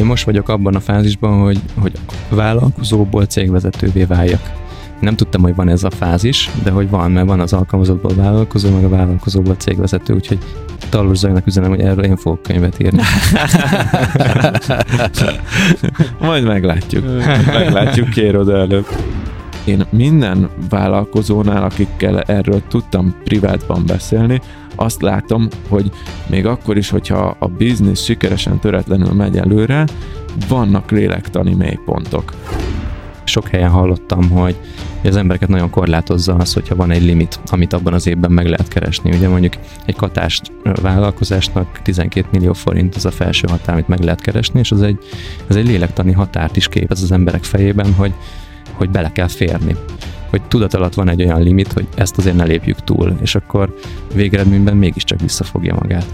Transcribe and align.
Én 0.00 0.06
most 0.06 0.24
vagyok 0.24 0.48
abban 0.48 0.74
a 0.74 0.80
fázisban, 0.80 1.40
hogy, 1.40 1.60
hogy 1.78 1.92
vállalkozóból 2.28 3.24
cégvezetővé 3.24 4.04
váljak. 4.04 4.50
Nem 5.00 5.16
tudtam, 5.16 5.42
hogy 5.42 5.54
van 5.54 5.68
ez 5.68 5.84
a 5.84 5.90
fázis, 5.90 6.50
de 6.62 6.70
hogy 6.70 6.90
van, 6.90 7.10
mert 7.10 7.26
van 7.26 7.40
az 7.40 7.52
alkalmazottból 7.52 8.14
vállalkozó, 8.14 8.70
meg 8.74 8.84
a 8.84 8.88
vállalkozóból 8.88 9.54
cégvezető, 9.54 10.14
úgyhogy 10.14 10.38
Talus 10.88 11.18
Zajnak 11.18 11.46
üzenem, 11.46 11.70
hogy 11.70 11.80
erről 11.80 12.04
én 12.04 12.16
fogok 12.16 12.42
könyvet 12.42 12.80
írni. 12.80 13.02
Majd 16.20 16.44
meglátjuk. 16.44 17.04
Meglátjuk, 17.46 18.08
kér 18.08 18.36
oda 18.36 18.56
előbb. 18.56 18.86
Én 19.64 19.86
minden 19.90 20.48
vállalkozónál, 20.70 21.62
akikkel 21.62 22.20
erről 22.20 22.62
tudtam 22.68 23.14
privátban 23.24 23.82
beszélni, 23.86 24.40
azt 24.74 25.02
látom, 25.02 25.48
hogy 25.68 25.90
még 26.26 26.46
akkor 26.46 26.76
is, 26.76 26.90
hogyha 26.90 27.36
a 27.38 27.46
biznisz 27.46 28.02
sikeresen 28.02 28.58
töretlenül 28.58 29.12
megy 29.12 29.36
előre, 29.36 29.84
vannak 30.48 30.90
lélektani 30.90 31.54
mélypontok. 31.54 32.32
Sok 33.24 33.48
helyen 33.48 33.70
hallottam, 33.70 34.30
hogy 34.30 34.56
az 35.04 35.16
embereket 35.16 35.48
nagyon 35.48 35.70
korlátozza 35.70 36.34
az, 36.34 36.52
hogyha 36.52 36.74
van 36.74 36.90
egy 36.90 37.02
limit, 37.02 37.40
amit 37.46 37.72
abban 37.72 37.92
az 37.92 38.06
évben 38.06 38.32
meg 38.32 38.46
lehet 38.46 38.68
keresni. 38.68 39.16
Ugye 39.16 39.28
mondjuk 39.28 39.52
egy 39.86 39.96
katást 39.96 40.52
vállalkozásnak 40.82 41.82
12 41.82 42.26
millió 42.30 42.52
forint 42.52 42.94
az 42.94 43.04
a 43.04 43.10
felső 43.10 43.48
határ, 43.50 43.74
amit 43.74 43.88
meg 43.88 44.00
lehet 44.00 44.20
keresni, 44.20 44.58
és 44.58 44.70
az 44.70 44.82
egy, 44.82 44.98
ez 45.46 45.56
egy 45.56 45.66
lélektani 45.66 46.12
határt 46.12 46.56
is 46.56 46.68
képez 46.68 47.02
az 47.02 47.12
emberek 47.12 47.44
fejében, 47.44 47.94
hogy, 47.94 48.12
hogy 48.80 48.90
bele 48.90 49.12
kell 49.12 49.28
férni. 49.28 49.76
Hogy 50.30 50.42
tudat 50.42 50.74
alatt 50.74 50.94
van 50.94 51.08
egy 51.08 51.22
olyan 51.22 51.42
limit, 51.42 51.72
hogy 51.72 51.86
ezt 51.94 52.18
azért 52.18 52.36
ne 52.36 52.44
lépjük 52.44 52.84
túl, 52.84 53.16
és 53.22 53.34
akkor 53.34 53.74
végeredményben 54.14 54.76
mégiscsak 54.76 55.20
visszafogja 55.20 55.74
magát. 55.80 56.06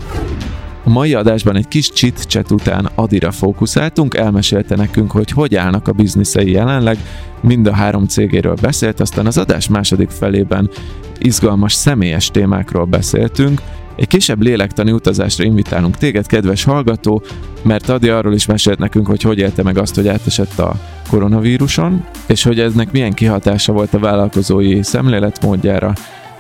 A 0.85 0.91
mai 0.91 1.15
adásban 1.15 1.57
egy 1.57 1.69
kis 1.69 1.91
chit-chat 1.91 2.51
után 2.51 2.89
Adira 2.95 3.31
fókuszáltunk, 3.31 4.15
elmesélte 4.15 4.77
nekünk, 4.77 5.11
hogy 5.11 5.31
hogy 5.31 5.55
állnak 5.55 5.89
a 5.89 5.93
bizniszei 5.93 6.51
jelenleg, 6.51 6.99
mind 7.41 7.67
a 7.67 7.75
három 7.75 8.07
cégéről 8.07 8.57
beszélt, 8.61 9.01
aztán 9.01 9.27
az 9.27 9.39
adás 9.39 9.69
második 9.69 10.11
felében 10.11 10.71
izgalmas 11.19 11.73
személyes 11.73 12.31
témákról 12.31 12.85
beszéltünk, 12.85 13.61
egy 13.97 14.07
kisebb 14.07 14.43
lélektani 14.43 14.93
utazásra 14.93 15.45
invitálunk 15.45 15.97
téged, 15.97 16.27
kedves 16.27 16.65
hallgató, 16.65 17.23
mert 17.63 17.89
Adi 17.89 18.09
arról 18.09 18.35
is 18.35 18.47
mesélt 18.47 18.79
nekünk, 18.79 19.07
hogy 19.07 19.23
hogy 19.23 19.39
élte 19.39 19.63
meg 19.63 19.79
azt, 19.79 19.95
hogy 19.95 20.09
átesett 20.09 20.59
a 20.59 20.75
koronavíruson, 21.11 22.05
és 22.27 22.43
hogy 22.43 22.61
eznek 22.61 22.93
milyen 22.93 23.13
kihatása 23.13 23.73
volt 23.73 23.95
a 23.95 23.99
vállalkozói 23.99 24.83
szemléletmódjára, 24.83 25.93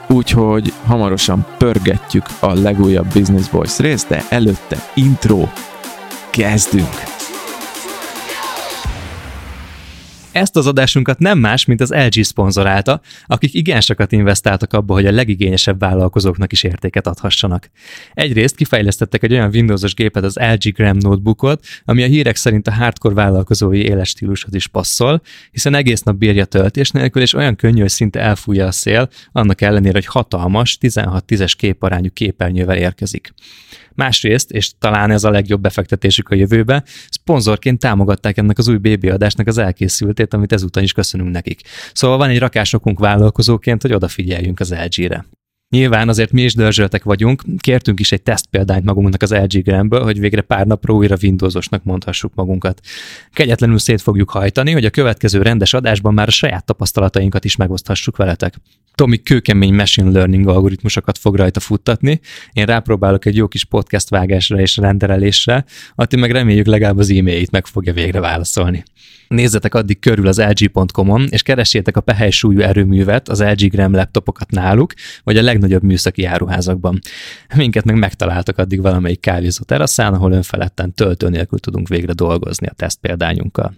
úgyhogy 0.08 0.72
hamarosan 0.86 1.46
pörgetjük 1.58 2.24
a 2.40 2.54
legújabb 2.54 3.12
Business 3.12 3.48
Boys 3.48 3.78
részt, 3.78 4.08
de 4.08 4.24
előtte 4.28 4.91
intro. 4.94 5.48
Kezdünk! 6.30 7.16
Ezt 10.36 10.56
az 10.56 10.66
adásunkat 10.66 11.18
nem 11.18 11.38
más, 11.38 11.64
mint 11.64 11.80
az 11.80 11.90
LG 11.90 12.24
szponzorálta, 12.24 13.00
akik 13.26 13.54
igen 13.54 13.80
sokat 13.80 14.12
investáltak 14.12 14.72
abba, 14.72 14.94
hogy 14.94 15.06
a 15.06 15.10
legigényesebb 15.10 15.78
vállalkozóknak 15.78 16.52
is 16.52 16.62
értéket 16.62 17.06
adhassanak. 17.06 17.70
Egyrészt 18.14 18.56
kifejlesztettek 18.56 19.22
egy 19.22 19.32
olyan 19.32 19.50
Windowsos 19.52 19.94
gépet, 19.94 20.24
az 20.24 20.36
LG 20.36 20.72
Gram 20.74 20.96
notebookot, 20.96 21.64
ami 21.84 22.02
a 22.02 22.06
hírek 22.06 22.36
szerint 22.36 22.68
a 22.68 22.72
hardcore 22.72 23.14
vállalkozói 23.14 23.82
életstílushoz 23.84 24.54
is 24.54 24.66
passzol, 24.66 25.22
hiszen 25.50 25.74
egész 25.74 26.02
nap 26.02 26.16
bírja 26.16 26.44
töltés 26.44 26.90
nélkül, 26.90 27.22
és 27.22 27.34
olyan 27.34 27.56
könnyű, 27.56 27.80
hogy 27.80 27.88
szinte 27.88 28.20
elfújja 28.20 28.66
a 28.66 28.72
szél, 28.72 29.08
annak 29.32 29.60
ellenére, 29.60 29.92
hogy 29.92 30.06
hatalmas, 30.06 30.78
16-10-es 30.80 31.52
képarányú 31.56 32.08
képernyővel 32.12 32.76
érkezik. 32.76 33.32
Másrészt, 33.97 34.50
és 34.50 34.70
talán 34.78 35.11
ez 35.11 35.25
a 35.25 35.30
legjobb 35.30 35.61
befektetésük 35.61 36.28
a 36.28 36.34
jövőbe, 36.34 36.84
szponzorként 37.08 37.80
támogatták 37.80 38.36
ennek 38.36 38.58
az 38.58 38.69
új 38.69 38.77
BB 38.77 39.05
adásnak 39.05 39.47
az 39.47 39.58
elkészültét, 39.58 40.34
amit 40.34 40.53
ezúttal 40.53 40.83
is 40.83 40.92
köszönünk 40.92 41.30
nekik. 41.30 41.61
Szóval 41.92 42.16
van 42.16 42.28
egy 42.28 42.38
rakásokunk 42.38 42.98
vállalkozóként, 42.98 43.83
hogy 43.83 43.92
odafigyeljünk 43.92 44.61
az 44.61 44.75
LG-re. 44.75 45.35
Nyilván 45.69 46.09
azért 46.09 46.32
mi 46.32 46.43
is 46.43 46.54
dörzsöltek 46.54 47.04
vagyunk, 47.04 47.43
kértünk 47.59 48.00
is 48.00 48.12
egy 48.12 48.22
teszt 48.22 48.47
példányt 48.47 48.84
magunknak 48.84 49.22
az 49.22 49.32
LG 49.32 49.62
Gramből, 49.62 50.03
hogy 50.03 50.21
végre 50.21 50.41
pár 50.41 50.66
napra 50.66 50.94
újra 50.94 51.16
Windowsosnak 51.22 51.84
mondhassuk 51.84 52.34
magunkat. 52.34 52.81
Kegyetlenül 53.32 53.78
szét 53.78 54.00
fogjuk 54.00 54.31
hajtani, 54.31 54.72
hogy 54.72 54.84
a 54.84 54.91
következő 54.91 55.43
rendes 55.43 55.75
adásban 55.75 56.15
már 56.15 56.28
a 56.28 56.31
saját 56.31 56.65
tapasztalatainkat 56.65 57.44
is 57.44 57.56
megoszthassuk 57.56 58.16
veletek. 58.16 58.55
Tomi 58.94 59.22
kőkemény 59.22 59.75
machine 59.75 60.10
learning 60.10 60.49
algoritmusokat 60.49 61.19
fog 61.19 61.34
rajta 61.37 61.60
futtatni, 61.60 62.21
én 62.53 62.65
rápróbálok 62.65 63.25
egy 63.25 63.37
jó 63.37 63.49
kis 63.49 63.65
podcast 63.65 64.09
vágásra 64.09 64.60
és 64.60 64.76
renderelésre, 64.76 65.65
Ati 65.94 66.16
meg 66.16 66.31
reméljük 66.31 66.66
legalább 66.66 66.99
az 66.99 67.10
e-mailjét 67.10 67.50
meg 67.50 67.66
fogja 67.66 67.93
végre 67.93 68.21
válaszolni. 68.21 68.84
Nézzetek 69.28 69.75
addig 69.75 69.99
körül 69.99 70.26
az 70.26 70.41
LG.com-on, 70.41 71.26
és 71.31 71.43
keressétek 71.43 71.97
a 71.97 72.00
pehely 72.00 72.31
súlyú 72.31 72.60
erőművet, 72.60 73.28
az 73.28 73.43
LG 73.43 73.71
Gram 73.71 73.94
laptopokat 73.94 74.50
náluk, 74.50 74.93
vagy 75.25 75.37
a 75.37 75.43
legnagyobb 75.61 75.83
műszaki 75.83 76.25
áruházakban. 76.25 76.99
Minket 77.55 77.84
meg 77.84 77.99
megtaláltak 77.99 78.59
addig 78.59 78.81
valamelyik 78.81 79.21
kávézó 79.21 79.62
teraszán, 79.62 80.15
ahol 80.15 80.33
önfeledten 80.33 80.94
töltő 80.94 81.28
nélkül 81.28 81.59
tudunk 81.59 81.89
végre 81.89 82.12
dolgozni 82.12 82.67
a 82.67 82.72
teszt 82.77 83.00
példányunkkal. 83.00 83.75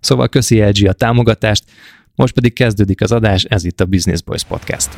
Szóval 0.00 0.28
köszi 0.28 0.60
LG 0.60 0.86
a 0.86 0.92
támogatást, 0.92 1.64
most 2.14 2.34
pedig 2.34 2.52
kezdődik 2.52 3.00
az 3.00 3.12
adás, 3.12 3.44
ez 3.44 3.64
itt 3.64 3.80
a 3.80 3.84
Business 3.84 4.22
Boys 4.22 4.44
Podcast. 4.44 4.90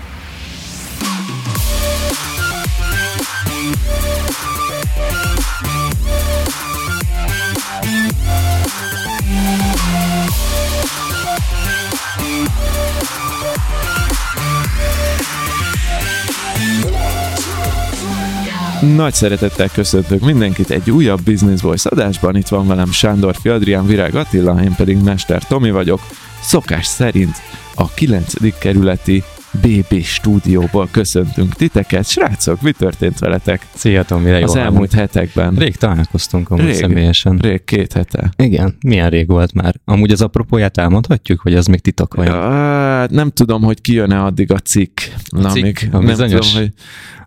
Nagy 18.80 19.14
szeretettel 19.14 19.68
köszöntök 19.68 20.20
mindenkit 20.20 20.70
egy 20.70 20.90
újabb 20.90 21.20
Business 21.20 21.60
Voice 21.60 21.88
adásban. 21.88 22.36
Itt 22.36 22.48
van 22.48 22.66
velem 22.66 22.92
Sándor 22.92 23.36
Adrián 23.44 23.86
Virág 23.86 24.14
Attila, 24.14 24.62
én 24.62 24.74
pedig 24.74 24.96
Mester 24.96 25.42
Tomi 25.42 25.70
vagyok. 25.70 26.00
Szokás 26.40 26.86
szerint 26.86 27.36
a 27.74 27.88
9. 27.88 28.58
kerületi 28.58 29.24
BB 29.60 30.02
stúdióból 30.02 30.88
köszöntünk 30.90 31.54
titeket. 31.54 32.08
Srácok, 32.08 32.62
mi 32.62 32.72
történt 32.72 33.18
veletek? 33.18 33.66
Szia 33.74 34.02
Tomi, 34.02 34.30
Az 34.30 34.56
elmúlt 34.56 34.76
elmúlt 34.76 34.92
hetekben. 34.92 35.54
Rég 35.54 35.76
találkoztunk 35.76 36.50
amúgy 36.50 36.64
rég, 36.64 36.74
személyesen. 36.74 37.38
Rég, 37.38 37.64
két 37.64 37.92
hete. 37.92 38.30
Igen, 38.36 38.76
milyen 38.80 39.10
rég 39.10 39.26
volt 39.28 39.52
már? 39.52 39.74
Amúgy 39.84 40.10
az 40.10 40.22
apropóját 40.22 40.78
elmondhatjuk, 40.78 41.40
hogy 41.40 41.54
az 41.54 41.66
még 41.66 41.80
titok 41.80 42.14
vagy? 42.14 42.26
Ja, 42.26 43.06
nem 43.10 43.30
tudom, 43.30 43.62
hogy 43.62 43.80
kijön-e 43.80 44.22
addig 44.22 44.52
a 44.52 44.58
cikk. 44.58 45.00
A 45.28 45.40
Na, 45.40 45.48
cikk? 45.48 45.62
Még, 45.62 45.88
a 45.92 45.98
bizonyos? 45.98 46.52
Tudom, 46.52 46.62
hogy 46.62 46.72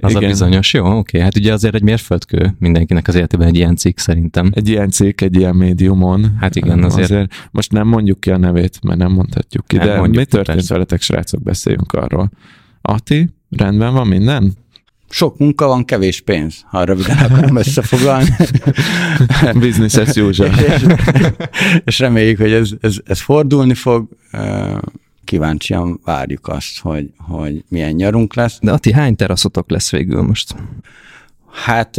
az 0.02 0.12
igen. 0.12 0.24
a 0.24 0.28
bizonyos, 0.28 0.74
jó, 0.74 0.98
oké. 0.98 1.20
Hát 1.20 1.38
ugye 1.38 1.54
azért 1.54 1.76
egy 1.76 1.82
mérföldkő 1.82 2.56
mindenkinek 2.60 3.08
az 3.08 3.16
életében 3.16 3.48
egy 3.48 3.56
ilyen 3.56 3.76
cikk 3.76 3.98
szerintem. 3.98 4.52
Egy 4.54 4.70
ilyen 4.70 4.90
cikk, 4.90 5.22
egy 5.22 5.36
ilyen 5.36 5.56
médiumon. 5.56 6.36
Hát 6.40 6.56
igen, 6.56 6.84
azért. 6.84 7.10
azért 7.10 7.50
most 7.52 7.72
nem 7.72 7.88
mondjuk 7.88 8.20
ki 8.20 8.32
a 8.32 8.38
nevét, 8.38 8.80
mert 8.84 9.00
nem 9.00 9.12
mondhatjuk 9.12 9.68
ki, 9.68 9.78
nem 9.78 9.88
de 9.88 9.98
mondjuk, 9.98 10.16
mi 10.16 10.26
történt 10.26 10.58
persze. 10.58 10.74
veletek, 10.74 11.02
srácok, 11.02 11.44
beszéljünk 11.44 11.94
arról. 11.94 12.19
Ati, 12.82 13.30
rendben 13.50 13.94
van 13.94 14.08
minden? 14.08 14.54
Sok 15.10 15.38
munka 15.38 15.68
van, 15.68 15.86
kevés 15.86 16.22
pénz, 16.22 16.66
ha 16.66 16.84
röviden 16.84 17.18
akarom 17.18 17.56
összefoglalni. 17.56 18.30
Business 19.60 19.96
as 19.96 20.16
usual. 20.16 20.50
és, 20.76 20.86
és 21.86 22.00
reméljük, 22.00 22.38
hogy 22.38 22.52
ez, 22.52 22.70
ez, 22.82 22.98
ez 23.06 23.22
fordulni 23.22 23.74
fog. 23.74 24.08
Kíváncsian 25.24 26.00
várjuk 26.06 26.48
azt, 26.48 26.80
hogy, 26.80 27.10
hogy 27.18 27.64
milyen 27.68 27.94
nyarunk 27.94 28.36
lesz. 28.36 28.58
De 28.62 28.72
Ati, 28.72 28.94
hány 28.94 29.16
teraszotok 29.16 29.70
lesz 29.70 29.92
végül 29.92 30.22
most? 30.22 30.56
Hát 31.52 31.96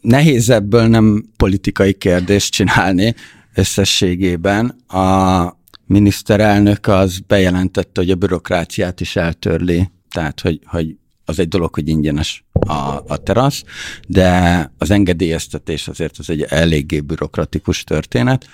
nehéz 0.00 0.50
ebből 0.50 0.86
nem 0.86 1.24
politikai 1.36 1.92
kérdést 1.92 2.52
csinálni 2.52 3.14
összességében. 3.54 4.76
A 4.88 5.59
miniszterelnök 5.90 6.86
az 6.86 7.18
bejelentette, 7.18 8.00
hogy 8.00 8.10
a 8.10 8.14
bürokráciát 8.14 9.00
is 9.00 9.16
eltörli, 9.16 9.90
tehát 10.10 10.40
hogy, 10.40 10.60
hogy 10.64 10.96
az 11.24 11.38
egy 11.38 11.48
dolog, 11.48 11.74
hogy 11.74 11.88
ingyenes 11.88 12.44
a, 12.52 13.02
a 13.06 13.16
terasz, 13.22 13.64
de 14.08 14.72
az 14.78 14.90
engedélyeztetés 14.90 15.88
azért 15.88 16.18
az 16.18 16.30
egy 16.30 16.42
eléggé 16.42 17.00
bürokratikus 17.00 17.84
történet, 17.84 18.48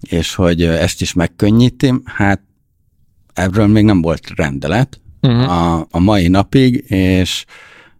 és 0.00 0.34
hogy 0.34 0.62
ezt 0.62 1.00
is 1.00 1.12
megkönnyíti, 1.12 1.92
hát 2.04 2.40
erről 3.32 3.66
még 3.66 3.84
nem 3.84 4.02
volt 4.02 4.32
rendelet 4.34 5.00
uh-huh. 5.20 5.52
a, 5.52 5.86
a 5.90 5.98
mai 5.98 6.28
napig, 6.28 6.84
és 6.90 7.44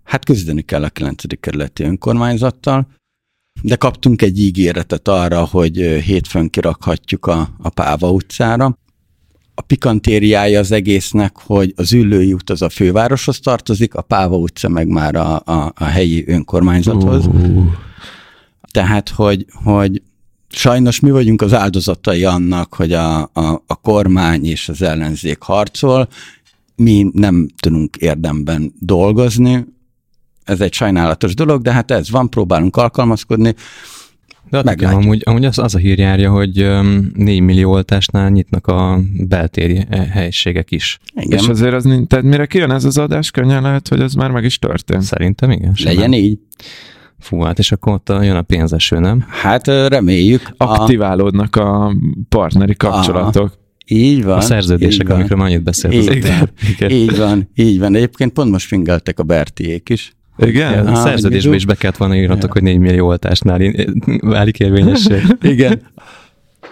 hát 0.04 0.24
küzdeni 0.24 0.62
kell 0.62 0.84
a 0.84 0.88
9. 0.88 1.40
kerületi 1.40 1.82
önkormányzattal, 1.82 2.88
de 3.62 3.76
kaptunk 3.76 4.22
egy 4.22 4.38
ígéretet 4.38 5.08
arra, 5.08 5.44
hogy 5.44 5.76
hétfőn 6.04 6.50
kirakhatjuk 6.50 7.26
a, 7.26 7.49
a 7.58 7.69
Páva 7.69 8.10
utcára. 8.10 8.78
A 9.54 9.62
pikantériája 9.62 10.58
az 10.58 10.72
egésznek, 10.72 11.37
hogy 11.37 11.72
az 11.76 11.93
ülői 11.93 12.32
út 12.32 12.50
az 12.50 12.62
a 12.62 12.69
fővároshoz 12.69 13.40
tartozik, 13.40 13.94
a 13.94 14.02
Páva 14.02 14.37
utca 14.37 14.69
meg 14.69 14.88
már 14.88 15.14
a, 15.14 15.34
a, 15.44 15.72
a 15.75 15.84
helyi 15.84 16.25
önkormányzathoz. 16.26 17.26
Uh. 17.26 17.64
Tehát, 18.70 19.08
hogy, 19.08 19.46
hogy 19.64 20.02
Sajnos 20.55 21.00
mi 21.00 21.10
vagyunk 21.10 21.43
az 21.43 21.55
áldozatai 21.55 22.25
annak, 22.25 22.75
hogy 22.75 22.93
a, 22.93 23.20
a, 23.20 23.62
a 23.66 23.75
kormány 23.81 24.44
és 24.44 24.69
az 24.69 24.82
ellenzék 24.82 25.43
harcol, 25.43 26.08
mi 26.76 27.10
nem 27.12 27.48
tudunk 27.60 27.96
érdemben 27.96 28.72
dolgozni, 28.78 29.64
ez 30.44 30.61
egy 30.61 30.73
sajnálatos 30.73 31.35
dolog, 31.35 31.62
de 31.62 31.73
hát 31.73 31.91
ez 31.91 32.11
van, 32.11 32.31
próbálunk 32.31 32.77
alkalmazkodni. 32.77 33.55
De 34.50 34.62
hát 34.65 34.73
igen, 34.73 34.94
amúgy, 34.94 35.23
amúgy 35.25 35.44
az, 35.44 35.59
az 35.59 35.75
a 35.75 35.79
hír 35.79 35.99
járja, 35.99 36.31
hogy 36.31 36.69
4 37.15 37.41
millió 37.41 37.71
oltásnál 37.71 38.31
nyitnak 38.31 38.67
a 38.67 39.00
beltéri 39.17 39.85
e, 39.89 40.03
helyiségek 40.03 40.71
is. 40.71 40.99
Igen. 41.15 41.39
És 41.39 41.49
azért 41.49 41.75
az, 41.75 41.83
tehát 42.06 42.25
mire 42.25 42.47
kijön 42.47 42.71
ez 42.71 42.85
az 42.85 42.99
adás, 42.99 43.31
könnyen 43.31 43.62
lehet, 43.62 43.89
hogy 43.89 44.00
ez 44.00 44.15
már 44.15 44.31
meg 44.31 44.44
is 44.44 44.59
történt. 44.59 45.03
Szerintem 45.03 45.50
igen. 45.50 45.75
Legyen 45.85 46.11
nem. 46.11 46.19
így. 46.19 46.39
Fú, 47.19 47.41
hát 47.41 47.59
és 47.59 47.73
akkor 47.73 47.93
ott 47.93 48.09
jön 48.09 48.37
a 48.37 48.43
pénzeső, 48.43 48.99
nem? 48.99 49.25
Hát 49.29 49.67
reméljük. 49.67 50.55
Aktiválódnak 50.56 51.56
a 51.56 51.97
partneri 52.29 52.75
kapcsolatok. 52.75 53.43
Aha. 53.43 53.61
Így 53.87 54.25
van. 54.25 54.37
A 54.37 54.41
szerződések, 54.41 55.09
amikről 55.09 55.39
már 55.39 55.47
annyit 55.47 55.62
beszélt. 55.62 55.94
Így, 55.94 56.17
igen. 56.17 56.91
így 56.91 57.17
van, 57.17 57.50
így 57.55 57.79
van. 57.79 57.94
Egyébként 57.94 58.33
pont 58.33 58.50
most 58.50 58.67
fingeltek 58.67 59.19
a 59.19 59.23
Bertiék 59.23 59.89
is. 59.89 60.12
Igen? 60.37 60.87
A 60.87 60.94
szerződésbe 60.94 61.55
is 61.55 61.67
be 61.67 61.75
kellett 61.75 61.96
volna 61.96 62.17
írnatok, 62.17 62.52
hogy 62.52 62.62
4 62.62 62.79
millió 62.79 63.06
oltásnál 63.06 63.61
válik 64.20 64.58
érvényessé. 64.58 65.23
Igen. 65.40 65.82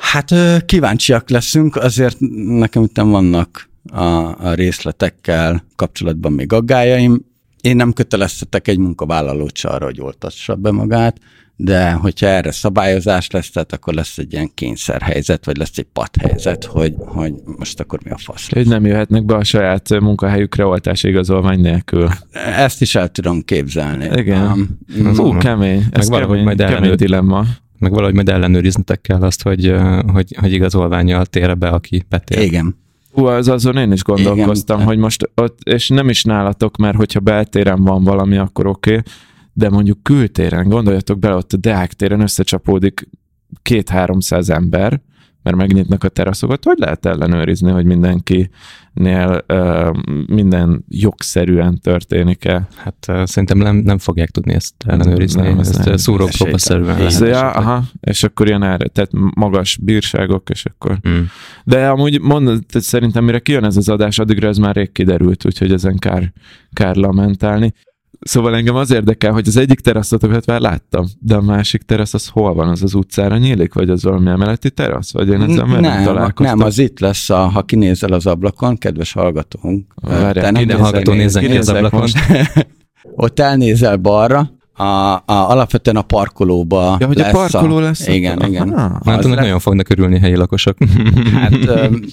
Hát 0.01 0.35
kíváncsiak 0.67 1.31
leszünk, 1.31 1.77
azért 1.77 2.17
nekem 2.47 2.83
itt 2.83 2.97
vannak 2.97 3.69
a, 3.93 4.05
a 4.47 4.55
részletekkel 4.55 5.65
kapcsolatban 5.77 6.33
még 6.33 6.53
aggájaim. 6.53 7.25
Én 7.61 7.77
nem 7.77 7.93
köteleztetek 7.93 8.69
egy 8.69 8.79
munkavállalót 8.79 9.57
se 9.57 9.69
arra, 9.69 9.85
hogy 9.85 10.01
oltassa 10.01 10.55
be 10.55 10.71
magát, 10.71 11.19
de 11.63 11.93
hogyha 11.93 12.27
erre 12.27 12.51
szabályozás 12.51 13.31
lesz, 13.31 13.51
tehát 13.51 13.73
akkor 13.73 13.95
lesz 13.95 14.19
egy 14.19 14.33
ilyen 14.33 14.51
kényszerhelyzet, 14.55 15.45
vagy 15.45 15.57
lesz 15.57 15.79
egy 15.79 15.87
padhelyzet, 15.93 16.65
hogy, 16.65 16.95
hogy 16.97 17.35
most 17.59 17.81
akkor 17.81 17.99
mi 18.05 18.11
a 18.11 18.17
fasz. 18.17 18.53
Hogy 18.53 18.67
nem 18.67 18.87
jöhetnek 18.87 19.25
be 19.25 19.35
a 19.35 19.45
saját 19.45 20.01
munkahelyükre 20.01 20.65
oltási 20.65 21.09
igazolvány 21.09 21.61
nélkül. 21.61 22.09
Ezt 22.57 22.81
is 22.81 22.95
el 22.95 23.09
tudom 23.09 23.43
képzelni. 23.43 24.09
Igen. 24.15 24.69
Um, 24.99 25.15
Hú, 25.15 25.39
kemény. 25.39 25.85
Ez 25.91 26.09
meg 26.09 26.21
valahogy 26.21 26.45
majd 26.45 26.59
kemény 26.59 26.95
dilemma. 26.95 27.45
Meg 27.79 27.93
valahogy 27.93 28.15
majd 28.15 28.29
ellenőriznetek 28.29 29.01
kell 29.01 29.23
azt, 29.23 29.43
hogy, 29.43 29.75
hogy, 30.13 30.37
hogy 30.41 30.53
igazolványjal 30.53 31.27
tér 31.27 31.59
be, 31.59 31.69
aki 31.69 32.05
betér. 32.09 32.43
Igen. 32.43 32.77
Hú, 33.13 33.25
az 33.25 33.49
azon 33.49 33.77
én 33.77 33.93
is 33.93 34.03
gondolkoztam, 34.03 34.77
Igen. 34.77 34.89
hogy 34.89 34.99
most 34.99 35.31
ott, 35.35 35.59
és 35.63 35.89
nem 35.89 36.09
is 36.09 36.25
nálatok, 36.25 36.77
mert 36.77 36.97
hogyha 36.97 37.21
beltéren 37.21 37.85
van 37.85 38.05
valami, 38.05 38.37
akkor 38.37 38.67
oké, 38.67 38.91
okay, 38.91 39.03
de 39.53 39.69
mondjuk 39.69 40.03
kültéren, 40.03 40.69
gondoljatok 40.69 41.19
bele, 41.19 41.35
ott 41.35 41.53
a 41.53 41.57
Deák 41.57 41.93
téren 41.93 42.21
összecsapódik 42.21 43.09
két-háromszáz 43.63 44.51
ember, 44.51 45.01
mert 45.43 45.57
megnyitnak 45.57 46.05
a 46.05 46.09
teraszokat, 46.09 46.65
hogy 46.65 46.79
lehet 46.79 47.07
ellenőrizni, 47.07 47.71
hogy 47.71 47.85
mindenkinél 47.85 49.45
uh, 49.49 49.97
minden 50.27 50.85
jogszerűen 50.89 51.79
történik-e? 51.79 52.69
Hát 52.77 53.07
uh, 53.09 53.25
szerintem 53.25 53.59
nem, 53.59 53.77
nem 53.77 53.99
fogják 53.99 54.31
tudni 54.31 54.55
ezt 54.55 54.75
ellenőrizni, 54.87 55.43
nem, 55.43 55.59
ezt 55.59 55.99
szúrópróbaszerűen 55.99 57.11
ja, 57.21 57.51
aha, 57.51 57.83
és 58.01 58.23
akkor 58.23 58.47
ilyen 58.47 58.63
erre, 58.63 58.89
tehát 58.89 59.11
magas 59.35 59.79
bírságok, 59.83 60.51
és 60.51 60.65
akkor... 60.65 60.99
Mm. 61.09 61.21
De 61.65 61.89
amúgy 61.89 62.21
mondod, 62.21 62.63
szerintem 62.69 63.25
mire 63.25 63.39
kijön 63.39 63.65
ez 63.65 63.77
az 63.77 63.89
adás, 63.89 64.19
addigra 64.19 64.49
ez 64.49 64.59
már 64.59 64.75
rég 64.75 64.93
kiderült, 64.93 65.47
úgyhogy 65.47 65.73
ezen 65.73 65.99
kár, 65.99 66.33
kár 66.73 66.97
lamentálni. 66.97 67.75
Szóval 68.21 68.57
engem 68.57 68.75
az 68.75 68.91
érdekel, 68.91 69.33
hogy 69.33 69.49
az 69.49 69.57
egyik 69.57 69.81
teraszotokat 69.81 70.47
már 70.47 70.61
láttam, 70.61 71.07
de 71.19 71.35
a 71.35 71.41
másik 71.41 71.83
terasz 71.83 72.15
az 72.15 72.29
hol 72.29 72.55
van? 72.55 72.69
Az 72.69 72.83
az 72.83 72.95
utcára 72.95 73.37
nyílik, 73.37 73.75
vagy 73.75 73.91
az 73.91 74.03
valami 74.03 74.31
emeleti 74.31 74.71
terasz? 74.71 75.13
Vagy 75.13 75.29
én 75.29 75.41
ezzel 75.41 75.67
nem, 75.67 75.81
nem, 75.81 76.33
nem, 76.37 76.61
az 76.61 76.79
itt 76.79 77.01
lesz, 77.01 77.31
a, 77.31 77.39
ha 77.39 77.63
kinézel 77.63 78.13
az 78.13 78.27
ablakon, 78.27 78.77
kedves 78.77 79.13
hallgatónk. 79.13 79.95
Várjál, 79.95 80.53
minden 80.53 80.79
hallgató 80.79 81.13
nézzen 81.13 81.45
ki 81.45 81.57
az 81.57 81.69
ablakon. 81.69 82.09
Ott 83.15 83.41
elnézel 83.41 83.97
balra, 83.97 84.51
a, 84.73 84.83
a, 84.83 85.23
alapvetően 85.27 85.97
a 85.97 86.03
parkolóba 86.03 86.97
ja, 87.01 87.07
hogy 87.07 87.17
lesz 87.17 87.29
a 87.29 87.37
parkoló 87.37 87.77
a, 87.77 87.81
lesz? 87.81 88.07
Igen, 88.07 88.39
a, 88.39 88.47
igen. 88.47 88.69
Ah, 88.69 88.93
hát 89.05 89.25
le... 89.25 89.35
nagyon 89.35 89.59
fognak 89.59 89.89
örülni 89.89 90.19
helyi 90.19 90.37
lakosok. 90.37 90.77
Hát 91.35 91.53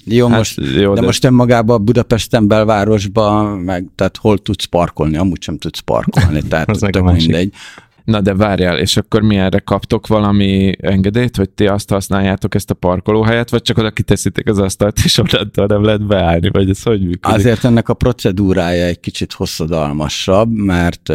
jó, 0.04 0.28
hát, 0.28 0.38
most, 0.38 0.62
jó, 0.76 0.94
de, 0.94 1.00
de 1.00 1.06
most 1.06 1.26
önmagában 1.26 1.86
Budapesten 1.86 2.48
belvárosban, 2.48 3.46
meg, 3.60 3.86
tehát 3.96 4.18
hol 4.18 4.38
tudsz 4.38 4.66
parkolni, 4.66 5.18
amúgy 5.18 5.42
sem 5.42 5.58
tudsz 5.58 5.80
parkolni, 5.80 6.42
tehát 6.50 6.72
tök 6.80 7.12
mindegy. 7.12 7.54
Na 8.08 8.22
de 8.22 8.34
várjál, 8.34 8.80
és 8.80 8.98
akkor 8.98 9.22
mi 9.22 9.36
erre 9.36 9.60
kaptok 9.60 10.08
valami 10.08 10.76
engedélyt, 10.82 11.36
hogy 11.36 11.50
ti 11.50 11.68
azt 11.68 11.90
használjátok 11.90 12.56
ezt 12.56 12.70
a 12.70 12.74
parkolóhelyet, 12.74 13.50
vagy 13.50 13.62
csak 13.62 13.78
oda 13.78 13.92
kiteszitek 13.92 14.48
az 14.48 14.60
asztalt, 14.60 15.00
és 15.04 15.18
onnantól 15.18 15.66
nem 15.66 15.84
lehet 15.84 16.08
beállni, 16.08 16.50
vagy 16.50 16.70
ez 16.70 16.84
hogy 16.84 17.00
működik? 17.00 17.26
Azért 17.26 17.64
ennek 17.64 17.90
a 17.90 17.94
procedúrája 17.94 18.86
egy 18.86 19.00
kicsit 19.00 19.34
hosszadalmasabb, 19.34 20.52
mert 20.52 21.14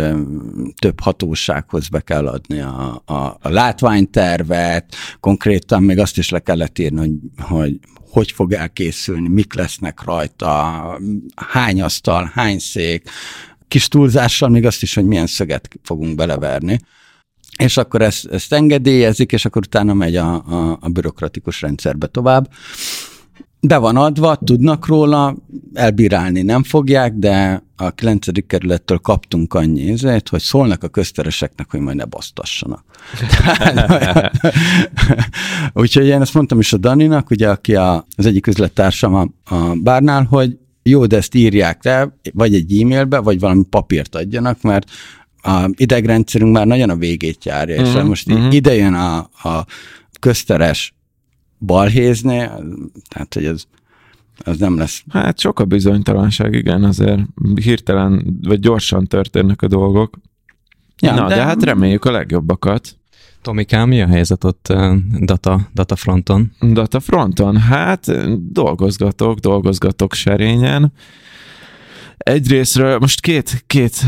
több 0.79 1.01
hatósághoz 1.01 1.89
be 1.89 2.01
kell 2.01 2.27
adni 2.27 2.61
a, 2.61 3.03
a, 3.05 3.15
a 3.15 3.49
látványtervet, 3.49 4.95
konkrétan 5.21 5.83
még 5.83 5.99
azt 5.99 6.19
is 6.19 6.31
le 6.31 6.39
kellett 6.39 6.79
írni, 6.79 6.99
hogy, 6.99 7.13
hogy 7.39 7.79
hogy 8.11 8.33
fog 8.33 8.53
elkészülni, 8.53 9.29
mik 9.29 9.55
lesznek 9.55 10.03
rajta, 10.05 11.01
hány 11.37 11.83
asztal, 11.83 12.31
hány 12.35 12.59
szék, 12.59 13.09
kis 13.73 13.89
túlzással 13.89 14.49
még 14.49 14.67
azt 14.67 14.83
is, 14.83 14.95
hogy 14.95 15.05
milyen 15.05 15.27
szöget 15.27 15.69
fogunk 15.83 16.15
beleverni. 16.15 16.81
És 17.59 17.77
akkor 17.77 18.03
ezt, 18.03 18.27
ezt 18.27 18.53
engedélyezik, 18.53 19.33
és 19.33 19.45
akkor 19.45 19.63
utána 19.65 19.95
megy 19.95 20.17
a, 20.17 20.35
a, 20.35 20.79
a 20.81 20.89
bürokratikus 20.89 21.61
rendszerbe 21.61 22.07
tovább. 22.07 22.51
Be 23.61 23.77
van 23.77 23.97
adva, 23.97 24.37
tudnak 24.37 24.87
róla, 24.87 25.37
elbírálni 25.75 26.43
nem 26.43 26.63
fogják, 26.63 27.13
de 27.15 27.63
a 27.77 27.91
9. 27.91 28.47
kerülettől 28.47 28.99
kaptunk 28.99 29.55
annyi 29.55 29.81
ízét, 29.81 30.29
hogy 30.29 30.41
szólnak 30.41 30.83
a 30.83 30.89
köztereseknek, 30.89 31.71
hogy 31.71 31.81
majd 31.81 31.97
ne 31.97 32.05
basztassanak. 32.05 32.85
Úgyhogy 35.83 36.07
én 36.07 36.21
ezt 36.21 36.35
mondtam 36.35 36.59
is 36.59 36.73
a 36.73 36.77
Daninak, 36.77 37.31
ugye, 37.31 37.51
aki 37.51 37.75
a, 37.75 38.07
az 38.17 38.27
egyik 38.27 38.47
üzlettársam 38.47 39.15
a, 39.15 39.55
a 39.55 39.75
bárnál, 39.83 40.25
hogy 40.25 40.57
jó, 40.83 41.07
de 41.07 41.17
ezt 41.17 41.35
írják 41.35 41.85
le, 41.85 42.17
vagy 42.33 42.55
egy 42.55 42.81
e-mailbe, 42.81 43.19
vagy 43.19 43.41
valami 43.41 43.65
papírt 43.71 44.15
adjanak, 44.15 44.63
mert 44.63 44.91
a 45.43 45.71
idegrendszerünk 45.77 46.53
már 46.53 46.67
nagyon 46.67 46.91
a 46.91 46.97
végét 46.97 47.45
járja, 47.45 47.75
uh-huh, 47.75 47.91
és 47.91 47.97
mhm, 47.97 48.07
most 48.07 48.33
uh-huh. 48.33 48.55
ide 48.55 48.75
jön 48.75 48.95
a, 48.95 49.19
a 49.19 49.67
közteres 50.21 50.95
balhézni, 51.59 52.37
tehát 53.09 53.35
hogy 53.35 53.45
ez 53.45 53.65
az 54.45 54.59
nem 54.59 54.79
lesz. 54.79 55.05
Hát 55.09 55.39
sok 55.39 55.61
a 55.61 55.65
bizonytalanság, 55.65 56.55
igen, 56.55 56.85
azért 56.85 57.21
hirtelen, 57.63 58.39
vagy 58.43 58.61
gyorsan 58.61 59.07
történnek 59.07 59.63
a 59.63 59.69
dolgok. 59.69 60.19
Ja, 60.99 61.15
Na, 61.15 61.29
de... 61.29 61.35
de 61.35 61.43
hát 61.43 61.63
reméljük 61.63 62.05
a 62.05 62.11
legjobbakat. 62.11 62.97
Tomikám, 63.43 63.89
mi 63.89 64.03
a 64.03 64.07
helyzet 64.07 64.45
ott 64.45 64.73
data, 65.21 65.69
data 65.75 65.97
fronton? 65.97 66.53
Data 66.61 67.01
fronton? 67.01 67.57
Hát 67.57 68.07
dolgozgatok, 68.53 69.39
dolgozgatok 69.39 70.15
serényen. 70.15 70.93
Egyrésztről 72.17 72.99
most 72.99 73.21
két, 73.21 73.65
két 73.67 74.07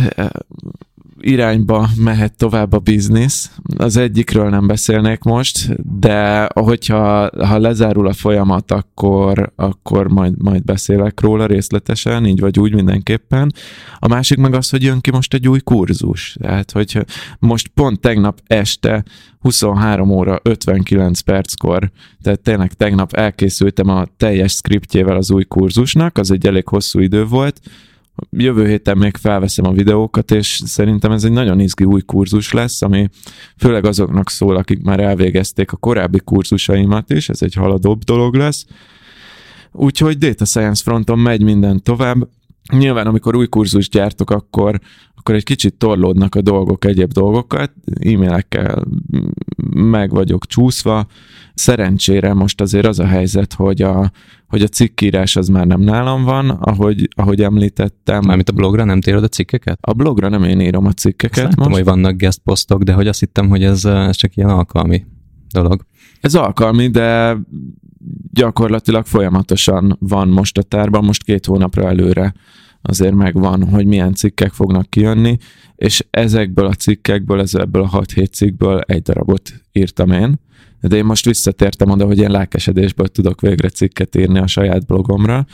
irányba 1.25 1.88
mehet 1.97 2.37
tovább 2.37 2.73
a 2.73 2.78
biznisz. 2.78 3.50
Az 3.76 3.97
egyikről 3.97 4.49
nem 4.49 4.66
beszélnék 4.66 5.23
most, 5.23 5.83
de 5.99 6.49
hogyha 6.54 7.31
ha 7.47 7.59
lezárul 7.59 8.07
a 8.07 8.12
folyamat, 8.12 8.71
akkor, 8.71 9.52
akkor 9.57 10.09
majd, 10.09 10.43
majd 10.43 10.64
beszélek 10.64 11.21
róla 11.21 11.47
részletesen, 11.47 12.26
így 12.26 12.40
vagy 12.40 12.59
úgy 12.59 12.75
mindenképpen. 12.75 13.52
A 13.99 14.09
másik 14.09 14.38
meg 14.38 14.54
az, 14.54 14.71
hogy 14.71 14.83
jön 14.83 15.00
ki 15.00 15.11
most 15.11 15.35
egy 15.35 15.49
új 15.49 15.61
kurzus. 15.61 16.37
Tehát, 16.40 16.71
hogy 16.71 17.04
most 17.38 17.69
pont 17.69 18.00
tegnap 18.00 18.40
este 18.47 19.04
23 19.40 20.11
óra 20.11 20.40
59 20.43 21.21
perckor, 21.21 21.90
tehát 22.23 22.40
tényleg 22.40 22.73
tegnap 22.73 23.12
elkészültem 23.12 23.88
a 23.88 24.04
teljes 24.16 24.52
skriptjével 24.52 25.16
az 25.16 25.31
új 25.31 25.45
kurzusnak, 25.45 26.19
az 26.19 26.31
egy 26.31 26.47
elég 26.47 26.69
hosszú 26.69 26.99
idő 26.99 27.25
volt, 27.25 27.61
Jövő 28.30 28.66
héten 28.66 28.99
még 28.99 29.16
felveszem 29.16 29.66
a 29.66 29.73
videókat, 29.73 30.30
és 30.30 30.61
szerintem 30.64 31.12
ez 31.12 31.25
egy 31.25 31.33
nagyon 31.33 31.61
izgi 31.61 31.85
új 31.85 32.00
kurzus 32.00 32.52
lesz, 32.52 32.83
ami 32.83 33.09
főleg 33.56 33.85
azoknak 33.85 34.30
szól, 34.30 34.56
akik 34.56 34.83
már 34.83 35.00
elvégezték 35.00 35.73
a 35.73 35.76
korábbi 35.76 36.21
kurzusaimat 36.25 37.11
is, 37.11 37.28
ez 37.28 37.42
egy 37.42 37.54
haladóbb 37.54 38.02
dolog 38.02 38.35
lesz. 38.35 38.66
Úgyhogy 39.73 40.18
Data 40.18 40.44
Science 40.44 40.83
fronton 40.83 41.18
megy 41.18 41.42
minden 41.42 41.83
tovább. 41.83 42.28
Nyilván, 42.73 43.06
amikor 43.06 43.37
új 43.37 43.49
kurzust 43.49 43.90
gyártok, 43.90 44.30
akkor, 44.30 44.80
akkor 45.25 45.37
egy 45.37 45.45
kicsit 45.45 45.75
torlódnak 45.75 46.35
a 46.35 46.40
dolgok 46.40 46.85
egyéb 46.85 47.12
dolgokat, 47.12 47.73
e-mailekkel 48.00 48.85
meg 49.75 50.11
vagyok 50.11 50.47
csúszva. 50.47 51.07
Szerencsére 51.54 52.35
most 52.35 52.61
azért 52.61 52.87
az 52.87 52.99
a 52.99 53.07
helyzet, 53.07 53.52
hogy 53.52 53.83
a, 53.83 54.11
hogy 54.49 54.62
a 54.62 54.66
cikkírás 54.66 55.37
az 55.37 55.49
már 55.49 55.66
nem 55.66 55.81
nálam 55.81 56.25
van, 56.25 56.50
ahogy, 56.50 57.09
ahogy 57.16 57.43
említettem. 57.43 58.23
Mármint 58.25 58.49
a 58.49 58.52
blogra 58.52 58.85
nem 58.85 59.00
térod 59.00 59.23
a 59.23 59.28
cikkeket? 59.28 59.78
A 59.81 59.93
blogra 59.93 60.28
nem 60.28 60.45
én 60.45 60.61
írom 60.61 60.87
a 60.87 60.93
cikkeket 60.93 61.47
Azt 61.47 61.57
most. 61.57 61.71
hogy 61.71 61.85
vannak 61.85 62.16
guest 62.16 62.38
posztok, 62.38 62.83
de 62.83 62.93
hogy 62.93 63.07
azt 63.07 63.21
hittem, 63.21 63.49
hogy 63.49 63.64
ez, 63.64 63.85
ez 63.85 64.16
csak 64.16 64.37
ilyen 64.37 64.49
alkalmi 64.49 65.04
dolog. 65.52 65.87
Ez 66.21 66.35
alkalmi, 66.35 66.88
de 66.88 67.37
gyakorlatilag 68.33 69.07
folyamatosan 69.07 69.97
van 70.00 70.28
most 70.28 70.59
a 70.59 70.62
tárban, 70.62 71.04
most 71.04 71.25
két 71.25 71.47
hónapra 71.47 71.88
előre 71.88 72.35
azért 72.87 73.14
megvan, 73.14 73.69
hogy 73.69 73.87
milyen 73.87 74.14
cikkek 74.14 74.53
fognak 74.53 74.91
kijönni, 74.91 75.37
és 75.76 76.07
ezekből 76.11 76.67
a 76.67 76.75
cikkekből, 76.75 77.45
ebből 77.53 77.83
a 77.83 78.00
6-7 78.00 78.31
cikkből 78.31 78.81
egy 78.81 79.03
darabot 79.03 79.53
írtam 79.73 80.11
én, 80.11 80.41
de 80.81 80.97
én 80.97 81.05
most 81.05 81.25
visszatértem 81.25 81.91
oda, 81.91 82.07
hogy 82.07 82.19
én 82.19 82.31
lelkesedésből 82.31 83.07
tudok 83.07 83.41
végre 83.41 83.69
cikket 83.69 84.17
írni 84.17 84.38
a 84.38 84.47
saját 84.47 84.87
blogomra, 84.87 85.47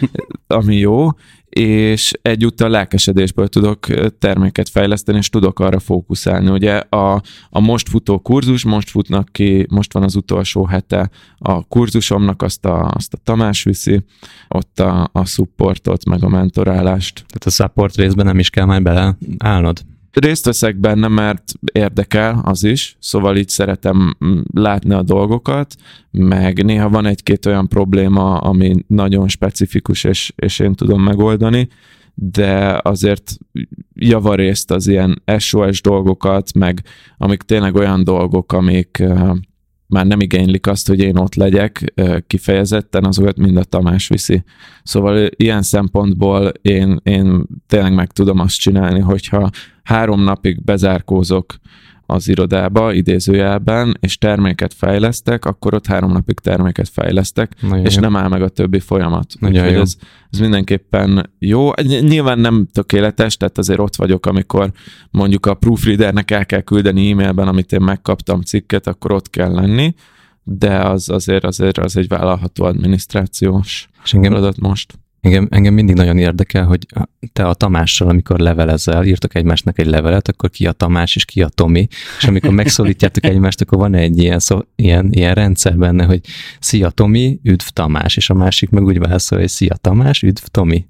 ami 0.46 0.76
jó, 0.76 1.08
és 1.58 2.12
egyúttal 2.22 2.68
lelkesedésből 2.68 3.48
tudok 3.48 3.86
terméket 4.18 4.68
fejleszteni, 4.68 5.18
és 5.18 5.28
tudok 5.28 5.60
arra 5.60 5.78
fókuszálni. 5.78 6.50
Ugye 6.50 6.76
a, 6.76 7.22
a 7.50 7.60
most 7.60 7.88
futó 7.88 8.18
kurzus, 8.18 8.64
most 8.64 8.90
futnak 8.90 9.28
ki, 9.32 9.66
most 9.70 9.92
van 9.92 10.02
az 10.02 10.16
utolsó 10.16 10.64
hete 10.64 11.10
a 11.38 11.64
kurzusomnak, 11.64 12.42
azt 12.42 12.64
a, 12.64 12.90
azt 12.90 13.12
a 13.14 13.18
Tamás 13.24 13.62
viszi, 13.62 14.04
ott 14.48 14.80
a, 14.80 15.08
a 15.12 15.24
supportot, 15.24 16.04
meg 16.04 16.24
a 16.24 16.28
mentorálást. 16.28 17.14
Tehát 17.14 17.44
a 17.44 17.50
support 17.50 17.96
részben 17.96 18.26
nem 18.26 18.38
is 18.38 18.50
kell 18.50 18.64
majd 18.64 18.82
beleállnod? 18.82 19.84
Részt 20.20 20.44
veszek 20.44 20.76
benne, 20.76 21.08
mert 21.08 21.52
érdekel 21.72 22.40
az 22.44 22.64
is, 22.64 22.96
szóval 23.00 23.36
így 23.36 23.48
szeretem 23.48 24.16
mm, 24.24 24.38
látni 24.54 24.94
a 24.94 25.02
dolgokat, 25.02 25.74
meg 26.10 26.64
néha 26.64 26.88
van 26.88 27.06
egy-két 27.06 27.46
olyan 27.46 27.68
probléma, 27.68 28.36
ami 28.38 28.74
nagyon 28.86 29.28
specifikus, 29.28 30.04
és, 30.04 30.32
és 30.36 30.58
én 30.58 30.74
tudom 30.74 31.02
megoldani, 31.02 31.68
de 32.14 32.80
azért 32.82 33.36
javarészt 33.94 34.70
az 34.70 34.86
ilyen 34.86 35.22
SOS 35.38 35.80
dolgokat, 35.80 36.54
meg 36.54 36.82
amik 37.16 37.42
tényleg 37.42 37.74
olyan 37.74 38.04
dolgok, 38.04 38.52
amik 38.52 39.02
már 39.88 40.06
nem 40.06 40.20
igénylik 40.20 40.66
azt, 40.66 40.88
hogy 40.88 41.00
én 41.00 41.16
ott 41.16 41.34
legyek 41.34 41.94
kifejezetten, 42.26 43.04
azokat 43.04 43.36
mind 43.36 43.56
a 43.56 43.64
Tamás 43.64 44.08
viszi. 44.08 44.44
Szóval 44.82 45.28
ilyen 45.36 45.62
szempontból 45.62 46.52
én, 46.62 47.00
én 47.02 47.46
tényleg 47.66 47.94
meg 47.94 48.12
tudom 48.12 48.38
azt 48.38 48.58
csinálni, 48.58 49.00
hogyha 49.00 49.50
három 49.82 50.22
napig 50.22 50.64
bezárkózok 50.64 51.54
az 52.06 52.28
irodába, 52.28 52.92
idézőjelben, 52.92 53.96
és 54.00 54.18
terméket 54.18 54.74
fejlesztek, 54.74 55.44
akkor 55.44 55.74
ott 55.74 55.86
három 55.86 56.12
napig 56.12 56.38
terméket 56.38 56.88
fejlesztek, 56.88 57.52
Nagyon 57.62 57.84
és 57.84 57.94
jó. 57.94 58.00
nem 58.00 58.16
áll 58.16 58.28
meg 58.28 58.42
a 58.42 58.48
többi 58.48 58.78
folyamat. 58.78 59.34
Nagyon 59.38 59.60
Úgyhogy 59.60 59.74
jó. 59.74 59.80
Ez, 59.80 59.96
ez 60.30 60.38
mindenképpen 60.38 61.30
jó. 61.38 61.70
Nyilván 62.00 62.38
nem 62.38 62.66
tökéletes, 62.72 63.36
tehát 63.36 63.58
azért 63.58 63.78
ott 63.78 63.96
vagyok, 63.96 64.26
amikor 64.26 64.72
mondjuk 65.10 65.46
a 65.46 65.54
proofreadernek 65.54 66.30
el 66.30 66.46
kell 66.46 66.60
küldeni 66.60 67.10
e-mailben, 67.10 67.48
amit 67.48 67.72
én 67.72 67.82
megkaptam 67.82 68.40
cikket, 68.40 68.86
akkor 68.86 69.12
ott 69.12 69.30
kell 69.30 69.52
lenni, 69.52 69.94
de 70.42 70.78
az 70.78 71.08
azért, 71.08 71.44
azért 71.44 71.78
az 71.78 71.96
egy 71.96 72.08
vállalható 72.08 72.64
adminisztrációs 72.64 73.88
és 74.04 74.14
engem, 74.14 74.32
feladat 74.32 74.60
most. 74.60 74.98
Engem, 75.26 75.48
engem 75.50 75.74
mindig 75.74 75.94
nagyon 75.94 76.18
érdekel, 76.18 76.64
hogy 76.64 76.86
te 77.32 77.44
a 77.44 77.54
Tamással, 77.54 78.08
amikor 78.08 78.38
levelezel, 78.38 79.04
írtok 79.04 79.34
egymásnak 79.34 79.78
egy 79.78 79.86
levelet, 79.86 80.28
akkor 80.28 80.50
ki 80.50 80.66
a 80.66 80.72
Tamás 80.72 81.16
és 81.16 81.24
ki 81.24 81.42
a 81.42 81.48
Tomi, 81.48 81.88
és 82.18 82.24
amikor 82.24 82.50
megszólítjátok 82.62 83.24
egymást, 83.24 83.60
akkor 83.60 83.78
van 83.78 83.94
egy 83.94 84.18
ilyen, 84.18 84.38
szó, 84.38 84.58
ilyen, 84.76 85.08
ilyen 85.12 85.34
rendszer 85.34 85.76
benne, 85.76 86.04
hogy 86.04 86.20
szia 86.60 86.90
Tomi, 86.90 87.40
üdv 87.42 87.66
Tamás, 87.72 88.16
és 88.16 88.30
a 88.30 88.34
másik 88.34 88.70
meg 88.70 88.84
úgy 88.84 88.98
válaszol, 88.98 89.38
hogy 89.38 89.48
szia 89.48 89.74
Tamás, 89.74 90.22
üdv 90.22 90.42
Tomi 90.50 90.86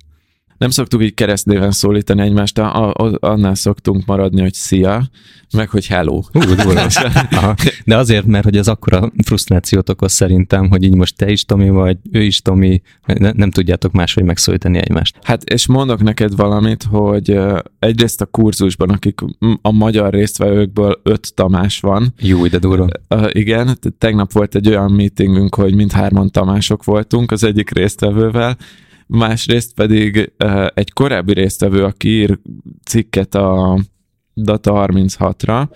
nem 0.59 0.71
szoktuk 0.71 1.03
így 1.03 1.15
keresztnéven 1.15 1.71
szólítani 1.71 2.23
egymást, 2.23 2.59
a, 2.59 2.93
a, 2.93 3.17
annál 3.21 3.55
szoktunk 3.55 4.07
maradni, 4.07 4.41
hogy 4.41 4.55
szia, 4.55 5.09
meg 5.53 5.69
hogy 5.69 5.87
hello. 5.87 6.23
Hú, 6.33 6.41
De 7.85 7.97
azért, 7.97 8.27
mert 8.27 8.45
hogy 8.45 8.57
ez 8.57 8.69
akkora 8.69 9.13
frusztrációt 9.25 9.89
okoz 9.89 10.13
szerintem, 10.13 10.69
hogy 10.69 10.83
így 10.83 10.95
most 10.95 11.17
te 11.17 11.31
is 11.31 11.45
Tomi 11.45 11.69
vagy, 11.69 11.97
ő 12.13 12.23
is 12.23 12.41
Tomi, 12.43 12.83
ne, 13.07 13.31
nem 13.31 13.51
tudjátok 13.51 13.93
máshogy 13.93 14.25
megszólítani 14.25 14.79
egymást. 14.79 15.17
Hát 15.23 15.43
és 15.45 15.67
mondok 15.67 16.03
neked 16.03 16.37
valamit, 16.37 16.83
hogy 16.91 17.39
egyrészt 17.79 18.21
a 18.21 18.27
kurzusban, 18.27 18.91
akik 18.91 19.21
a 19.63 19.73
magyar 19.73 20.13
résztvevőkből 20.13 21.01
öt 21.03 21.35
Tamás 21.35 21.81
van. 21.81 22.15
Jó, 22.21 22.47
de 22.47 22.59
durva. 22.59 22.87
Igen, 23.29 23.79
tegnap 23.99 24.33
volt 24.33 24.55
egy 24.55 24.69
olyan 24.69 24.93
meetingünk, 24.93 25.55
hogy 25.55 25.75
mindhárman 25.75 26.31
Tamások 26.31 26.85
voltunk 26.85 27.31
az 27.31 27.45
egyik 27.45 27.71
résztvevővel, 27.71 28.57
másrészt 29.07 29.75
pedig 29.75 30.33
egy 30.75 30.93
korábbi 30.93 31.33
résztvevő, 31.33 31.85
aki 31.85 32.09
ír 32.09 32.39
cikket 32.85 33.35
a 33.35 33.79
Data 34.39 34.87
36-ra, 34.89 35.69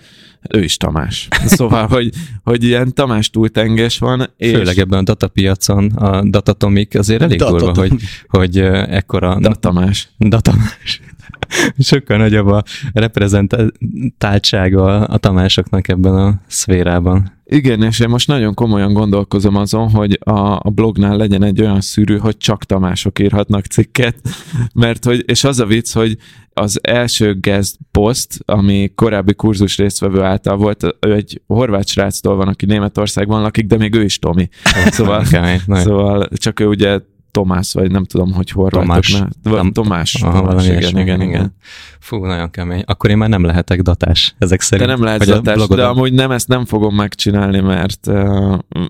ő 0.49 0.63
is 0.63 0.77
Tamás. 0.77 1.27
Szóval, 1.45 1.87
hogy, 1.87 2.09
hogy 2.43 2.63
ilyen 2.63 2.93
Tamás 2.93 3.29
túltenges 3.29 3.97
van. 3.97 4.29
És... 4.37 4.51
Főleg 4.51 4.77
ebben 4.77 4.99
a 4.99 5.03
datapiacon 5.03 5.91
a 5.91 6.23
datatomik 6.23 6.97
azért 6.97 7.21
elég 7.21 7.39
durva, 7.39 7.73
hogy, 7.75 7.93
hogy 8.27 8.57
ekkora... 8.57 9.37
Datamás. 9.39 10.09
Datamás. 10.17 11.01
Sokkal 11.79 12.17
nagyobb 12.17 12.47
a 12.47 12.63
reprezentáltsága 12.93 15.05
a 15.05 15.17
Tamásoknak 15.17 15.87
ebben 15.87 16.15
a 16.15 16.41
szférában. 16.47 17.31
Igen, 17.55 17.83
és 17.83 17.99
én 17.99 18.09
most 18.09 18.27
nagyon 18.27 18.53
komolyan 18.53 18.93
gondolkozom 18.93 19.55
azon, 19.55 19.89
hogy 19.89 20.19
a, 20.23 20.59
a 20.63 20.69
blognál 20.69 21.17
legyen 21.17 21.43
egy 21.43 21.61
olyan 21.61 21.81
szűrő, 21.81 22.17
hogy 22.17 22.37
csak 22.37 22.63
Tamások 22.63 23.19
írhatnak 23.19 23.65
cikket, 23.65 24.15
mert 24.73 25.05
hogy, 25.05 25.23
és 25.27 25.43
az 25.43 25.59
a 25.59 25.65
vicc, 25.65 25.93
hogy 25.93 26.17
az 26.53 26.79
első 26.83 27.39
guest 27.39 27.77
post, 27.91 28.27
ami 28.45 28.91
korábbi 28.95 29.33
kurzus 29.33 29.77
résztvevő 29.77 30.21
által 30.21 30.57
volt, 30.57 30.95
ő 30.99 31.13
egy 31.13 31.41
horvát 31.47 31.87
sráctól 31.87 32.35
van, 32.35 32.47
aki 32.47 32.65
Németországban 32.65 33.41
lakik, 33.41 33.65
de 33.65 33.77
még 33.77 33.95
ő 33.95 34.03
is 34.03 34.19
Tomi. 34.19 34.49
Szóval, 34.91 35.25
szóval 35.67 36.27
csak 36.33 36.59
ő 36.59 36.65
ugye 36.65 36.99
Tomás, 37.31 37.73
vagy 37.73 37.91
nem 37.91 38.05
tudom, 38.05 38.33
hogy 38.33 38.49
horvátok. 38.49 39.03
Tomás. 39.43 39.71
Tomás. 39.71 40.21
Aha, 40.21 40.47
Tomás 40.47 40.65
igen, 40.65 40.77
igen, 40.77 40.97
igen, 40.97 41.21
igen. 41.21 41.55
Fú, 41.99 42.25
nagyon 42.25 42.49
kemény. 42.49 42.83
Akkor 42.85 43.09
én 43.09 43.17
már 43.17 43.29
nem 43.29 43.43
lehetek 43.43 43.81
datás 43.81 44.35
ezek 44.37 44.61
szerint. 44.61 44.89
De 44.89 44.95
nem 44.95 45.03
lehet 45.03 45.25
datás, 45.25 45.67
de 45.67 45.85
amúgy 45.85 46.13
nem, 46.13 46.31
ezt 46.31 46.47
nem 46.47 46.65
fogom 46.65 46.95
megcsinálni, 46.95 47.59
mert, 47.59 48.11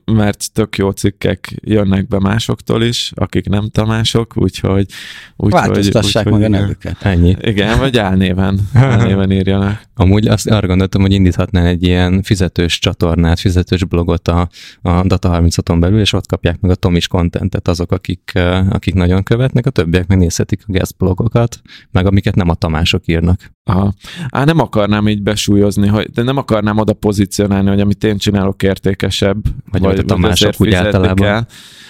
mert 0.05 0.51
tök 0.53 0.77
jó 0.77 0.89
cikkek 0.89 1.53
jönnek 1.63 2.07
be 2.07 2.19
másoktól 2.19 2.83
is, 2.83 3.11
akik 3.15 3.47
nem 3.47 3.69
Tamások, 3.69 4.37
úgyhogy... 4.37 4.85
Úgy, 5.37 5.51
Változtassák 5.51 6.25
úgy, 6.25 6.31
meg 6.31 6.43
a 6.43 6.47
nevüket. 6.47 7.01
Ennyi. 7.01 7.35
Igen, 7.41 7.79
vagy 7.79 7.97
álnéven, 7.97 8.59
álnéven 8.73 9.31
írjanak. 9.31 9.81
Amúgy 10.01 10.27
azt 10.27 10.49
arra 10.49 10.67
gondoltam, 10.67 11.01
hogy 11.01 11.11
indíthatnál 11.11 11.65
egy 11.65 11.83
ilyen 11.83 12.21
fizetős 12.21 12.79
csatornát, 12.79 13.39
fizetős 13.39 13.83
blogot 13.83 14.27
a, 14.27 14.49
a 14.81 15.03
Data 15.03 15.39
36-on 15.43 15.77
belül, 15.79 15.99
és 15.99 16.13
ott 16.13 16.27
kapják 16.27 16.59
meg 16.59 16.71
a 16.71 16.75
Tomis 16.75 17.07
kontentet 17.07 17.67
azok, 17.67 17.91
akik, 17.91 18.31
akik 18.69 18.93
nagyon 18.93 19.23
követnek, 19.23 19.65
a 19.65 19.69
többiek 19.69 20.07
megnézhetik 20.07 20.61
a 20.67 20.71
guest 20.71 20.97
blogokat, 20.97 21.61
meg 21.91 22.05
amiket 22.05 22.35
nem 22.35 22.49
a 22.49 22.55
Tamások 22.55 23.07
írnak. 23.07 23.51
Aha. 23.63 23.93
Á, 24.29 24.43
nem 24.43 24.59
akarnám 24.59 25.07
így 25.07 25.21
besúlyozni, 25.21 25.87
hogy, 25.87 26.09
de 26.09 26.23
nem 26.23 26.37
akarnám 26.37 26.77
oda 26.77 26.93
pozícionálni, 26.93 27.69
hogy 27.69 27.79
amit 27.79 28.03
én 28.03 28.17
csinálok 28.17 28.63
értékesebb. 28.63 29.37
Vagy, 29.71 29.81
vagy 29.81 29.99
a 29.99 30.03
Tamások 30.03 30.53
úgy 30.57 30.73
általában. 30.73 31.15
Kell. 31.15 31.45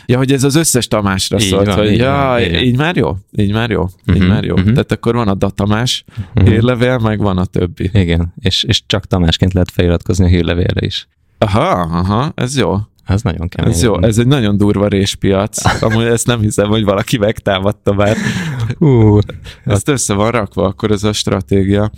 Ja, 0.05 0.17
hogy 0.17 0.31
ez 0.31 0.43
az 0.43 0.55
összes 0.55 0.87
Tamásra 0.87 1.37
így 1.39 1.47
szólt, 1.47 1.65
van, 1.65 1.75
hogy 1.75 1.91
így 1.91 1.97
ja, 1.97 2.11
van, 2.11 2.41
így 2.41 2.77
már 2.77 2.95
jó, 2.95 3.17
így 3.31 3.51
már 3.51 3.69
jó, 3.69 3.81
uh-huh, 3.81 4.15
így 4.15 4.21
mhm, 4.21 4.31
már 4.31 4.43
jó. 4.43 4.53
Uh-huh. 4.53 4.69
Tehát 4.69 4.91
akkor 4.91 5.15
van 5.15 5.27
a 5.27 5.33
datamás 5.33 6.03
uh-huh. 6.35 6.49
hírlevél, 6.49 6.97
meg 6.97 7.19
van 7.19 7.37
a 7.37 7.45
többi. 7.45 7.89
Igen, 8.01 8.33
és, 8.39 8.63
és 8.63 8.83
csak 8.85 9.05
Tamásként 9.05 9.53
lehet 9.53 9.71
feliratkozni 9.71 10.25
a 10.25 10.27
hírlevélre 10.27 10.85
is. 10.85 11.07
Aha, 11.37 11.69
aha, 11.69 12.31
ez 12.35 12.57
jó. 12.57 12.77
Ez 13.05 13.21
nagyon 13.21 13.47
kemény. 13.47 13.71
Ez 13.71 13.83
jó, 13.83 14.01
ez 14.01 14.17
egy 14.17 14.27
nagyon 14.27 14.57
durva 14.57 14.87
réspiac. 14.87 15.65
Amúgy 15.83 16.03
ezt 16.03 16.27
nem 16.27 16.39
hiszem, 16.39 16.67
hogy 16.67 16.83
valaki 16.83 17.17
megtámadta 17.17 17.93
már. 17.93 18.17
Hú, 18.77 19.19
ezt 19.65 19.87
össze 19.87 20.13
van 20.13 20.31
rakva, 20.31 20.65
akkor 20.65 20.91
ez 20.91 21.03
a 21.03 21.13
stratégia. 21.13 21.91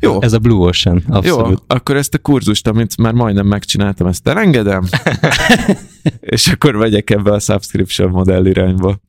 Jó. 0.00 0.22
Ez 0.22 0.32
a 0.32 0.38
Blue 0.38 0.66
Ocean, 0.66 1.02
abszolút. 1.08 1.48
Jó, 1.48 1.54
akkor 1.66 1.96
ezt 1.96 2.14
a 2.14 2.18
kurzust, 2.18 2.66
amit 2.66 2.96
már 2.96 3.12
majdnem 3.12 3.46
megcsináltam, 3.46 4.06
ezt 4.06 4.28
elengedem, 4.28 4.84
és 6.20 6.48
akkor 6.48 6.76
vegyek 6.76 7.10
ebbe 7.10 7.32
a 7.32 7.38
subscription 7.38 8.10
modell 8.10 8.46
irányba 8.46 9.00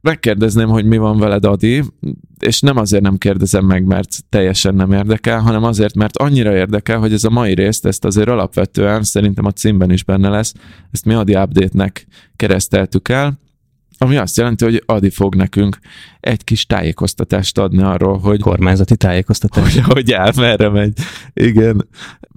megkérdezném, 0.00 0.68
hogy 0.68 0.84
mi 0.84 0.96
van 0.96 1.18
veled, 1.18 1.44
Adi, 1.44 1.82
és 2.38 2.60
nem 2.60 2.76
azért 2.76 3.02
nem 3.02 3.18
kérdezem 3.18 3.64
meg, 3.64 3.84
mert 3.84 4.08
teljesen 4.28 4.74
nem 4.74 4.92
érdekel, 4.92 5.40
hanem 5.40 5.64
azért, 5.64 5.94
mert 5.94 6.16
annyira 6.16 6.56
érdekel, 6.56 6.98
hogy 6.98 7.12
ez 7.12 7.24
a 7.24 7.30
mai 7.30 7.54
részt, 7.54 7.86
ezt 7.86 8.04
azért 8.04 8.28
alapvetően 8.28 9.02
szerintem 9.02 9.44
a 9.44 9.52
címben 9.52 9.90
is 9.90 10.04
benne 10.04 10.28
lesz, 10.28 10.54
ezt 10.90 11.04
mi 11.04 11.14
Adi 11.14 11.34
Update-nek 11.34 12.06
kereszteltük 12.36 13.08
el, 13.08 13.38
ami 14.02 14.16
azt 14.16 14.36
jelenti, 14.36 14.64
hogy 14.64 14.82
Adi 14.86 15.10
fog 15.10 15.34
nekünk 15.34 15.78
egy 16.20 16.44
kis 16.44 16.66
tájékoztatást 16.66 17.58
adni 17.58 17.82
arról, 17.82 18.18
hogy... 18.18 18.40
Kormányzati 18.40 18.96
tájékoztatás. 18.96 19.74
Hogy, 19.74 19.82
hogy 19.82 20.12
áll, 20.12 20.32
merre 20.36 20.68
megy. 20.68 20.92
Igen. 21.32 21.88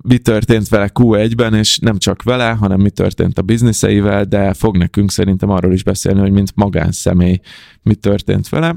Mi 0.02 0.18
történt 0.18 0.68
vele 0.68 0.90
Q1-ben, 0.94 1.54
és 1.54 1.80
nem 1.80 1.98
csak 1.98 2.24
vele, 2.24 2.50
hanem 2.50 2.82
mi 2.82 2.90
történt 2.90 3.38
a 3.38 3.42
bizniszeivel, 3.42 4.26
de 4.26 4.54
fog 4.54 4.78
nekünk 4.78 5.12
szerintem 5.12 5.50
arról 5.50 5.74
is 5.74 5.84
beszélni, 5.84 6.20
hogy 6.20 6.32
mint 6.32 6.56
magánszemély 6.56 7.40
mi 7.82 7.96
történt 7.96 8.50
vele. 8.50 8.76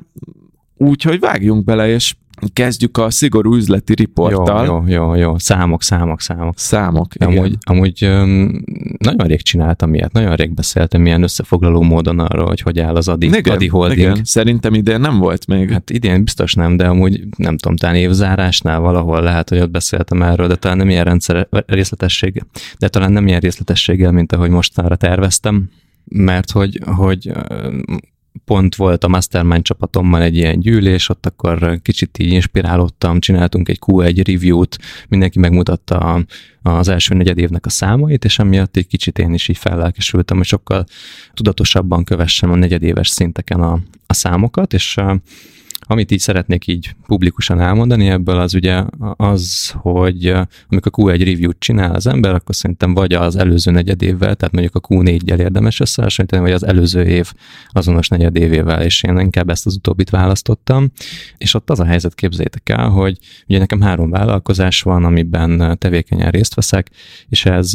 Úgyhogy 0.76 1.20
vágjunk 1.20 1.64
bele, 1.64 1.88
és 1.88 2.14
kezdjük 2.52 2.98
a 2.98 3.10
szigorú 3.10 3.54
üzleti 3.54 3.94
riporttal. 3.94 4.64
Jó, 4.64 4.82
jó, 4.86 4.94
jó, 4.94 5.14
jó. 5.14 5.38
Számok, 5.38 5.82
számok, 5.82 6.20
számok. 6.20 6.58
Számok, 6.58 7.14
igen. 7.14 7.28
Amúgy, 7.28 7.56
amúgy 7.60 8.04
um, 8.04 8.62
nagyon 8.98 9.26
rég 9.26 9.42
csináltam 9.42 9.94
ilyet, 9.94 10.12
nagyon 10.12 10.34
rég 10.34 10.54
beszéltem 10.54 11.06
ilyen 11.06 11.22
összefoglaló 11.22 11.82
módon 11.82 12.18
arról, 12.18 12.46
hogy 12.46 12.60
hogy 12.60 12.78
áll 12.78 12.96
az 12.96 13.08
Adi, 13.08 13.26
igen, 13.26 13.54
Adi 13.54 13.66
Holding. 13.66 13.98
Igen. 13.98 14.24
Szerintem 14.24 14.74
idén 14.74 15.00
nem 15.00 15.18
volt 15.18 15.46
még. 15.46 15.70
Hát 15.70 15.90
idén 15.90 16.24
biztos 16.24 16.54
nem, 16.54 16.76
de 16.76 16.86
amúgy 16.86 17.24
nem 17.36 17.56
tudom, 17.56 17.76
talán 17.76 17.96
évzárásnál 17.96 18.80
valahol 18.80 19.22
lehet, 19.22 19.48
hogy 19.48 19.58
ott 19.58 19.70
beszéltem 19.70 20.22
erről, 20.22 20.46
de 20.46 20.56
talán 20.56 20.76
nem 20.76 20.88
ilyen 20.88 21.04
rendszer 21.04 21.48
részletességgel, 21.66 22.46
de 22.78 22.88
talán 22.88 23.12
nem 23.12 23.26
ilyen 23.26 23.40
részletességgel, 23.40 24.12
mint 24.12 24.32
ahogy 24.32 24.50
mostanra 24.50 24.96
terveztem, 24.96 25.70
mert 26.04 26.50
hogy, 26.50 26.80
hogy 26.84 27.32
pont 28.44 28.74
volt 28.74 29.04
a 29.04 29.08
Mastermind 29.08 29.62
csapatommal 29.62 30.22
egy 30.22 30.36
ilyen 30.36 30.60
gyűlés, 30.60 31.08
ott 31.08 31.26
akkor 31.26 31.80
kicsit 31.82 32.18
így 32.18 32.32
inspirálódtam, 32.32 33.20
csináltunk 33.20 33.68
egy 33.68 33.78
Q1 33.86 34.22
review-t, 34.26 34.78
mindenki 35.08 35.38
megmutatta 35.38 36.24
az 36.62 36.88
első 36.88 37.14
negyed 37.14 37.38
évnek 37.38 37.66
a 37.66 37.70
számait, 37.70 38.24
és 38.24 38.38
emiatt 38.38 38.76
egy 38.76 38.86
kicsit 38.86 39.18
én 39.18 39.34
is 39.34 39.48
így 39.48 39.58
fellelkesültem, 39.58 40.36
hogy 40.36 40.46
sokkal 40.46 40.84
tudatosabban 41.34 42.04
kövessem 42.04 42.50
a 42.50 42.56
negyedéves 42.56 43.08
szinteken 43.08 43.60
a, 43.60 43.78
a 44.06 44.14
számokat, 44.14 44.72
és 44.72 44.96
amit 45.86 46.10
így 46.10 46.18
szeretnék 46.18 46.66
így 46.66 46.94
publikusan 47.06 47.60
elmondani 47.60 48.08
ebből 48.08 48.38
az 48.38 48.54
ugye 48.54 48.84
az, 49.16 49.70
hogy 49.70 50.34
amikor 50.68 50.92
Q1 50.96 51.24
review-t 51.24 51.58
csinál 51.58 51.94
az 51.94 52.06
ember, 52.06 52.34
akkor 52.34 52.54
szerintem 52.54 52.94
vagy 52.94 53.12
az 53.12 53.36
előző 53.36 53.70
negyedévvel, 53.70 54.34
tehát 54.34 54.54
mondjuk 54.54 54.74
a 54.74 54.80
Q4-gyel 54.80 55.38
érdemes 55.38 55.80
összehasonlítani, 55.80 56.42
vagy 56.42 56.52
az 56.52 56.66
előző 56.66 57.04
év 57.04 57.32
azonos 57.68 58.08
negyedévével, 58.08 58.82
és 58.82 59.02
én 59.02 59.18
inkább 59.18 59.50
ezt 59.50 59.66
az 59.66 59.74
utóbbit 59.74 60.10
választottam. 60.10 60.90
És 61.38 61.54
ott 61.54 61.70
az 61.70 61.80
a 61.80 61.84
helyzet, 61.84 62.14
képzétek 62.14 62.68
el, 62.68 62.88
hogy 62.88 63.18
ugye 63.48 63.58
nekem 63.58 63.80
három 63.80 64.10
vállalkozás 64.10 64.82
van, 64.82 65.04
amiben 65.04 65.78
tevékenyen 65.78 66.30
részt 66.30 66.54
veszek, 66.54 66.90
és 67.28 67.44
ez 67.44 67.72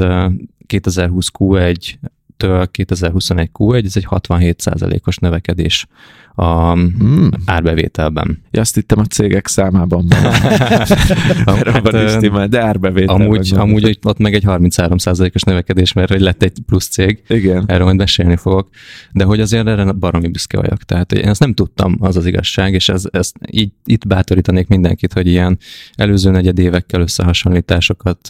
2020 0.65 1.27
Q1 1.39 1.94
től 2.38 2.68
2021 2.68 3.50
Q1, 3.53 3.86
ez 3.86 3.98
egy 3.98 4.03
67 4.03 4.70
os 5.06 5.18
növekedés 5.18 5.88
a 6.36 6.72
hmm. 6.72 7.30
árbevételben. 7.46 8.42
Ja, 8.52 8.62
azt 8.62 8.76
hittem 8.76 9.00
a 9.00 9.06
cégek 9.06 9.48
számában 9.48 10.06
van. 10.08 10.32
hát, 10.32 11.94
is 11.94 12.30
de 12.50 12.62
árbevételben. 12.62 13.26
Amúgy, 13.26 13.54
amúgy 13.56 14.00
ott 14.04 14.18
meg 14.18 14.34
egy 14.34 14.44
33%-os 14.46 15.42
növekedés, 15.42 15.94
mert 15.94 16.10
hogy 16.10 16.22
lett 16.22 16.44
egy 16.44 16.58
plusz 16.66 16.88
cég. 16.88 17.24
Igen. 17.28 17.64
Erről 17.68 17.86
majd 17.86 17.98
mesélni 17.98 18.36
fogok. 18.36 18.70
De 19.12 19.24
hogy 19.24 19.40
azért 19.40 19.68
erre 19.68 19.92
baromi 19.92 20.28
büszke 20.28 20.58
vagyok. 20.58 20.84
Tehát 20.84 21.12
én 21.12 21.28
ezt 21.28 21.40
nem 21.40 21.54
tudtam, 21.54 21.98
az 22.00 22.18
az 22.18 22.26
igazság, 22.26 22.74
és 22.74 22.90
ez, 22.90 23.04
ezt 23.12 23.36
így, 23.52 23.72
itt 23.86 24.08
bátorítanék 24.08 24.68
mindenkit, 24.68 25.14
hogy 25.14 25.28
ilyen 25.28 25.58
előző 25.96 26.32
negyed 26.32 26.60
évekkel 26.60 27.02
összehasonlításokat 27.02 28.28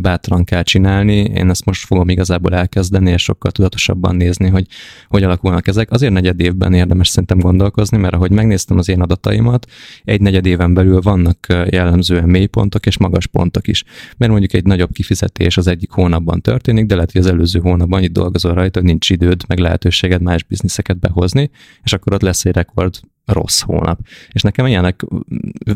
bátran 0.00 0.44
kell 0.44 0.62
csinálni. 0.62 1.16
Én 1.16 1.50
ezt 1.50 1.64
most 1.64 1.86
fogom 1.86 2.08
igazából 2.08 2.54
elkezdeni, 2.54 3.10
és 3.10 3.22
sokkal 3.22 3.50
tudatosabban 3.50 4.16
nézni, 4.16 4.48
hogy 4.48 4.66
hogy 5.08 5.22
alakulnak 5.22 5.66
ezek. 5.66 5.90
Azért 5.90 6.12
negyed 6.12 6.40
évben 6.40 6.74
érdemes 6.74 7.08
szerintem 7.08 7.33
gondolkozni, 7.38 7.96
mert 7.98 8.14
ahogy 8.14 8.30
megnéztem 8.30 8.78
az 8.78 8.88
én 8.88 9.00
adataimat, 9.00 9.66
egy 10.04 10.20
negyed 10.20 10.46
éven 10.46 10.74
belül 10.74 11.00
vannak 11.00 11.46
jellemzően 11.70 12.28
mélypontok 12.28 12.86
és 12.86 12.98
magas 12.98 13.26
pontok 13.26 13.68
is. 13.68 13.84
Mert 14.16 14.30
mondjuk 14.30 14.52
egy 14.52 14.64
nagyobb 14.64 14.92
kifizetés 14.92 15.56
az 15.56 15.66
egyik 15.66 15.90
hónapban 15.90 16.40
történik, 16.40 16.86
de 16.86 16.94
lehet, 16.94 17.12
hogy 17.12 17.20
az 17.20 17.26
előző 17.26 17.60
hónapban 17.60 18.02
itt 18.02 18.12
dolgozol 18.12 18.54
rajta, 18.54 18.80
nincs 18.80 19.10
időd, 19.10 19.42
meg 19.48 19.58
lehetőséged 19.58 20.22
más 20.22 20.42
bizniszeket 20.42 20.98
behozni, 20.98 21.50
és 21.82 21.92
akkor 21.92 22.12
ott 22.12 22.22
lesz 22.22 22.44
egy 22.44 22.54
rekord 22.54 23.00
rossz 23.24 23.60
hónap. 23.60 24.00
És 24.32 24.42
nekem 24.42 24.66
ilyenek 24.66 25.04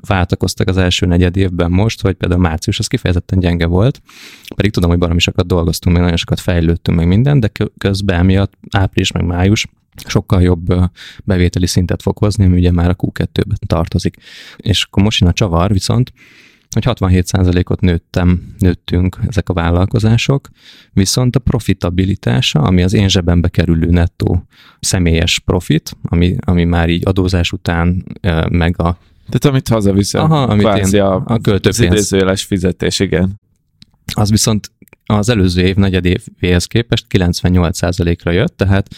váltakoztak 0.07 0.69
az 0.69 0.77
első 0.77 1.07
negyed 1.07 1.37
évben 1.37 1.71
most, 1.71 2.01
hogy 2.01 2.15
például 2.15 2.41
március 2.41 2.79
az 2.79 2.87
kifejezetten 2.87 3.39
gyenge 3.39 3.67
volt, 3.67 4.03
pedig 4.57 4.71
tudom, 4.71 4.91
hogy 4.91 4.99
baromi 4.99 5.21
sokat 5.21 5.47
dolgoztunk, 5.47 5.95
még 5.95 6.05
nagyon 6.05 6.19
sokat 6.19 6.41
fejlődtünk, 6.41 6.97
meg 6.97 7.07
minden, 7.07 7.41
de 7.41 7.51
közben 7.79 8.25
miatt 8.25 8.53
április 8.71 9.13
meg 9.13 9.25
május 9.25 9.67
sokkal 10.07 10.43
jobb 10.43 10.75
bevételi 11.25 11.67
szintet 11.67 12.03
fog 12.03 12.19
hozni, 12.19 12.45
ami 12.45 12.57
ugye 12.57 12.71
már 12.71 12.89
a 12.89 12.97
Q2-ben 12.97 13.59
tartozik. 13.67 14.17
És 14.57 14.83
akkor 14.83 15.03
most 15.03 15.21
jön 15.21 15.31
a 15.31 15.33
csavar 15.33 15.73
viszont, 15.73 16.13
hogy 16.71 16.85
67%-ot 16.87 17.81
nőttem, 17.81 18.55
nőttünk 18.59 19.19
ezek 19.29 19.49
a 19.49 19.53
vállalkozások, 19.53 20.49
viszont 20.93 21.37
a 21.37 21.39
profitabilitása, 21.39 22.61
ami 22.61 22.83
az 22.83 22.93
én 22.93 23.09
zsebembe 23.09 23.49
kerülő 23.49 23.91
nettó 23.91 24.45
személyes 24.81 25.39
profit, 25.39 25.97
ami, 26.03 26.37
ami 26.41 26.65
már 26.65 26.89
így 26.89 27.03
adózás 27.05 27.53
után 27.53 28.05
meg 28.49 28.81
a 28.81 28.99
tehát 29.29 29.45
amit 29.45 29.69
hazaviszel, 29.69 30.21
Aha, 30.21 30.43
amit 30.43 30.93
én, 30.93 31.01
a, 31.01 31.23
a 31.25 31.39
költőpénz. 31.39 32.15
fizetés, 32.45 33.01
igen. 33.01 33.41
Az 34.15 34.31
viszont 34.31 34.71
az 35.11 35.29
előző 35.29 35.63
év 35.63 35.77
negyedévéhez 35.77 36.65
képest 36.65 37.07
98%-ra 37.11 38.31
jött, 38.31 38.57
tehát 38.57 38.89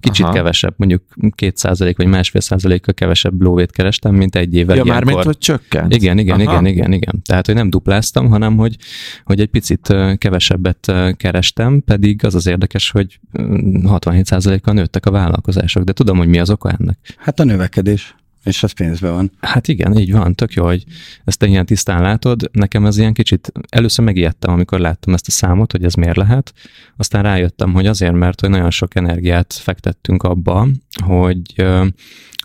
kicsit 0.00 0.24
Aha. 0.24 0.34
kevesebb, 0.34 0.74
mondjuk 0.76 1.02
2% 1.36 1.94
vagy 1.96 2.06
másfél 2.06 2.40
százalékkal 2.40 2.94
kevesebb 2.94 3.42
lóvét 3.42 3.70
kerestem, 3.70 4.14
mint 4.14 4.36
egy 4.36 4.54
évvel 4.54 4.76
Ja, 4.76 4.84
már 4.84 5.04
mint 5.04 5.22
hogy 5.22 5.38
csökkent? 5.38 5.94
Igen, 5.94 6.18
igen, 6.18 6.40
Aha. 6.40 6.42
igen, 6.42 6.66
igen, 6.66 6.92
igen. 6.92 7.22
Tehát, 7.22 7.46
hogy 7.46 7.54
nem 7.54 7.70
dupláztam, 7.70 8.28
hanem, 8.28 8.56
hogy, 8.56 8.76
hogy 9.24 9.40
egy 9.40 9.48
picit 9.48 9.94
kevesebbet 10.18 10.92
kerestem, 11.16 11.82
pedig 11.84 12.24
az 12.24 12.34
az 12.34 12.46
érdekes, 12.46 12.90
hogy 12.90 13.20
67%-kal 13.32 14.74
nőttek 14.74 15.06
a 15.06 15.10
vállalkozások, 15.10 15.84
de 15.84 15.92
tudom, 15.92 16.16
hogy 16.18 16.28
mi 16.28 16.38
az 16.38 16.50
oka 16.50 16.70
ennek. 16.78 16.98
Hát 17.16 17.40
a 17.40 17.44
növekedés. 17.44 18.14
És 18.46 18.62
az 18.62 18.72
pénzben 18.72 19.12
van. 19.12 19.32
Hát 19.40 19.68
igen, 19.68 19.98
így 19.98 20.12
van, 20.12 20.34
tök 20.34 20.52
jó, 20.52 20.64
hogy 20.64 20.84
ezt 21.24 21.38
te 21.38 21.46
ilyen 21.46 21.66
tisztán 21.66 22.02
látod. 22.02 22.50
Nekem 22.52 22.86
ez 22.86 22.98
ilyen 22.98 23.12
kicsit, 23.12 23.52
először 23.68 24.04
megijedtem, 24.04 24.52
amikor 24.52 24.78
láttam 24.78 25.14
ezt 25.14 25.28
a 25.28 25.30
számot, 25.30 25.72
hogy 25.72 25.84
ez 25.84 25.94
miért 25.94 26.16
lehet. 26.16 26.52
Aztán 26.96 27.22
rájöttem, 27.22 27.72
hogy 27.72 27.86
azért, 27.86 28.12
mert 28.14 28.40
hogy 28.40 28.50
nagyon 28.50 28.70
sok 28.70 28.94
energiát 28.94 29.52
fektettünk 29.52 30.22
abba, 30.22 30.68
hogy 31.04 31.64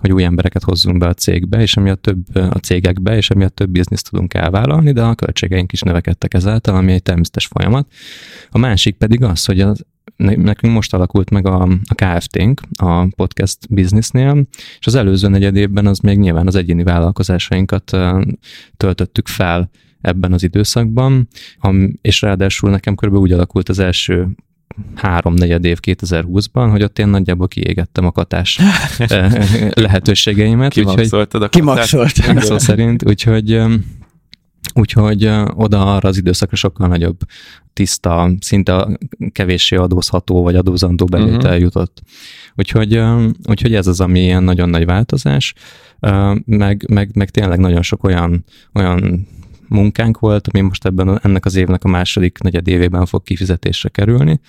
hogy 0.02 0.12
új 0.12 0.24
embereket 0.24 0.64
hozzunk 0.64 0.98
be 0.98 1.08
a 1.08 1.14
cégbe, 1.14 1.62
és 1.62 1.76
emiatt 1.76 2.02
több 2.02 2.36
a 2.36 2.58
cégekbe, 2.58 3.16
és 3.16 3.30
emiatt 3.30 3.56
több 3.56 3.70
bizniszt 3.70 4.10
tudunk 4.10 4.34
elvállalni, 4.34 4.92
de 4.92 5.02
a 5.02 5.16
költségeink 5.16 5.72
is 5.72 5.82
növekedtek 5.82 6.34
ezáltal, 6.34 6.76
ami 6.76 6.92
egy 6.92 7.04
természetes 7.04 7.46
folyamat. 7.46 7.88
A 8.50 8.58
másik 8.58 8.96
pedig 8.96 9.24
az, 9.24 9.46
hogy 9.46 9.60
az 9.60 9.86
nekünk 10.22 10.74
most 10.74 10.94
alakult 10.94 11.30
meg 11.30 11.46
a, 11.48 11.62
a 11.62 11.96
KFT-nk 11.96 12.62
a 12.78 13.08
podcast 13.16 13.58
businessnél, 13.70 14.44
és 14.80 14.86
az 14.86 14.96
előző 14.96 15.28
negyed 15.28 15.56
évben 15.56 15.86
az 15.86 16.00
még 16.00 16.18
nyilván 16.18 16.48
az 16.48 16.56
egyéni 16.56 16.84
vállalkozásainkat 16.84 17.98
töltöttük 18.78 19.28
fel 19.28 19.70
ebben 20.02 20.34
az 20.34 20.44
időszakban, 20.44 21.28
és 22.02 22.22
ráadásul 22.22 22.70
nekem 22.70 22.96
körülbelül 22.96 23.28
úgy 23.28 23.34
alakult 23.34 23.70
az 23.70 23.80
első 23.80 24.28
három 24.96 25.34
negyed 25.34 25.66
év 25.66 25.78
2020-ban, 25.82 26.68
hogy 26.72 26.84
ott 26.84 27.00
én 27.00 27.08
nagyjából 27.08 27.48
kiégettem 27.48 28.06
a 28.06 28.12
katás 28.12 28.60
lehetőségeimet. 29.74 30.72
Kimaxoltad 30.72 31.42
a 31.42 31.50
katást. 31.50 32.42
Szó 32.42 32.58
szerint, 32.58 33.08
úgyhogy 33.08 33.62
Úgyhogy 34.74 35.30
oda 35.56 35.96
arra 35.96 36.10
az 36.10 36.18
időszakra 36.18 36.56
sokkal 36.56 36.88
nagyobb 36.88 37.20
tiszta, 37.74 38.32
szinte 38.40 38.88
kevéssé 39.32 39.76
adózható 39.76 40.44
vagy 40.44 40.56
adózandó 40.56 41.06
bevétel 41.06 41.38
uh-huh. 41.38 41.60
jutott. 41.60 42.02
Úgyhogy, 42.56 43.02
úgyhogy 43.50 43.76
ez 43.76 43.88
az, 43.88 44.00
ami 44.00 44.20
ilyen 44.20 44.44
nagyon 44.44 44.70
nagy 44.70 44.86
változás, 44.86 45.54
meg, 46.46 46.86
meg, 46.90 47.10
meg 47.14 47.30
tényleg 47.30 47.60
nagyon 47.60 47.82
sok 47.82 48.04
olyan, 48.04 48.46
olyan 48.74 49.28
munkánk 49.68 50.20
volt, 50.20 50.48
ami 50.48 50.62
most 50.62 50.86
ebben 50.86 51.20
ennek 51.24 51.46
az 51.46 51.56
évnek 51.56 51.84
a 51.84 51.90
második 51.90 52.38
negyed 52.42 52.68
évében 52.68 53.06
fog 53.06 53.24
kifizetésre 53.24 53.90
kerülni. 53.90 54.40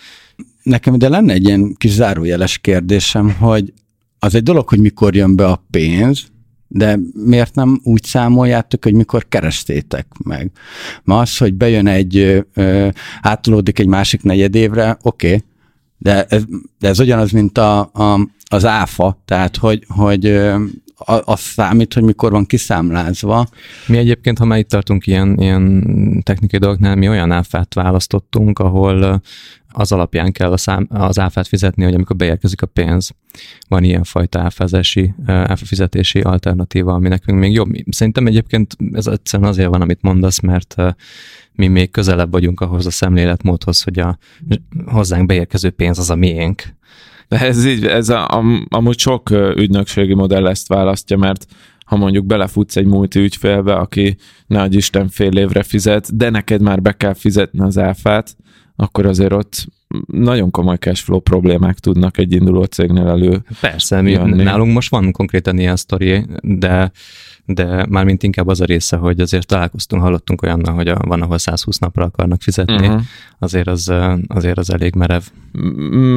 Nekem 0.63 0.99
de 0.99 1.09
lenne 1.09 1.33
egy 1.33 1.45
ilyen 1.45 1.75
kis 1.79 1.91
zárójeles 1.91 2.59
kérdésem, 2.59 3.35
hogy 3.35 3.73
az 4.19 4.35
egy 4.35 4.43
dolog, 4.43 4.69
hogy 4.69 4.81
mikor 4.81 5.15
jön 5.15 5.37
be 5.37 5.47
a 5.47 5.65
pénz, 5.71 6.32
de 6.75 6.99
miért 7.25 7.55
nem 7.55 7.81
úgy 7.83 8.05
számoljátok, 8.05 8.85
hogy 8.85 8.95
mikor 8.95 9.29
kerestétek 9.29 10.07
meg? 10.25 10.51
Ma 11.05 11.19
az, 11.19 11.37
hogy 11.39 11.55
bejön 11.55 11.87
egy, 11.87 12.45
átolódik 13.21 13.79
egy 13.79 13.87
másik 13.87 14.23
negyedévre, 14.23 14.99
oké, 15.03 15.27
okay, 15.27 15.45
de 15.99 16.25
ez, 16.25 16.43
de 16.79 16.89
ez 16.89 17.01
ugyanaz, 17.01 17.31
mint 17.31 17.59
a, 17.59 17.81
a, 17.81 18.29
az 18.45 18.65
áfa, 18.65 19.23
tehát 19.25 19.57
hogy, 19.57 19.85
hogy 19.89 20.41
az 21.05 21.41
számít, 21.41 21.95
hogy 21.95 22.03
mikor 22.03 22.31
van 22.31 22.47
kiszámlázva. 22.47 23.47
Mi 23.87 23.97
egyébként, 23.97 24.39
ha 24.39 24.45
már 24.45 24.59
itt 24.59 24.69
tartunk 24.69 25.07
ilyen, 25.07 25.37
ilyen 25.39 26.23
technikai 26.23 26.59
dolgoknál, 26.59 26.97
mi 26.97 27.09
olyan 27.09 27.33
áfát 27.33 27.75
választottunk, 27.75 28.59
ahol 28.59 29.23
az 29.75 29.93
alapján 29.93 30.33
kell 30.33 30.53
a 30.53 30.57
szám, 30.57 30.87
az 30.91 31.19
áfát 31.19 31.47
fizetni, 31.47 31.85
hogy 31.85 31.95
amikor 31.95 32.17
beérkezik 32.17 32.63
a 32.63 32.67
pénz, 32.67 33.11
van 33.69 33.85
ilyen 33.85 34.05
fajta 34.05 34.41
áfázási, 34.41 35.15
áfafizetési 35.27 36.21
alternatíva, 36.21 36.93
ami 36.93 37.09
nekünk 37.09 37.39
még 37.39 37.53
jobb. 37.53 37.69
Szerintem 37.91 38.27
egyébként 38.27 38.77
ez 38.93 39.07
egyszerűen 39.07 39.49
azért 39.49 39.69
van, 39.69 39.81
amit 39.81 40.03
mondasz, 40.03 40.41
mert 40.41 40.75
mi 41.53 41.67
még 41.67 41.91
közelebb 41.91 42.31
vagyunk 42.31 42.61
ahhoz 42.61 42.87
a 42.87 42.91
szemléletmódhoz, 42.91 43.83
hogy 43.83 43.99
a 43.99 44.19
hozzánk 44.87 45.27
beérkező 45.27 45.71
pénz 45.71 45.99
az 45.99 46.11
a 46.11 46.15
miénk, 46.15 46.63
de 47.33 47.39
ez 47.39 47.67
így, 47.67 47.87
ez 47.87 48.09
a, 48.09 48.29
a, 48.29 48.43
amúgy 48.69 48.99
sok 48.99 49.31
ügynökségi 49.57 50.15
modell 50.15 50.47
ezt 50.47 50.69
választja, 50.69 51.17
mert 51.17 51.47
ha 51.87 51.97
mondjuk 51.97 52.27
belefutsz 52.27 52.77
egy 52.77 52.87
multi 52.87 53.19
ügyfélbe, 53.19 53.75
aki 53.75 54.17
ne 54.47 54.67
Isten 54.71 55.09
fél 55.09 55.37
évre 55.37 55.63
fizet, 55.63 56.17
de 56.17 56.31
neked 56.31 56.63
már 56.63 56.83
be 56.83 56.93
kell 56.93 57.15
fizetni 57.15 57.61
az 57.61 57.79
áfát, 57.79 58.37
akkor 58.77 59.07
azért 59.07 59.33
ott 59.33 59.67
nagyon 60.07 60.51
komoly 60.51 60.77
cashflow 60.77 61.21
problémák 61.21 61.79
tudnak 61.79 62.19
egy 62.19 62.33
induló 62.33 62.65
cégnél 62.65 63.09
elő. 63.09 63.43
Persze, 63.61 64.01
mi, 64.01 64.15
nálunk 64.15 64.73
most 64.73 64.91
van 64.91 65.13
konkrétan 65.13 65.59
ilyen 65.59 65.77
sztori, 65.77 66.25
de 66.43 66.91
de 67.47 67.87
mármint 67.89 68.23
inkább 68.23 68.47
az 68.47 68.61
a 68.61 68.65
része, 68.65 68.97
hogy 68.97 69.21
azért 69.21 69.47
találkoztunk, 69.47 70.03
hallottunk 70.03 70.43
olyannal, 70.43 70.75
hogy 70.75 70.89
a, 70.89 70.97
van, 71.07 71.23
ahol 71.23 71.39
120 71.39 71.79
napra 71.79 72.05
akarnak 72.05 72.43
fizetni, 72.43 72.87
uh-huh. 72.87 73.01
azért, 73.39 73.67
az, 73.67 73.93
azért 74.27 74.59
az 74.59 74.73
elég 74.73 74.95
merev. 74.95 75.23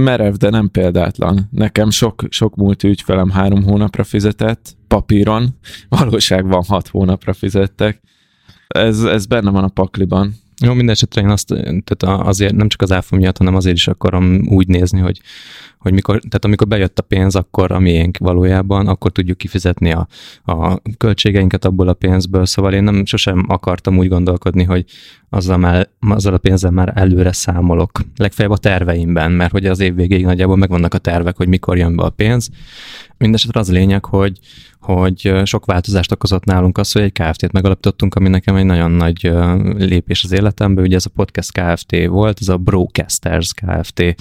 Merev, 0.03 0.33
de 0.33 0.49
nem 0.49 0.71
példátlan. 0.71 1.47
Nekem 1.51 1.89
sok, 1.89 2.23
sok 2.29 2.55
múlt 2.55 2.83
ügyfelem 2.83 3.29
három 3.29 3.63
hónapra 3.63 4.03
fizetett, 4.03 4.75
papíron, 4.87 5.49
valóságban 5.89 6.63
hat 6.67 6.87
hónapra 6.87 7.33
fizettek. 7.33 8.01
Ez, 8.67 9.03
ez 9.03 9.25
benne 9.25 9.49
van 9.49 9.63
a 9.63 9.67
pakliban. 9.67 10.33
Jó, 10.63 10.73
minden 10.73 10.93
esetre 10.93 11.21
én 11.21 11.29
azt, 11.29 11.47
tehát 11.83 12.27
azért 12.27 12.55
nem 12.55 12.67
csak 12.67 12.81
az 12.81 12.91
áfa 12.91 13.15
miatt, 13.15 13.37
hanem 13.37 13.55
azért 13.55 13.75
is 13.75 13.87
akarom 13.87 14.47
úgy 14.47 14.67
nézni, 14.67 14.99
hogy 14.99 15.21
hogy 15.85 15.93
mikor, 15.93 16.19
tehát 16.19 16.45
amikor 16.45 16.67
bejött 16.67 16.99
a 16.99 17.01
pénz, 17.01 17.35
akkor 17.35 17.71
a 17.71 17.79
miénk 17.79 18.17
valójában, 18.17 18.87
akkor 18.87 19.11
tudjuk 19.11 19.37
kifizetni 19.37 19.91
a, 19.91 20.07
a 20.43 20.81
költségeinket 20.97 21.65
abból 21.65 21.87
a 21.87 21.93
pénzből, 21.93 22.45
szóval 22.45 22.73
én 22.73 22.83
nem 22.83 23.05
sosem 23.05 23.45
akartam 23.47 23.97
úgy 23.97 24.07
gondolkodni, 24.07 24.63
hogy 24.63 24.85
azzal, 25.29 25.57
már, 25.57 25.89
azzal 25.99 26.33
a 26.33 26.37
pénzzel 26.37 26.71
már 26.71 26.91
előre 26.95 27.31
számolok, 27.31 27.99
legfeljebb 28.17 28.53
a 28.53 28.57
terveimben, 28.57 29.31
mert 29.31 29.51
hogy 29.51 29.65
az 29.65 29.79
év 29.79 29.95
végéig 29.95 30.25
nagyjából 30.25 30.55
megvannak 30.55 30.93
a 30.93 30.97
tervek, 30.97 31.37
hogy 31.37 31.47
mikor 31.47 31.77
jön 31.77 31.95
be 31.95 32.03
a 32.03 32.09
pénz. 32.09 32.49
Mindenesetre 33.17 33.59
az 33.59 33.69
a 33.69 33.73
lényeg, 33.73 34.05
hogy, 34.05 34.39
hogy 34.85 35.33
sok 35.43 35.65
változást 35.65 36.11
okozott 36.11 36.43
nálunk 36.43 36.77
az, 36.77 36.91
hogy 36.91 37.01
egy 37.01 37.11
KFT-t 37.11 37.51
megalapítottunk, 37.51 38.15
ami 38.15 38.29
nekem 38.29 38.55
egy 38.55 38.65
nagyon 38.65 38.91
nagy 38.91 39.31
lépés 39.77 40.23
az 40.23 40.31
életembe. 40.31 40.81
Ugye 40.81 40.95
ez 40.95 41.05
a 41.05 41.09
podcast 41.15 41.51
KFT 41.51 42.05
volt, 42.07 42.37
ez 42.41 42.47
a 42.47 42.57
Brocasters 42.57 43.53
KFT 43.53 44.15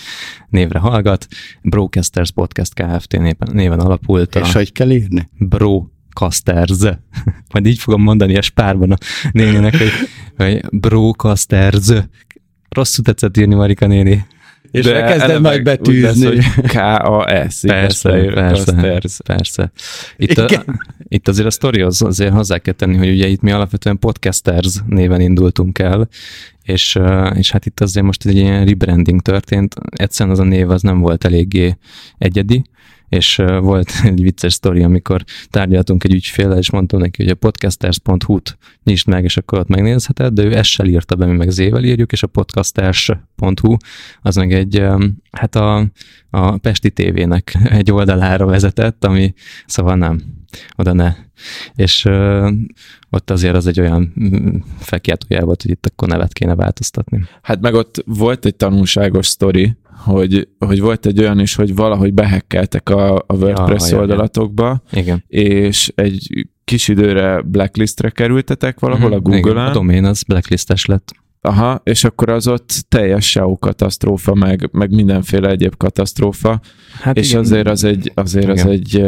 névre 0.48 0.79
hallgat. 0.79 1.27
Brocasters 1.62 2.31
Podcast 2.31 2.74
Kft. 2.74 3.18
néven, 3.53 3.81
alapult. 3.81 4.35
És 4.35 4.53
hogy 4.53 4.72
kell 4.72 4.90
írni? 4.90 5.29
Bro 5.38 5.87
Casters. 6.14 6.79
Majd 7.53 7.66
így 7.66 7.79
fogom 7.79 8.03
mondani 8.03 8.37
a 8.37 8.42
spárban 8.42 8.92
a 8.92 8.96
néninek, 9.33 9.77
hogy, 9.77 9.90
hogy 10.37 10.64
Brocasters. 10.70 11.92
Rosszul 12.68 13.05
tetszett 13.05 13.37
írni, 13.37 13.55
Marika 13.55 13.87
néni. 13.87 14.27
És 14.74 14.84
De 14.84 14.94
elkezded 14.94 15.40
majd 15.40 15.62
betűzni. 15.62 16.02
Lesz, 16.02 16.24
hogy 16.24 16.62
K-A-S. 16.62 17.60
Persze, 17.60 18.10
persze, 18.34 19.22
persze. 19.24 19.72
Itt, 20.16 20.38
a, 20.38 20.64
itt 21.08 21.28
azért 21.28 21.46
a 21.46 21.50
sztori 21.50 21.80
az 21.80 22.02
azért 22.02 22.32
hozzá 22.32 22.58
kell 22.58 22.74
tenni, 22.74 22.96
hogy 22.96 23.08
ugye 23.08 23.26
itt 23.26 23.40
mi 23.40 23.50
alapvetően 23.50 23.98
podcasters 23.98 24.74
néven 24.87 25.20
indultunk 25.20 25.78
el, 25.78 26.08
és, 26.62 26.98
és 27.34 27.50
hát 27.50 27.66
itt 27.66 27.80
azért 27.80 28.06
most 28.06 28.26
egy 28.26 28.37
ilyen 28.37 28.64
rebranding 28.64 29.20
történt. 29.20 29.74
Egyszerűen 29.90 30.34
az 30.34 30.40
a 30.40 30.44
név 30.44 30.70
az 30.70 30.82
nem 30.82 30.98
volt 30.98 31.24
eléggé 31.24 31.76
egyedi, 32.18 32.64
és 33.09 33.37
volt 33.61 33.93
egy 34.05 34.23
vicces 34.23 34.53
sztori, 34.53 34.83
amikor 34.83 35.25
tárgyaltunk 35.51 36.05
egy 36.05 36.14
ügyféllel, 36.14 36.59
és 36.59 36.71
mondtam 36.71 37.01
neki, 37.01 37.23
hogy 37.23 37.33
a 37.33 37.35
podcasters.hu-t 37.35 38.59
nyisd 38.85 39.09
meg, 39.09 39.25
és 39.25 39.37
akkor 39.37 39.59
ott 39.59 39.69
megnézheted, 39.69 40.33
de 40.33 40.43
ő 40.43 40.62
s 40.62 40.81
írta 40.85 41.17
be, 41.17 41.27
mi 41.27 41.37
meg 41.37 41.51
Z-vel 41.51 41.85
írjuk, 41.85 42.12
és 42.12 42.23
a 42.23 42.27
podcasters.hu 42.27 43.77
az 44.23 44.37
meg 44.37 44.53
egy, 44.53 44.83
hát 45.31 45.55
a, 45.55 45.87
a 46.31 46.57
Pesti 46.57 46.90
tévének 46.90 47.57
egy 47.79 47.93
oldalára 47.93 48.47
vezetett, 48.47 49.05
ami 49.05 49.35
szóval 49.67 49.97
nem, 49.97 50.23
oda 50.77 50.93
ne. 50.93 51.14
És 51.75 52.05
ö, 52.05 52.51
ott 53.11 53.31
azért 53.31 53.55
az 53.55 53.67
egy 53.67 53.81
olyan 53.81 54.12
mm, 54.21 54.57
felkiáltójel 54.79 55.45
volt, 55.45 55.62
hogy 55.62 55.71
itt 55.71 55.87
akkor 55.87 56.09
nevet 56.09 56.33
kéne 56.33 56.55
változtatni. 56.55 57.25
Hát 57.43 57.61
meg 57.61 57.75
ott 57.75 58.03
volt 58.07 58.45
egy 58.45 58.57
tanulságos 58.57 59.27
sztori, 59.27 59.77
hogy, 59.96 60.48
hogy 60.59 60.80
volt 60.80 61.07
egy 61.07 61.18
olyan 61.20 61.40
is, 61.40 61.54
hogy 61.54 61.74
valahogy 61.74 62.14
behekkeltek 62.14 62.88
a, 62.88 63.14
a 63.14 63.35
WordPress 63.35 63.90
ja, 63.90 63.98
oldalatokba, 63.98 64.83
Igen. 64.92 65.24
és 65.26 65.92
egy 65.94 66.46
kis 66.64 66.88
időre 66.88 67.42
blacklistre 67.42 68.11
kerültetek 68.11 68.80
valahol 68.80 69.09
mm-hmm, 69.09 69.18
a 69.18 69.20
Google-en. 69.20 69.66
a 69.66 69.72
domain 69.72 70.04
az 70.04 70.22
blacklistes 70.22 70.85
lett. 70.85 71.12
Aha, 71.40 71.80
és 71.85 72.04
akkor 72.04 72.28
az 72.28 72.48
ott 72.48 72.85
teljes 72.88 73.30
SEO 73.30 73.59
katasztrófa, 73.59 74.35
meg, 74.35 74.68
meg 74.72 74.90
mindenféle 74.90 75.48
egyéb 75.48 75.76
katasztrófa, 75.76 76.61
hát 77.00 77.16
és 77.16 77.28
igen. 77.28 77.40
azért 77.40 77.68
az 77.68 77.85
egy, 77.85 78.12
azért 78.14 78.48
igen. 78.48 78.66
az 78.66 78.70
egy 78.70 79.04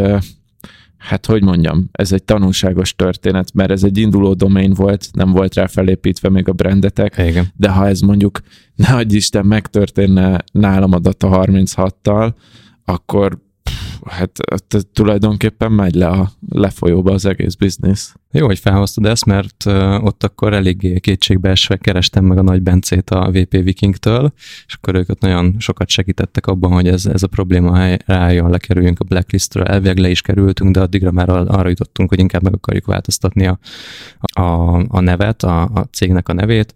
hát 1.07 1.27
hogy 1.27 1.43
mondjam, 1.43 1.89
ez 1.93 2.13
egy 2.13 2.25
tanulságos 2.25 2.95
történet, 2.95 3.55
mert 3.55 3.71
ez 3.71 3.85
egy 3.85 3.99
induló 3.99 4.35
domain 4.35 4.73
volt, 4.73 5.09
nem 5.13 5.33
volt 5.33 5.55
rá 5.55 5.67
felépítve 5.67 6.29
még 6.29 6.49
a 6.49 6.53
brandetek, 6.53 7.15
Igen. 7.19 7.47
de 7.57 7.71
ha 7.71 7.87
ez 7.87 8.01
mondjuk, 8.01 8.41
ne 8.75 8.89
adj 8.89 9.17
Isten, 9.17 9.47
megtörténne 9.47 10.45
nálam 10.53 10.93
a 10.93 10.99
Data 10.99 11.45
36-tal, 11.47 12.33
akkor 12.85 13.39
hát 14.05 14.31
tulajdonképpen 14.93 15.73
megy 15.73 15.95
le 15.95 16.07
a 16.07 16.31
lefolyóba 16.49 17.13
az 17.13 17.25
egész 17.25 17.55
biznisz. 17.55 18.15
Jó, 18.37 18.47
hogy 18.47 18.59
felhoztad 18.59 19.07
ezt, 19.07 19.25
mert 19.25 19.67
ott 20.01 20.25
akkor 20.25 20.53
eléggé 20.53 20.99
kétségbeesve 20.99 21.77
kerestem 21.77 22.25
meg 22.25 22.39
a 22.39 22.43
Nagy 22.43 22.63
Bencét 22.63 23.11
a 23.11 23.31
VP 23.31 23.51
Vikingtől, 23.51 24.33
és 24.67 24.75
akkor 24.75 24.95
ők 24.95 25.09
ott 25.09 25.21
nagyon 25.21 25.57
sokat 25.59 25.89
segítettek 25.89 26.47
abban, 26.47 26.73
hogy 26.73 26.89
ez, 26.89 27.07
ez 27.07 27.23
a 27.23 27.27
probléma 27.27 27.97
rájön, 28.07 28.51
lekerüljünk 28.51 29.01
a 29.01 29.05
blacklistről. 29.05 29.65
Elvileg 29.65 29.99
le 29.99 30.09
is 30.09 30.21
kerültünk, 30.21 30.75
de 30.75 30.81
addigra 30.81 31.11
már 31.11 31.29
arra 31.29 31.69
jutottunk, 31.69 32.09
hogy 32.09 32.19
inkább 32.19 32.43
meg 32.43 32.55
akarjuk 32.55 32.87
változtatni 32.87 33.47
a, 33.47 33.59
a, 34.41 34.75
a 34.89 35.01
nevet, 35.01 35.43
a, 35.43 35.63
a 35.63 35.89
cégnek 35.93 36.29
a 36.29 36.33
nevét, 36.33 36.75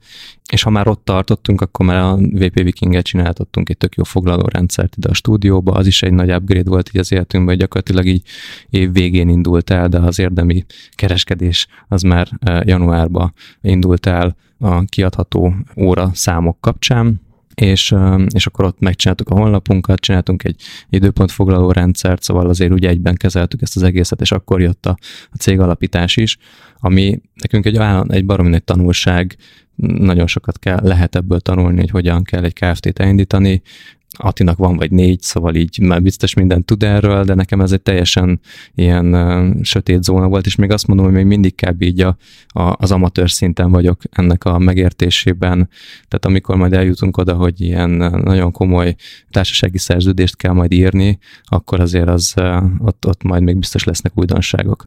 és 0.52 0.62
ha 0.62 0.70
már 0.70 0.88
ott 0.88 1.04
tartottunk, 1.04 1.60
akkor 1.60 1.86
már 1.86 1.98
a 1.98 2.16
VP 2.16 2.62
Vikinget 2.62 3.04
csináltattunk 3.04 3.68
egy 3.68 3.76
tök 3.76 3.94
jó 3.94 4.04
foglaló 4.04 4.46
rendszert 4.46 4.96
ide 4.96 5.08
a 5.08 5.14
stúdióba, 5.14 5.72
az 5.72 5.86
is 5.86 6.02
egy 6.02 6.12
nagy 6.12 6.32
upgrade 6.32 6.70
volt 6.70 6.88
így 6.88 7.00
az 7.00 7.12
életünkben, 7.12 7.54
hogy 7.54 7.64
gyakorlatilag 7.64 8.06
így 8.06 8.22
év 8.70 8.92
végén 8.92 9.28
indult 9.28 9.70
el, 9.70 9.88
de 9.88 9.98
az 9.98 10.18
érdemi 10.18 10.64
kereskedés 10.90 11.66
az 11.88 12.02
már 12.02 12.28
eh, 12.40 12.60
januárban 12.64 13.32
indult 13.60 14.06
el 14.06 14.36
a 14.58 14.84
kiadható 14.84 15.54
óra 15.76 16.10
számok 16.14 16.60
kapcsán, 16.60 17.20
és, 17.60 17.94
és 18.34 18.46
akkor 18.46 18.64
ott 18.64 18.78
megcsináltuk 18.78 19.28
a 19.28 19.34
honlapunkat, 19.34 20.00
csináltunk 20.00 20.44
egy 20.44 20.62
időpontfoglaló 20.90 21.72
rendszert, 21.72 22.22
szóval 22.22 22.48
azért 22.48 22.72
úgy 22.72 22.86
egyben 22.86 23.14
kezeltük 23.14 23.62
ezt 23.62 23.76
az 23.76 23.82
egészet, 23.82 24.20
és 24.20 24.32
akkor 24.32 24.60
jött 24.60 24.86
a, 24.86 24.96
a 25.30 25.36
cég 25.36 25.60
alapítás 25.60 26.16
is, 26.16 26.36
ami 26.78 27.20
nekünk 27.34 27.66
egy, 27.66 27.80
egy 28.08 28.24
baromi 28.24 28.48
nagy 28.48 28.64
tanulság, 28.64 29.36
nagyon 29.98 30.26
sokat 30.26 30.58
kell, 30.58 30.78
lehet 30.82 31.16
ebből 31.16 31.40
tanulni, 31.40 31.80
hogy 31.80 31.90
hogyan 31.90 32.22
kell 32.22 32.44
egy 32.44 32.52
KFT-t 32.52 32.98
elindítani, 32.98 33.62
Atinak 34.18 34.58
van 34.58 34.76
vagy 34.76 34.90
négy, 34.90 35.20
szóval 35.20 35.54
így 35.54 35.78
már 35.80 36.02
biztos 36.02 36.34
mindent 36.34 36.64
tud 36.64 36.82
erről, 36.82 37.24
de 37.24 37.34
nekem 37.34 37.60
ez 37.60 37.72
egy 37.72 37.82
teljesen 37.82 38.40
ilyen 38.74 39.14
uh, 39.14 39.62
sötét 39.62 40.02
zóna 40.02 40.28
volt, 40.28 40.46
és 40.46 40.54
még 40.54 40.70
azt 40.70 40.86
mondom, 40.86 41.06
hogy 41.06 41.14
még 41.14 41.24
mindig 41.24 41.54
kb. 41.54 41.82
így 41.82 42.00
a, 42.00 42.16
a, 42.46 42.74
az 42.78 42.92
amatőr 42.92 43.30
szinten 43.30 43.70
vagyok 43.70 44.02
ennek 44.10 44.44
a 44.44 44.58
megértésében. 44.58 45.68
Tehát 46.08 46.24
amikor 46.24 46.56
majd 46.56 46.72
eljutunk 46.72 47.16
oda, 47.16 47.34
hogy 47.34 47.60
ilyen 47.60 47.90
nagyon 48.24 48.52
komoly 48.52 48.94
társasági 49.30 49.78
szerződést 49.78 50.36
kell 50.36 50.52
majd 50.52 50.72
írni, 50.72 51.18
akkor 51.44 51.80
azért 51.80 52.08
az 52.08 52.34
uh, 52.36 52.64
ott, 52.78 53.06
ott 53.06 53.22
majd 53.22 53.42
még 53.42 53.58
biztos 53.58 53.84
lesznek 53.84 54.12
újdonságok. 54.14 54.86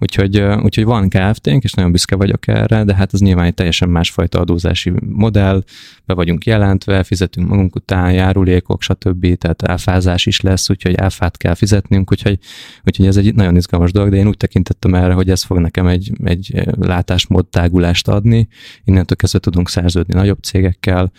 Úgyhogy, 0.00 0.40
úgyhogy 0.40 0.84
van 0.84 1.08
KFT-nk, 1.08 1.64
és 1.64 1.72
nagyon 1.72 1.92
büszke 1.92 2.16
vagyok 2.16 2.48
erre, 2.48 2.84
de 2.84 2.94
hát 2.94 3.12
ez 3.14 3.20
nyilván 3.20 3.44
egy 3.44 3.54
teljesen 3.54 3.88
másfajta 3.88 4.40
adózási 4.40 4.92
modell, 5.00 5.62
be 6.06 6.14
vagyunk 6.14 6.46
jelentve, 6.46 7.02
fizetünk 7.02 7.48
magunk 7.48 7.74
után, 7.74 8.12
járulékok, 8.58 8.82
stb. 8.82 9.38
Tehát 9.38 9.68
áfázás 9.68 10.26
is 10.26 10.40
lesz, 10.40 10.70
úgyhogy 10.70 10.94
áfát 10.94 11.36
kell 11.36 11.54
fizetnünk, 11.54 12.10
úgyhogy, 12.10 12.38
úgyhogy 12.84 13.06
ez 13.06 13.16
egy 13.16 13.34
nagyon 13.34 13.56
izgalmas 13.56 13.92
dolog, 13.92 14.10
de 14.10 14.16
én 14.16 14.28
úgy 14.28 14.36
tekintettem 14.36 14.94
erre, 14.94 15.12
hogy 15.12 15.30
ez 15.30 15.42
fog 15.42 15.58
nekem 15.58 15.86
egy, 15.86 16.12
egy 16.24 16.62
látásmód 16.78 17.46
tágulást 17.46 18.08
adni. 18.08 18.48
Innentől 18.84 19.16
kezdve 19.16 19.38
tudunk 19.38 19.68
szerződni 19.68 20.14
nagyobb 20.14 20.42
cégekkel, 20.42 21.12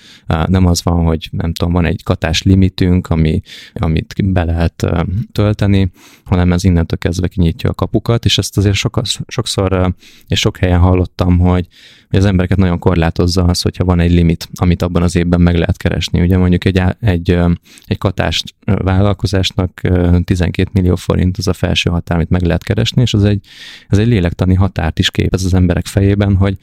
nem 0.45 0.65
az 0.65 0.84
van, 0.84 1.06
hogy 1.06 1.30
nem 1.32 1.54
tudom, 1.54 1.73
van 1.73 1.86
egy 1.86 2.04
katás 2.04 2.43
limitünk, 2.43 3.08
ami, 3.08 3.41
amit 3.73 4.32
be 4.32 4.43
lehet 4.43 4.88
tölteni, 5.32 5.91
hanem 6.23 6.54
ez 6.54 6.63
innentől 6.63 6.97
kezdve 6.97 7.28
kinyitja 7.28 7.69
a 7.69 7.73
kapukat, 7.73 8.25
és 8.25 8.38
ezt 8.38 8.58
azért 8.58 8.75
sokszor 9.28 9.93
és 10.28 10.39
sok 10.39 10.58
helyen 10.58 10.80
hallottam, 10.80 11.38
hogy, 11.39 11.67
hogy 12.10 12.19
az 12.19 12.25
embereket 12.25 12.58
nagyon 12.58 12.80
korlátozza 12.80 13.43
az, 13.43 13.62
hogyha 13.62 13.84
van 13.86 13.99
egy 13.99 14.12
limit, 14.12 14.49
amit 14.54 14.82
abban 14.82 15.04
az 15.04 15.15
évben 15.15 15.41
meg 15.41 15.58
lehet 15.58 15.78
keresni. 15.78 16.21
Ugye 16.21 16.38
mondjuk 16.38 16.65
egy, 16.65 16.82
egy 16.99 17.28
egy, 17.29 17.59
egy 17.85 17.97
katás 17.97 18.43
vállalkozásnak 18.65 19.81
12 20.23 20.69
millió 20.73 20.95
forint 20.95 21.37
az 21.37 21.47
a 21.47 21.53
felső 21.53 21.89
határ, 21.89 22.17
amit 22.17 22.29
meg 22.29 22.41
lehet 22.41 22.63
keresni, 22.63 23.01
és 23.01 23.13
az 23.13 23.23
egy, 23.23 23.45
ez 23.87 23.97
egy 23.97 24.07
lélektani 24.07 24.53
határt 24.53 24.99
is 24.99 25.11
képez 25.11 25.43
az 25.45 25.53
emberek 25.53 25.85
fejében, 25.85 26.35
hogy, 26.35 26.57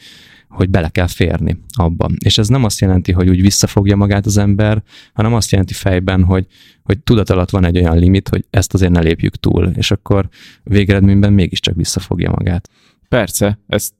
hogy 0.49 0.71
bele 0.71 0.89
kell 0.89 1.07
férni 1.07 1.59
abban. 1.73 2.17
És 2.19 2.39
ez 2.39 2.49
nem 2.49 2.65
azt 2.65 2.81
jelenti, 2.81 3.13
hogy 3.13 3.29
úgy 3.29 3.41
visszafogja 3.41 3.97
magát 3.97 4.27
az 4.27 4.37
ember, 4.37 4.83
hanem 5.13 5.35
azt 5.35 5.51
jelenti 5.51 5.75
fejben, 5.75 6.25
hogy, 6.25 6.47
hogy 6.83 6.99
tudat 6.99 7.31
alatt 7.31 7.51
van 7.51 7.65
egy 7.65 7.79
olyan 7.79 7.99
limit, 7.99 8.29
hogy 8.29 8.45
ezt 8.51 8.75
azért 8.75 8.93
ne 8.93 9.01
lépjük 9.01 9.37
túl, 9.37 9.71
és 9.75 9.91
akkor 9.91 10.29
végeredményben 10.63 11.33
mégiscsak 11.33 11.75
visszafogja 11.75 12.31
magát. 12.31 12.69
Persze, 13.09 13.59
ez, 13.67 13.91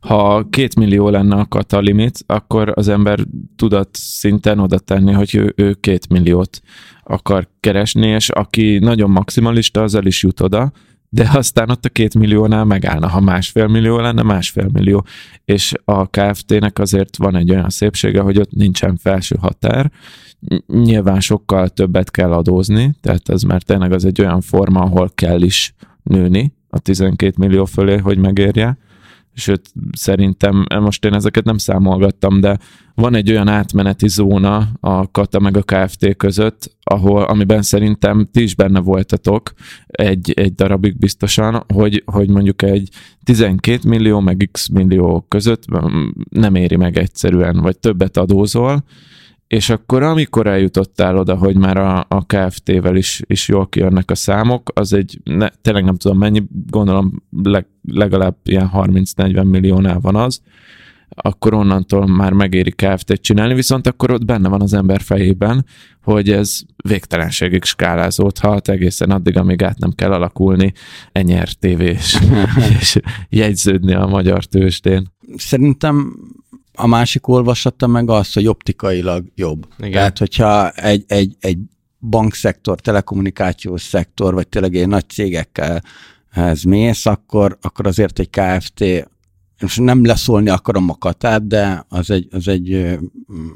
ha 0.00 0.48
két 0.50 0.76
millió 0.76 1.08
lenne 1.08 1.46
a 1.68 1.78
limit, 1.78 2.18
akkor 2.26 2.72
az 2.74 2.88
ember 2.88 3.18
tudat 3.56 3.88
szinten 3.92 4.58
oda 4.58 4.78
tenni, 4.78 5.12
hogy 5.12 5.34
ő, 5.34 5.52
ő 5.56 5.74
két 5.74 6.08
milliót 6.08 6.60
akar 7.02 7.48
keresni, 7.60 8.06
és 8.06 8.28
aki 8.28 8.78
nagyon 8.78 9.10
maximalista, 9.10 9.82
azzal 9.82 10.06
is 10.06 10.22
jut 10.22 10.40
oda, 10.40 10.72
de 11.08 11.30
aztán 11.32 11.70
ott 11.70 11.84
a 11.84 11.88
két 11.88 12.14
milliónál 12.14 12.64
megállna. 12.64 13.08
Ha 13.08 13.20
másfél 13.20 13.66
millió 13.66 13.98
lenne, 13.98 14.22
másfél 14.22 14.68
millió. 14.72 15.04
És 15.44 15.72
a 15.84 16.06
KFT-nek 16.06 16.78
azért 16.78 17.16
van 17.16 17.36
egy 17.36 17.50
olyan 17.50 17.70
szépsége, 17.70 18.20
hogy 18.20 18.38
ott 18.38 18.50
nincsen 18.50 18.96
felső 18.96 19.36
határ. 19.40 19.90
Nyilván 20.66 21.20
sokkal 21.20 21.68
többet 21.68 22.10
kell 22.10 22.32
adózni, 22.32 22.94
tehát 23.00 23.28
ez 23.28 23.42
már 23.42 23.62
tényleg 23.62 23.92
az 23.92 24.04
egy 24.04 24.20
olyan 24.20 24.40
forma, 24.40 24.80
ahol 24.80 25.10
kell 25.14 25.42
is 25.42 25.74
nőni 26.02 26.55
a 26.76 26.78
12 26.78 27.34
millió 27.38 27.64
fölé, 27.64 27.96
hogy 27.96 28.18
megérje. 28.18 28.78
Sőt 29.38 29.72
szerintem, 29.92 30.66
most 30.80 31.04
én 31.04 31.14
ezeket 31.14 31.44
nem 31.44 31.58
számolgattam, 31.58 32.40
de 32.40 32.58
van 32.94 33.14
egy 33.14 33.30
olyan 33.30 33.48
átmeneti 33.48 34.08
zóna 34.08 34.68
a 34.80 35.10
Kata 35.10 35.40
meg 35.40 35.56
a 35.56 35.62
KFT 35.62 36.16
között, 36.16 36.76
ahol, 36.82 37.22
amiben 37.22 37.62
szerintem 37.62 38.28
ti 38.32 38.42
is 38.42 38.54
benne 38.54 38.80
voltatok 38.80 39.52
egy, 39.86 40.32
egy 40.36 40.54
darabig 40.54 40.98
biztosan, 40.98 41.64
hogy, 41.74 42.02
hogy 42.06 42.28
mondjuk 42.28 42.62
egy 42.62 42.88
12 43.24 43.88
millió 43.88 44.20
meg 44.20 44.48
x 44.52 44.68
millió 44.68 45.24
között 45.28 45.64
nem 46.30 46.54
éri 46.54 46.76
meg 46.76 46.98
egyszerűen, 46.98 47.60
vagy 47.60 47.78
többet 47.78 48.16
adózol, 48.16 48.84
és 49.46 49.70
akkor 49.70 50.02
amikor 50.02 50.46
eljutottál 50.46 51.16
oda, 51.16 51.36
hogy 51.36 51.56
már 51.56 51.76
a, 51.76 52.06
a 52.08 52.24
KFT-vel 52.26 52.96
is, 52.96 53.22
is 53.26 53.48
jól 53.48 53.68
kijönnek 53.68 54.10
a 54.10 54.14
számok, 54.14 54.70
az 54.74 54.92
egy, 54.92 55.20
ne, 55.24 55.48
tényleg 55.48 55.84
nem 55.84 55.96
tudom 55.96 56.18
mennyi, 56.18 56.42
gondolom 56.70 57.22
leg, 57.42 57.66
legalább 57.82 58.36
ilyen 58.44 58.70
30-40 58.74 59.44
milliónál 59.44 60.00
van 60.00 60.16
az, 60.16 60.40
akkor 61.08 61.54
onnantól 61.54 62.06
már 62.06 62.32
megéri 62.32 62.70
KFT-t 62.70 63.20
csinálni, 63.20 63.54
viszont 63.54 63.86
akkor 63.86 64.10
ott 64.10 64.24
benne 64.24 64.48
van 64.48 64.60
az 64.60 64.72
ember 64.72 65.00
fejében, 65.00 65.64
hogy 66.02 66.30
ez 66.30 66.60
végtelenségig 66.76 67.64
skálázódhat 67.64 68.68
egészen 68.68 69.10
addig, 69.10 69.36
amíg 69.36 69.62
át 69.62 69.78
nem 69.78 69.90
kell 69.90 70.12
alakulni 70.12 70.72
enyер 71.12 71.52
tévés 71.52 72.18
és 72.80 72.98
jegyződni 73.28 73.94
a 73.94 74.06
magyar 74.06 74.44
tőzsdén. 74.44 75.12
Szerintem 75.36 76.16
a 76.76 76.86
másik 76.86 77.28
olvasata 77.28 77.86
meg 77.86 78.10
az, 78.10 78.32
hogy 78.32 78.46
optikailag 78.46 79.24
jobb. 79.34 79.66
Igen. 79.78 79.92
Tehát, 79.92 80.18
hogyha 80.18 80.70
egy, 80.70 81.04
egy, 81.06 81.36
egy 81.40 81.58
bankszektor, 82.00 82.80
telekommunikációs 82.80 83.82
szektor, 83.82 84.34
vagy 84.34 84.48
tényleg 84.48 84.74
egy 84.74 84.88
nagy 84.88 85.08
cégekkel 85.08 85.82
ez 86.30 86.62
mész, 86.62 87.06
akkor, 87.06 87.58
akkor 87.60 87.86
azért 87.86 88.18
egy 88.18 88.30
KFT, 88.30 89.08
most 89.60 89.80
nem 89.80 90.04
leszólni 90.04 90.48
akarom 90.48 90.90
a 90.90 90.96
katát, 90.98 91.46
de 91.46 91.84
az 91.88 92.10
egy, 92.10 92.28
az 92.30 92.48
egy 92.48 92.72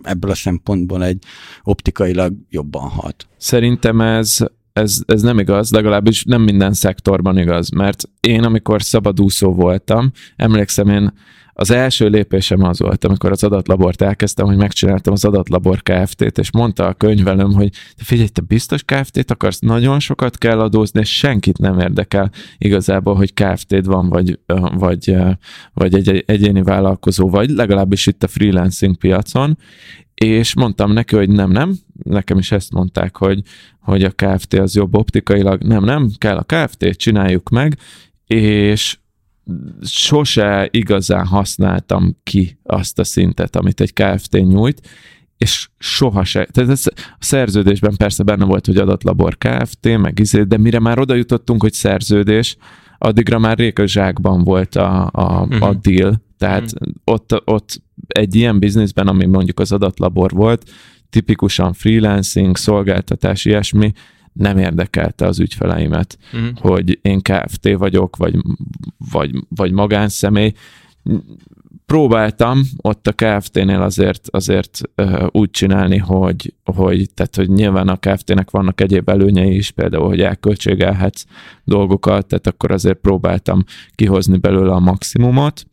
ebből 0.02 0.30
a 0.30 0.34
szempontból 0.34 1.04
egy 1.04 1.24
optikailag 1.62 2.34
jobban 2.48 2.88
hat. 2.88 3.26
Szerintem 3.36 4.00
ez 4.00 4.38
ez, 4.72 4.98
ez 5.06 5.22
nem 5.22 5.38
igaz, 5.38 5.70
legalábbis 5.70 6.24
nem 6.24 6.42
minden 6.42 6.72
szektorban 6.72 7.38
igaz, 7.38 7.70
mert 7.70 8.02
én, 8.20 8.42
amikor 8.42 8.82
szabadúszó 8.82 9.52
voltam, 9.52 10.12
emlékszem, 10.36 10.88
én 10.88 11.12
az 11.60 11.70
első 11.70 12.08
lépésem 12.08 12.62
az 12.62 12.78
volt, 12.78 13.04
amikor 13.04 13.30
az 13.30 13.44
adatlabort 13.44 14.02
elkezdtem, 14.02 14.46
hogy 14.46 14.56
megcsináltam 14.56 15.12
az 15.12 15.24
adatlabor 15.24 15.82
Kft-t, 15.82 16.38
és 16.38 16.52
mondta 16.52 16.86
a 16.86 16.94
könyvelőm, 16.94 17.52
hogy 17.52 17.70
te 17.70 18.04
figyelj, 18.04 18.28
te 18.28 18.40
biztos 18.40 18.82
Kft-t 18.82 19.30
akarsz, 19.30 19.58
nagyon 19.58 20.00
sokat 20.00 20.38
kell 20.38 20.60
adózni, 20.60 21.00
és 21.00 21.16
senkit 21.16 21.58
nem 21.58 21.78
érdekel 21.78 22.30
igazából, 22.58 23.14
hogy 23.14 23.34
Kft-d 23.34 23.86
van, 23.86 24.08
vagy, 24.08 24.38
vagy, 24.74 25.16
vagy 25.72 25.94
egy 25.94 26.24
egyéni 26.26 26.62
vállalkozó, 26.62 27.28
vagy 27.28 27.50
legalábbis 27.50 28.06
itt 28.06 28.22
a 28.22 28.28
freelancing 28.28 28.96
piacon, 28.96 29.58
és 30.14 30.54
mondtam 30.54 30.92
neki, 30.92 31.16
hogy 31.16 31.28
nem, 31.28 31.50
nem, 31.50 31.74
nekem 32.02 32.38
is 32.38 32.52
ezt 32.52 32.72
mondták, 32.72 33.16
hogy, 33.16 33.42
hogy 33.80 34.04
a 34.04 34.10
Kft 34.10 34.54
az 34.54 34.74
jobb 34.74 34.96
optikailag, 34.96 35.62
nem, 35.62 35.84
nem, 35.84 36.10
kell 36.18 36.36
a 36.36 36.44
Kft, 36.46 36.96
csináljuk 36.96 37.48
meg, 37.48 37.78
és 38.26 38.98
sose 39.82 40.68
igazán 40.70 41.26
használtam 41.26 42.16
ki 42.22 42.58
azt 42.62 42.98
a 42.98 43.04
szintet, 43.04 43.56
amit 43.56 43.80
egy 43.80 43.92
KFT 43.92 44.32
nyújt, 44.32 44.88
és 45.36 45.68
soha 45.78 46.24
se. 46.24 46.44
Tehát 46.44 46.70
ez 46.70 46.86
a 46.86 47.16
szerződésben 47.18 47.96
persze 47.96 48.22
benne 48.22 48.44
volt, 48.44 48.66
hogy 48.66 48.76
adatlabor 48.76 49.38
KFT, 49.38 49.98
meg 49.98 50.18
izé, 50.18 50.42
de 50.42 50.56
mire 50.56 50.78
már 50.78 50.98
oda 50.98 51.14
jutottunk, 51.14 51.62
hogy 51.62 51.72
szerződés, 51.72 52.56
addigra 52.98 53.38
már 53.38 53.58
réka 53.58 53.86
zsákban 53.86 54.44
volt 54.44 54.76
a, 54.76 55.10
a, 55.12 55.40
uh-huh. 55.40 55.62
a 55.62 55.70
mhm. 55.70 55.78
deal. 55.80 56.22
Tehát 56.38 56.72
uh-huh. 56.72 56.94
ott, 57.04 57.42
ott 57.44 57.82
egy 58.06 58.34
ilyen 58.34 58.58
bizniszben, 58.58 59.06
ami 59.06 59.26
mondjuk 59.26 59.60
az 59.60 59.72
adatlabor 59.72 60.30
volt, 60.30 60.70
tipikusan 61.10 61.72
freelancing, 61.72 62.56
szolgáltatás, 62.56 63.44
ilyesmi, 63.44 63.92
nem 64.32 64.58
érdekelte 64.58 65.26
az 65.26 65.40
ügyfeleimet, 65.40 66.18
uh-huh. 66.32 66.58
hogy 66.58 66.98
én 67.02 67.20
KFT 67.20 67.68
vagyok, 67.76 68.16
vagy, 68.16 68.36
vagy, 69.10 69.30
vagy 69.48 69.72
magánszemély. 69.72 70.52
Próbáltam 71.86 72.62
ott 72.76 73.06
a 73.06 73.12
KFT-nél 73.12 73.82
azért, 73.82 74.28
azért 74.30 74.80
uh, 74.96 75.26
úgy 75.30 75.50
csinálni, 75.50 75.96
hogy, 75.96 76.54
hogy, 76.64 77.10
tehát, 77.14 77.36
hogy 77.36 77.48
nyilván 77.48 77.88
a 77.88 77.96
KFT-nek 77.96 78.50
vannak 78.50 78.80
egyéb 78.80 79.08
előnyei 79.08 79.56
is, 79.56 79.70
például, 79.70 80.06
hogy 80.06 80.20
elköltségelhetsz 80.20 81.24
dolgokat, 81.64 82.26
tehát 82.26 82.46
akkor 82.46 82.70
azért 82.70 82.98
próbáltam 82.98 83.64
kihozni 83.94 84.38
belőle 84.38 84.72
a 84.72 84.80
maximumot, 84.80 85.66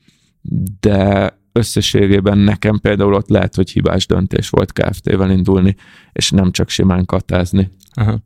de 0.80 1.37
összességében 1.58 2.38
nekem 2.38 2.80
például 2.80 3.13
ott 3.13 3.30
lehet, 3.30 3.56
hogy 3.56 3.72
hibás 3.72 4.06
döntés 4.06 4.50
volt 4.50 4.74
KFT-vel 4.74 5.32
indulni, 5.32 5.76
és 6.13 6.32
nem 6.32 6.52
csak 6.52 6.70
simán 6.70 7.06
katázni. 7.06 7.72
Aha. 7.93 8.20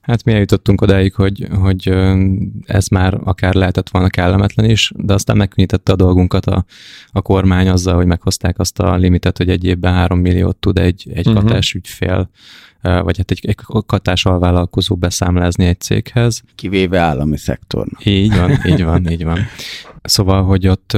Hát 0.00 0.24
mi 0.24 0.32
eljutottunk 0.32 0.80
odáig, 0.80 1.14
hogy, 1.14 1.46
hogy 1.60 1.94
ez 2.66 2.88
már 2.88 3.20
akár 3.24 3.54
lehetett 3.54 3.90
volna 3.90 4.08
kellemetlen 4.08 4.70
is, 4.70 4.92
de 4.96 5.14
aztán 5.14 5.36
megkönnyítette 5.36 5.92
a 5.92 5.96
dolgunkat 5.96 6.46
a, 6.46 6.64
a 7.10 7.22
kormány 7.22 7.68
azzal, 7.68 7.94
hogy 7.94 8.06
meghozták 8.06 8.58
azt 8.58 8.78
a 8.78 8.96
limitet, 8.96 9.36
hogy 9.36 9.48
egy 9.48 9.64
évben 9.64 9.92
3 9.92 10.18
milliót 10.18 10.56
tud 10.56 10.78
egy, 10.78 11.10
egy 11.14 11.26
uh-huh. 11.26 11.42
katás 11.42 11.74
ügyfél, 11.74 12.30
vagy 12.82 13.16
hát 13.16 13.30
egy, 13.30 13.40
egy 13.42 13.56
katás 13.86 14.24
alvállalkozó 14.24 14.96
beszámlázni 14.96 15.64
egy 15.64 15.80
céghez. 15.80 16.42
Kivéve 16.54 16.98
állami 16.98 17.36
szektornak. 17.36 18.06
Így 18.06 18.36
van, 18.36 18.58
így 18.66 18.84
van, 18.84 19.10
így 19.10 19.24
van. 19.24 19.38
Szóval, 20.02 20.44
hogy 20.44 20.68
ott 20.68 20.96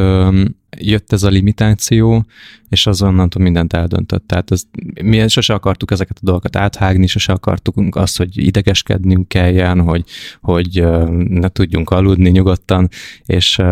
jött 0.78 1.12
ez 1.12 1.22
a 1.22 1.28
limitáció, 1.28 2.26
és 2.74 2.86
azonnantól 2.86 3.42
mindent 3.42 3.72
eldöntött. 3.72 4.26
Tehát 4.26 4.50
ez, 4.50 4.62
mi 5.02 5.28
sose 5.28 5.54
akartuk 5.54 5.90
ezeket 5.90 6.16
a 6.16 6.24
dolgokat 6.24 6.56
áthágni, 6.56 7.06
sose 7.06 7.32
akartuk 7.32 7.96
azt, 7.96 8.16
hogy 8.16 8.38
idegeskednünk 8.38 9.28
kelljen, 9.28 9.80
hogy, 9.80 10.04
hogy 10.40 10.84
ne 11.28 11.48
tudjunk 11.48 11.90
aludni 11.90 12.30
nyugodtan, 12.30 12.88
és, 13.26 13.62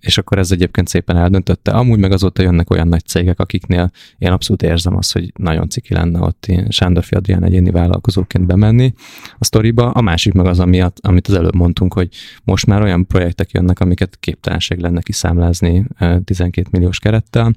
és 0.00 0.18
akkor 0.18 0.38
ez 0.38 0.50
egyébként 0.50 0.88
szépen 0.88 1.16
eldöntötte. 1.16 1.70
Amúgy 1.70 1.98
meg 1.98 2.12
azóta 2.12 2.42
jönnek 2.42 2.70
olyan 2.70 2.88
nagy 2.88 3.04
cégek, 3.04 3.40
akiknél 3.40 3.90
én 4.18 4.30
abszolút 4.30 4.62
érzem 4.62 4.96
azt, 4.96 5.12
hogy 5.12 5.32
nagyon 5.36 5.68
ciki 5.68 5.94
lenne 5.94 6.20
ott 6.20 6.46
én 6.46 6.66
Sándor 6.70 7.04
Adrián 7.10 7.44
egyéni 7.44 7.70
vállalkozóként 7.70 8.46
bemenni 8.46 8.94
a 9.38 9.44
sztoriba. 9.44 9.90
A 9.90 10.00
másik 10.00 10.32
meg 10.32 10.46
az, 10.46 10.60
amiatt, 10.60 10.98
amit 11.00 11.28
az 11.28 11.34
előbb 11.34 11.54
mondtunk, 11.54 11.92
hogy 11.92 12.08
most 12.44 12.66
már 12.66 12.82
olyan 12.82 13.06
projektek 13.06 13.50
jönnek, 13.50 13.80
amiket 13.80 14.16
képtelenség 14.20 14.78
lenne 14.78 15.00
kiszámlázni 15.00 15.84
12 16.24 16.68
milliós 16.70 16.98
kerettel, 16.98 17.52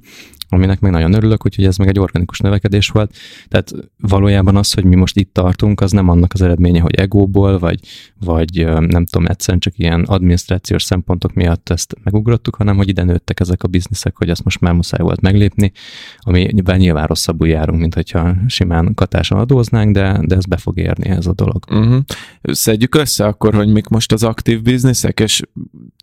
aminek 0.53 0.79
meg 0.79 0.91
nagyon 0.91 1.13
örülök, 1.13 1.45
úgyhogy 1.45 1.65
ez 1.65 1.77
meg 1.77 1.87
egy 1.87 1.99
organikus 1.99 2.39
növekedés 2.39 2.89
volt. 2.89 3.15
Tehát 3.47 3.71
valójában 3.97 4.55
az, 4.55 4.73
hogy 4.73 4.83
mi 4.83 4.95
most 4.95 5.17
itt 5.17 5.33
tartunk, 5.33 5.81
az 5.81 5.91
nem 5.91 6.09
annak 6.09 6.33
az 6.33 6.41
eredménye, 6.41 6.79
hogy 6.79 6.95
egóból, 6.95 7.59
vagy, 7.59 7.79
vagy 8.19 8.65
nem 8.65 9.05
tudom, 9.05 9.25
egyszerűen 9.25 9.59
csak 9.59 9.77
ilyen 9.77 10.03
adminisztrációs 10.03 10.83
szempontok 10.83 11.33
miatt 11.33 11.69
ezt 11.69 11.95
megugrottuk, 12.03 12.55
hanem 12.55 12.77
hogy 12.77 12.87
ide 12.87 13.03
nőttek 13.03 13.39
ezek 13.39 13.63
a 13.63 13.67
bizniszek, 13.67 14.17
hogy 14.17 14.29
ezt 14.29 14.43
most 14.43 14.59
már 14.59 14.73
muszáj 14.73 15.01
volt 15.01 15.21
meglépni, 15.21 15.71
ami 16.17 16.49
nyilván 16.77 17.07
rosszabbul 17.07 17.47
járunk, 17.47 17.79
mint 17.79 17.93
hogyha 17.93 18.35
simán 18.47 18.93
katáson 18.93 19.39
adóznánk, 19.39 19.93
de, 19.93 20.19
de 20.21 20.35
ez 20.35 20.45
be 20.45 20.57
fog 20.57 20.77
érni 20.77 21.09
ez 21.09 21.27
a 21.27 21.33
dolog. 21.33 21.63
Uh-huh. 21.69 22.01
Szedjük 22.41 22.95
össze 22.95 23.25
akkor, 23.25 23.53
hogy 23.53 23.67
mik 23.67 23.87
most 23.87 24.11
az 24.11 24.23
aktív 24.23 24.61
bizniszek, 24.61 25.19
és 25.19 25.41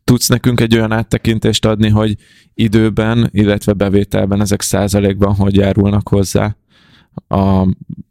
tudsz 0.09 0.29
nekünk 0.29 0.61
egy 0.61 0.75
olyan 0.75 0.92
áttekintést 0.92 1.64
adni, 1.64 1.88
hogy 1.88 2.16
időben, 2.55 3.29
illetve 3.33 3.73
bevételben 3.73 4.40
ezek 4.40 4.62
százalékban 4.62 5.35
hogy 5.35 5.57
járulnak 5.57 6.09
hozzá 6.09 6.57
a, 7.27 7.37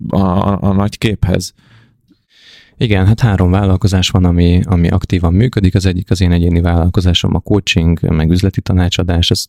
a, 0.08 0.64
a 0.64 0.74
nagy 0.74 0.98
képhez. 0.98 1.54
Igen, 2.78 3.06
hát 3.06 3.20
három 3.20 3.52
vállalkozás 3.52 4.10
van, 4.10 4.26
ami, 4.26 4.62
ami 4.66 4.90
aktívan 4.90 5.34
működik. 5.34 5.76
Az 5.76 5.86
egyik 5.86 6.12
az 6.12 6.22
én 6.22 6.32
egyéni 6.32 6.62
vállalkozásom, 6.62 7.36
a 7.36 7.40
coaching, 7.40 8.00
meg 8.02 8.32
üzleti 8.32 8.62
tanácsadás. 8.62 9.32
Ez 9.32 9.46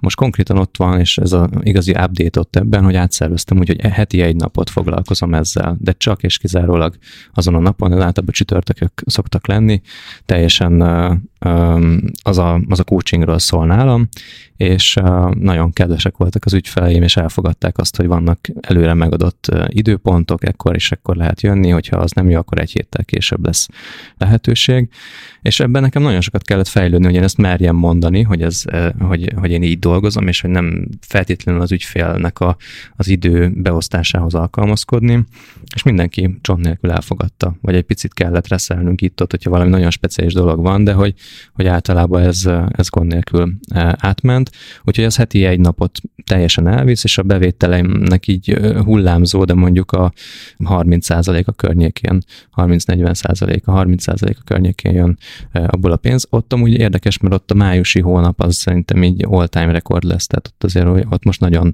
most 0.00 0.16
konkrétan 0.16 0.58
ott 0.58 0.76
van, 0.76 1.00
és 1.00 1.18
ez 1.18 1.32
az 1.32 1.48
igazi 1.60 1.90
update 1.90 2.40
ott 2.40 2.56
ebben, 2.56 2.84
hogy 2.84 2.94
átszerveztem 2.94 3.58
úgy, 3.58 3.66
hogy 3.66 3.80
e 3.80 3.88
heti 3.88 4.20
egy 4.20 4.36
napot 4.36 4.70
foglalkozom 4.70 5.34
ezzel, 5.34 5.76
de 5.80 5.92
csak 5.92 6.22
és 6.22 6.38
kizárólag 6.38 6.96
azon 7.34 7.54
a 7.54 7.58
napon, 7.58 7.92
általában 7.92 8.32
csütörtökök 8.32 9.02
szoktak 9.06 9.46
lenni, 9.46 9.80
teljesen 10.24 10.80
az 12.22 12.38
a, 12.38 12.60
az 12.68 12.80
a 12.80 12.84
coachingról 12.84 13.38
szól 13.38 13.66
nálam, 13.66 14.08
és 14.56 14.98
nagyon 15.38 15.72
kedvesek 15.72 16.16
voltak 16.16 16.44
az 16.44 16.54
ügyfeleim, 16.54 17.02
és 17.02 17.16
elfogadták 17.16 17.78
azt, 17.78 17.96
hogy 17.96 18.06
vannak 18.06 18.48
előre 18.60 18.94
megadott 18.94 19.48
időpontok, 19.66 20.44
ekkor 20.44 20.74
és 20.74 20.92
ekkor 20.92 21.16
lehet 21.16 21.40
jönni, 21.40 21.70
hogyha 21.70 21.96
az 21.96 22.10
nem 22.10 22.30
jó, 22.30 22.38
akkor 22.38 22.58
egy 22.58 22.72
héttel 22.72 23.04
később 23.04 23.44
lesz 23.44 23.68
lehetőség. 24.18 24.88
És 25.42 25.60
ebben 25.60 25.82
nekem 25.82 26.02
nagyon 26.02 26.20
sokat 26.20 26.42
kellett 26.42 26.68
fejlődni, 26.68 27.06
hogy 27.06 27.14
én 27.14 27.22
ezt 27.22 27.36
merjem 27.36 27.76
mondani, 27.76 28.22
hogy, 28.22 28.42
ez, 28.42 28.62
hogy, 28.98 29.32
hogy 29.36 29.50
én 29.50 29.62
így 29.62 29.78
dolgozom, 29.86 30.28
és 30.28 30.40
hogy 30.40 30.50
nem 30.50 30.88
feltétlenül 31.00 31.60
az 31.60 31.72
ügyfélnek 31.72 32.40
a, 32.40 32.56
az 32.96 33.08
idő 33.08 33.52
beosztásához 33.54 34.34
alkalmazkodni, 34.34 35.24
és 35.74 35.82
mindenki 35.82 36.38
csont 36.40 36.62
nélkül 36.62 36.90
elfogadta, 36.90 37.56
vagy 37.60 37.74
egy 37.74 37.82
picit 37.82 38.14
kellett 38.14 38.48
reszelnünk 38.48 39.00
itt-ott, 39.00 39.30
hogyha 39.30 39.50
valami 39.50 39.70
nagyon 39.70 39.90
speciális 39.90 40.34
dolog 40.34 40.60
van, 40.60 40.84
de 40.84 40.92
hogy, 40.92 41.14
hogy 41.52 41.66
általában 41.66 42.22
ez, 42.22 42.48
ez 42.70 42.88
gond 42.88 43.12
nélkül 43.12 43.52
átment. 43.96 44.50
Úgyhogy 44.84 45.04
az 45.04 45.16
heti 45.16 45.44
egy 45.44 45.60
napot 45.60 45.98
teljesen 46.26 46.66
elvisz, 46.66 47.04
és 47.04 47.18
a 47.18 47.22
bevételeimnek 47.22 48.26
így 48.26 48.58
hullámzó, 48.84 49.44
de 49.44 49.54
mondjuk 49.54 49.92
a 49.92 50.12
30% 50.58 51.44
a 51.44 51.52
környékén, 51.52 52.22
30-40% 52.56 53.62
a 53.64 53.72
30% 53.72 54.36
a 54.36 54.42
környékén 54.44 54.92
jön 54.92 55.18
abból 55.52 55.92
a 55.92 55.96
pénz. 55.96 56.26
Ott 56.30 56.52
amúgy 56.52 56.72
érdekes, 56.72 57.18
mert 57.18 57.34
ott 57.34 57.50
a 57.50 57.54
májusi 57.54 58.00
hónap 58.00 58.40
az 58.40 58.56
szerintem 58.56 59.02
így 59.02 59.24
all-time 59.28 59.72
rekord 59.76 60.04
lesz, 60.04 60.26
tehát 60.26 60.46
ott 60.46 60.64
azért 60.64 60.86
ott 61.10 61.24
most 61.24 61.40
nagyon 61.40 61.72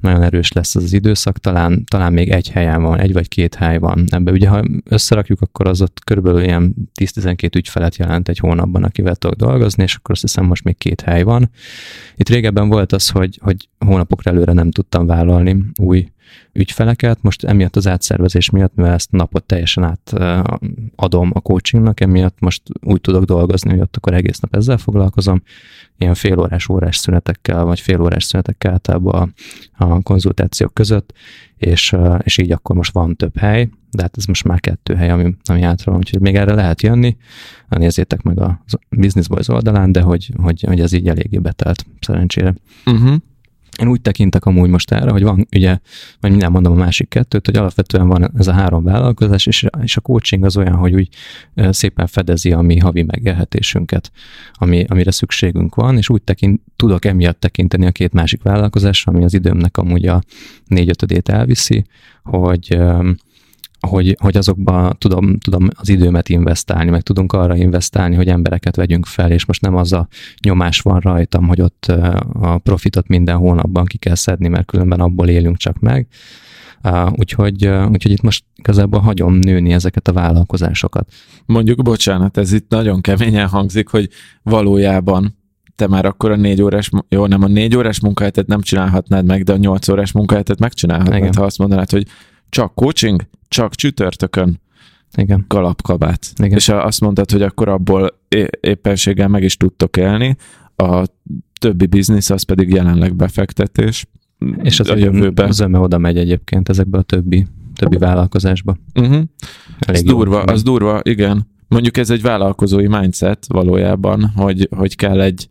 nagyon 0.00 0.22
erős 0.22 0.52
lesz 0.52 0.74
az, 0.74 0.82
az 0.82 0.92
időszak, 0.92 1.38
talán, 1.38 1.84
talán 1.84 2.12
még 2.12 2.28
egy 2.30 2.48
helyen 2.50 2.82
van, 2.82 2.98
egy 2.98 3.12
vagy 3.12 3.28
két 3.28 3.54
hely 3.54 3.78
van. 3.78 4.04
Ebbe 4.08 4.30
ugye, 4.30 4.48
ha 4.48 4.64
összerakjuk, 4.84 5.40
akkor 5.40 5.68
az 5.68 5.82
ott 5.82 6.00
körülbelül 6.04 6.42
ilyen 6.42 6.74
10-12 7.00 7.56
ügyfelet 7.56 7.96
jelent 7.96 8.28
egy 8.28 8.38
hónapban, 8.38 8.84
akivel 8.84 9.16
tudok 9.16 9.36
dolgozni, 9.36 9.82
és 9.82 9.94
akkor 9.94 10.10
azt 10.10 10.20
hiszem 10.20 10.44
most 10.44 10.64
még 10.64 10.78
két 10.78 11.00
hely 11.00 11.22
van. 11.22 11.50
Itt 12.16 12.28
régebben 12.28 12.68
volt 12.68 12.92
az, 12.92 13.08
hogy, 13.08 13.38
hogy 13.42 13.68
hónapokra 13.78 14.30
előre 14.30 14.52
nem 14.52 14.70
tudtam 14.70 15.06
vállalni 15.06 15.64
új 15.80 16.08
ügyfeleket. 16.52 17.22
Most 17.22 17.44
emiatt 17.44 17.76
az 17.76 17.86
átszervezés 17.86 18.50
miatt, 18.50 18.74
mivel 18.74 18.92
ezt 18.92 19.10
napot 19.10 19.44
teljesen 19.44 19.84
átadom 19.84 21.30
a 21.34 21.40
coachingnak, 21.40 22.00
emiatt 22.00 22.40
most 22.40 22.62
úgy 22.80 23.00
tudok 23.00 23.24
dolgozni, 23.24 23.70
hogy 23.70 23.80
ott 23.80 23.96
akkor 23.96 24.14
egész 24.14 24.38
nap 24.38 24.56
ezzel 24.56 24.78
foglalkozom, 24.78 25.42
ilyen 25.98 26.14
félórás, 26.14 26.68
órás 26.68 26.96
szünetekkel, 26.96 27.64
vagy 27.64 27.80
félórás 27.80 28.24
szünetekkel 28.24 28.72
általában 28.72 29.34
a, 29.76 29.84
a 29.84 30.00
konzultációk 30.00 30.74
között, 30.74 31.12
és, 31.56 31.96
és 32.22 32.38
így 32.38 32.52
akkor 32.52 32.76
most 32.76 32.92
van 32.92 33.16
több 33.16 33.36
hely, 33.36 33.68
de 33.90 34.02
hát 34.02 34.16
ez 34.16 34.24
most 34.24 34.44
már 34.44 34.60
kettő 34.60 34.94
hely, 34.94 35.10
ami, 35.10 35.34
ami 35.44 35.62
átra 35.62 35.90
van, 35.90 36.00
úgyhogy 36.00 36.20
még 36.20 36.34
erre 36.34 36.54
lehet 36.54 36.82
jönni, 36.82 37.16
nézzétek 37.68 38.22
meg 38.22 38.40
a 38.40 38.64
Business 38.88 39.26
Boys 39.26 39.48
oldalán, 39.48 39.92
de 39.92 40.00
hogy, 40.00 40.30
hogy, 40.36 40.62
hogy 40.62 40.80
ez 40.80 40.92
így 40.92 41.08
eléggé 41.08 41.38
betelt, 41.38 41.86
szerencsére. 42.00 42.54
Uh-huh. 42.86 43.16
Én 43.80 43.88
úgy 43.88 44.00
tekintek 44.00 44.44
amúgy 44.44 44.68
most 44.68 44.92
erre, 44.92 45.10
hogy 45.10 45.22
van 45.22 45.46
ugye, 45.56 45.78
vagy 46.20 46.30
minden 46.30 46.50
mondom 46.50 46.72
a 46.72 46.76
másik 46.76 47.08
kettőt, 47.08 47.46
hogy 47.46 47.56
alapvetően 47.56 48.08
van 48.08 48.30
ez 48.38 48.46
a 48.46 48.52
három 48.52 48.84
vállalkozás, 48.84 49.46
és, 49.46 49.66
és 49.82 49.96
a 49.96 50.00
coaching 50.00 50.44
az 50.44 50.56
olyan, 50.56 50.74
hogy 50.74 50.94
úgy 50.94 51.08
szépen 51.54 52.06
fedezi 52.06 52.52
a 52.52 52.60
mi 52.60 52.78
havi 52.78 53.02
megélhetésünket, 53.02 54.10
ami, 54.52 54.84
amire 54.88 55.10
szükségünk 55.10 55.74
van, 55.74 55.96
és 55.96 56.08
úgy 56.08 56.22
tekint, 56.22 56.60
tudok 56.76 57.04
emiatt 57.04 57.40
tekinteni 57.40 57.86
a 57.86 57.90
két 57.90 58.12
másik 58.12 58.42
vállalkozásra, 58.42 59.12
ami 59.12 59.24
az 59.24 59.34
időmnek 59.34 59.76
amúgy 59.76 60.06
a 60.06 60.22
négyötödét 60.66 61.28
elviszi, 61.28 61.86
hogy 62.22 62.78
hogy, 63.80 64.16
hogy 64.20 64.36
azokba 64.36 64.94
tudom, 64.98 65.38
tudom 65.38 65.68
az 65.74 65.88
időmet 65.88 66.28
investálni, 66.28 66.90
meg 66.90 67.02
tudunk 67.02 67.32
arra 67.32 67.56
investálni, 67.56 68.14
hogy 68.14 68.28
embereket 68.28 68.76
vegyünk 68.76 69.06
fel, 69.06 69.30
és 69.30 69.44
most 69.44 69.60
nem 69.60 69.76
az 69.76 69.92
a 69.92 70.08
nyomás 70.44 70.80
van 70.80 71.00
rajtam, 71.00 71.46
hogy 71.46 71.60
ott 71.60 71.84
a 72.32 72.58
profitot 72.58 73.08
minden 73.08 73.36
hónapban 73.36 73.84
ki 73.84 73.98
kell 73.98 74.14
szedni, 74.14 74.48
mert 74.48 74.66
különben 74.66 75.00
abból 75.00 75.28
élünk 75.28 75.56
csak 75.56 75.78
meg. 75.78 76.06
Úgyhogy, 77.16 77.66
úgyhogy 77.66 78.12
itt 78.12 78.22
most 78.22 78.44
igazából 78.56 79.00
hagyom 79.00 79.34
nőni 79.34 79.72
ezeket 79.72 80.08
a 80.08 80.12
vállalkozásokat. 80.12 81.12
Mondjuk, 81.46 81.82
bocsánat, 81.82 82.36
ez 82.36 82.52
itt 82.52 82.68
nagyon 82.68 83.00
keményen 83.00 83.48
hangzik, 83.48 83.88
hogy 83.88 84.08
valójában 84.42 85.36
te 85.76 85.86
már 85.86 86.04
akkor 86.04 86.30
a 86.30 86.36
négy 86.36 86.62
órás, 86.62 86.90
jó, 87.08 87.26
nem 87.26 87.42
a 87.42 87.46
négy 87.46 87.76
órás 87.76 88.00
munkahetet 88.00 88.46
nem 88.46 88.60
csinálhatnád 88.60 89.24
meg, 89.24 89.42
de 89.42 89.52
a 89.52 89.56
nyolc 89.56 89.88
órás 89.88 90.12
munkahetet 90.12 90.58
megcsinálhatnád, 90.58 91.18
Igen. 91.18 91.34
ha 91.34 91.42
azt 91.44 91.58
mondanád, 91.58 91.90
hogy 91.90 92.06
csak 92.48 92.74
coaching, 92.74 93.22
csak 93.48 93.74
csütörtökön 93.74 94.60
igen. 95.16 95.44
kalapkabát. 95.48 96.32
Igen. 96.42 96.56
És 96.56 96.68
azt 96.68 97.00
mondtad, 97.00 97.30
hogy 97.30 97.42
akkor 97.42 97.68
abból 97.68 98.18
éppenséggel 98.60 99.28
meg 99.28 99.42
is 99.42 99.56
tudtok 99.56 99.96
élni, 99.96 100.36
a 100.76 101.04
többi 101.60 101.86
biznisz 101.86 102.30
az 102.30 102.42
pedig 102.42 102.70
jelenleg 102.70 103.14
befektetés. 103.14 104.06
És 104.62 104.80
az 104.80 104.88
a 104.88 104.96
jövőben. 104.96 105.48
Az 105.48 105.60
oda 105.60 105.98
megy 105.98 106.16
egyébként 106.16 106.68
ezekbe 106.68 106.98
a 106.98 107.02
többi, 107.02 107.46
többi 107.74 107.96
vállalkozásba. 107.96 108.76
Uh-huh. 108.94 109.22
az 109.78 110.02
durva, 110.02 110.42
az 110.42 110.62
durva, 110.62 111.00
igen. 111.02 111.46
Mondjuk 111.68 111.96
ez 111.96 112.10
egy 112.10 112.22
vállalkozói 112.22 112.86
mindset 112.86 113.46
valójában, 113.48 114.32
hogy, 114.36 114.68
hogy 114.76 114.96
kell 114.96 115.20
egy, 115.20 115.48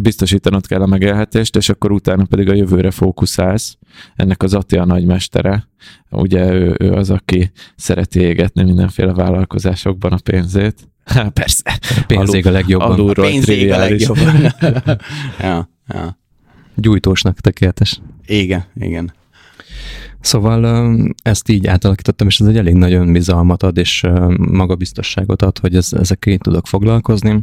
biztosítanod 0.00 0.66
kell 0.66 0.82
a 0.82 0.86
megélhetést, 0.86 1.56
és 1.56 1.68
akkor 1.68 1.92
utána 1.92 2.24
pedig 2.24 2.48
a 2.48 2.54
jövőre 2.54 2.90
fókuszálsz. 2.90 3.78
Ennek 4.16 4.42
az 4.42 4.54
Ati 4.54 4.76
a 4.76 4.84
nagymestere, 4.84 5.68
ugye 6.10 6.52
ő, 6.52 6.76
ő 6.78 6.92
az, 6.92 7.10
aki 7.10 7.50
szereti 7.76 8.20
égetni 8.20 8.62
mindenféle 8.62 9.12
vállalkozásokban 9.12 10.12
a 10.12 10.18
pénzét. 10.24 10.88
Há, 11.04 11.28
persze. 11.28 11.78
A 11.96 12.04
pénzég 12.06 12.46
a 12.46 12.50
legjobban. 12.50 12.90
Alulról 12.90 13.26
a 13.26 13.28
pénzég 13.28 13.72
a 13.72 13.78
legjobban. 13.78 14.34
ja, 15.40 15.68
ja. 15.88 16.18
Gyújtósnak 16.74 17.40
tökéletes. 17.40 18.00
Igen, 18.26 18.64
igen. 18.74 19.12
Szóval 20.20 21.14
ezt 21.22 21.48
így 21.48 21.66
átalakítottam, 21.66 22.26
és 22.26 22.40
ez 22.40 22.46
egy 22.46 22.56
elég 22.56 22.74
nagy 22.74 22.92
önbizalmat 22.92 23.62
ad, 23.62 23.76
és 23.76 24.06
magabiztosságot 24.36 25.42
ad, 25.42 25.58
hogy 25.58 25.76
ez, 25.76 25.92
ezekkel 25.92 26.32
így 26.32 26.40
tudok 26.40 26.66
foglalkozni. 26.66 27.40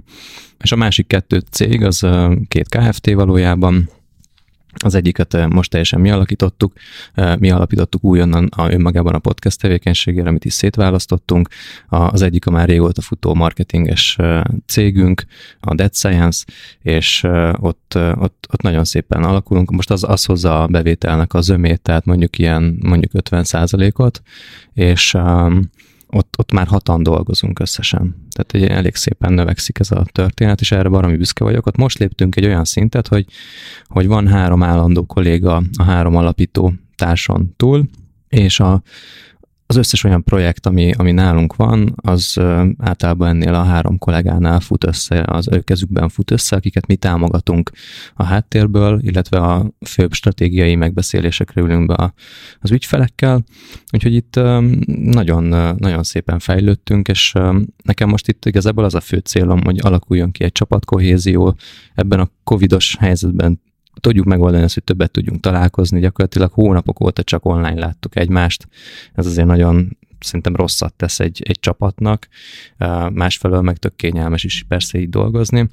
És 0.59 0.71
a 0.71 0.75
másik 0.75 1.07
kettő 1.07 1.41
cég, 1.51 1.83
az 1.83 2.07
két 2.47 2.67
KFT 2.69 3.11
valójában, 3.11 3.89
az 4.83 4.95
egyiket 4.95 5.47
most 5.49 5.69
teljesen 5.69 5.99
mi 5.99 6.11
alakítottuk, 6.11 6.73
mi 7.39 7.51
alapítottuk 7.51 8.03
újonnan 8.03 8.45
a 8.45 8.71
önmagában 8.71 9.13
a 9.13 9.19
podcast 9.19 9.59
tevékenységére, 9.59 10.29
amit 10.29 10.45
is 10.45 10.53
szétválasztottunk. 10.53 11.49
Az 11.87 12.21
egyik 12.21 12.45
a 12.45 12.51
már 12.51 12.67
régóta 12.67 13.01
futó 13.01 13.33
marketinges 13.33 14.17
cégünk, 14.65 15.25
a 15.59 15.75
Dead 15.75 15.95
Science, 15.95 16.45
és 16.81 17.23
ott, 17.59 17.93
ott, 17.95 18.47
ott 18.51 18.61
nagyon 18.61 18.83
szépen 18.83 19.23
alakulunk. 19.23 19.71
Most 19.71 19.91
az, 19.91 20.03
az 20.03 20.25
hozza 20.25 20.63
a 20.63 20.67
bevételnek 20.67 21.33
az 21.33 21.49
ömét, 21.49 21.81
tehát 21.81 22.05
mondjuk 22.05 22.37
ilyen 22.37 22.77
mondjuk 22.81 23.13
50 23.13 23.45
ot 23.95 24.21
és 24.73 25.17
ott, 26.11 26.35
ott 26.37 26.51
már 26.51 26.67
hatan 26.67 27.03
dolgozunk 27.03 27.59
összesen. 27.59 28.27
Tehát 28.29 28.53
ugye 28.53 28.75
elég 28.75 28.95
szépen 28.95 29.33
növekszik 29.33 29.79
ez 29.79 29.91
a 29.91 30.05
történet, 30.11 30.61
és 30.61 30.71
erre 30.71 30.89
valami 30.89 31.17
büszke 31.17 31.43
vagyok. 31.43 31.65
Ott 31.65 31.77
most 31.77 31.97
léptünk 31.97 32.35
egy 32.35 32.45
olyan 32.45 32.65
szintet, 32.65 33.07
hogy, 33.07 33.25
hogy 33.85 34.07
van 34.07 34.27
három 34.27 34.63
állandó 34.63 35.05
kolléga 35.05 35.63
a 35.77 35.83
három 35.83 36.15
alapító 36.15 36.73
társon 36.95 37.53
túl, 37.57 37.89
és 38.27 38.59
a, 38.59 38.81
az 39.69 39.75
összes 39.75 40.03
olyan 40.03 40.23
projekt, 40.23 40.65
ami, 40.65 40.91
ami 40.97 41.11
nálunk 41.11 41.55
van, 41.55 41.93
az 41.95 42.37
általában 42.77 43.27
ennél 43.27 43.53
a 43.53 43.63
három 43.63 43.97
kollégánál 43.97 44.59
fut 44.59 44.83
össze, 44.83 45.23
az 45.27 45.47
ő 45.51 45.59
kezükben 45.59 46.09
fut 46.09 46.31
össze, 46.31 46.55
akiket 46.55 46.87
mi 46.87 46.95
támogatunk 46.95 47.71
a 48.13 48.23
háttérből, 48.23 48.99
illetve 49.01 49.37
a 49.37 49.71
főbb 49.85 50.13
stratégiai 50.13 50.75
megbeszélésekre 50.75 51.61
ülünk 51.61 51.87
be 51.87 52.13
az 52.59 52.71
ügyfelekkel. 52.71 53.43
Úgyhogy 53.91 54.13
itt 54.13 54.35
nagyon, 54.85 55.43
nagyon 55.77 56.03
szépen 56.03 56.39
fejlődtünk, 56.39 57.07
és 57.07 57.33
nekem 57.83 58.09
most 58.09 58.27
itt 58.27 58.45
igazából 58.45 58.83
az 58.83 58.95
a 58.95 59.01
fő 59.01 59.17
célom, 59.17 59.63
hogy 59.63 59.79
alakuljon 59.81 60.31
ki 60.31 60.43
egy 60.43 60.51
csapatkohézió. 60.51 61.55
Ebben 61.95 62.19
a 62.19 62.29
covidos 62.43 62.95
helyzetben 62.99 63.61
tudjuk 63.99 64.25
megoldani 64.25 64.63
ezt, 64.63 64.73
hogy 64.73 64.83
többet 64.83 65.11
tudjunk 65.11 65.39
találkozni. 65.39 65.99
Gyakorlatilag 65.99 66.51
hónapok 66.51 67.01
óta 67.01 67.23
csak 67.23 67.45
online 67.45 67.79
láttuk 67.79 68.15
egymást. 68.15 68.67
Ez 69.13 69.25
azért 69.25 69.47
nagyon 69.47 69.97
szerintem 70.19 70.55
rosszat 70.55 70.93
tesz 70.93 71.19
egy, 71.19 71.41
egy 71.45 71.59
csapatnak, 71.59 72.27
másfelől 73.13 73.61
meg 73.61 73.77
tök 73.77 73.95
kényelmes 73.95 74.43
is 74.43 74.65
persze 74.67 74.99
így 74.99 75.09
dolgozni, 75.09 75.69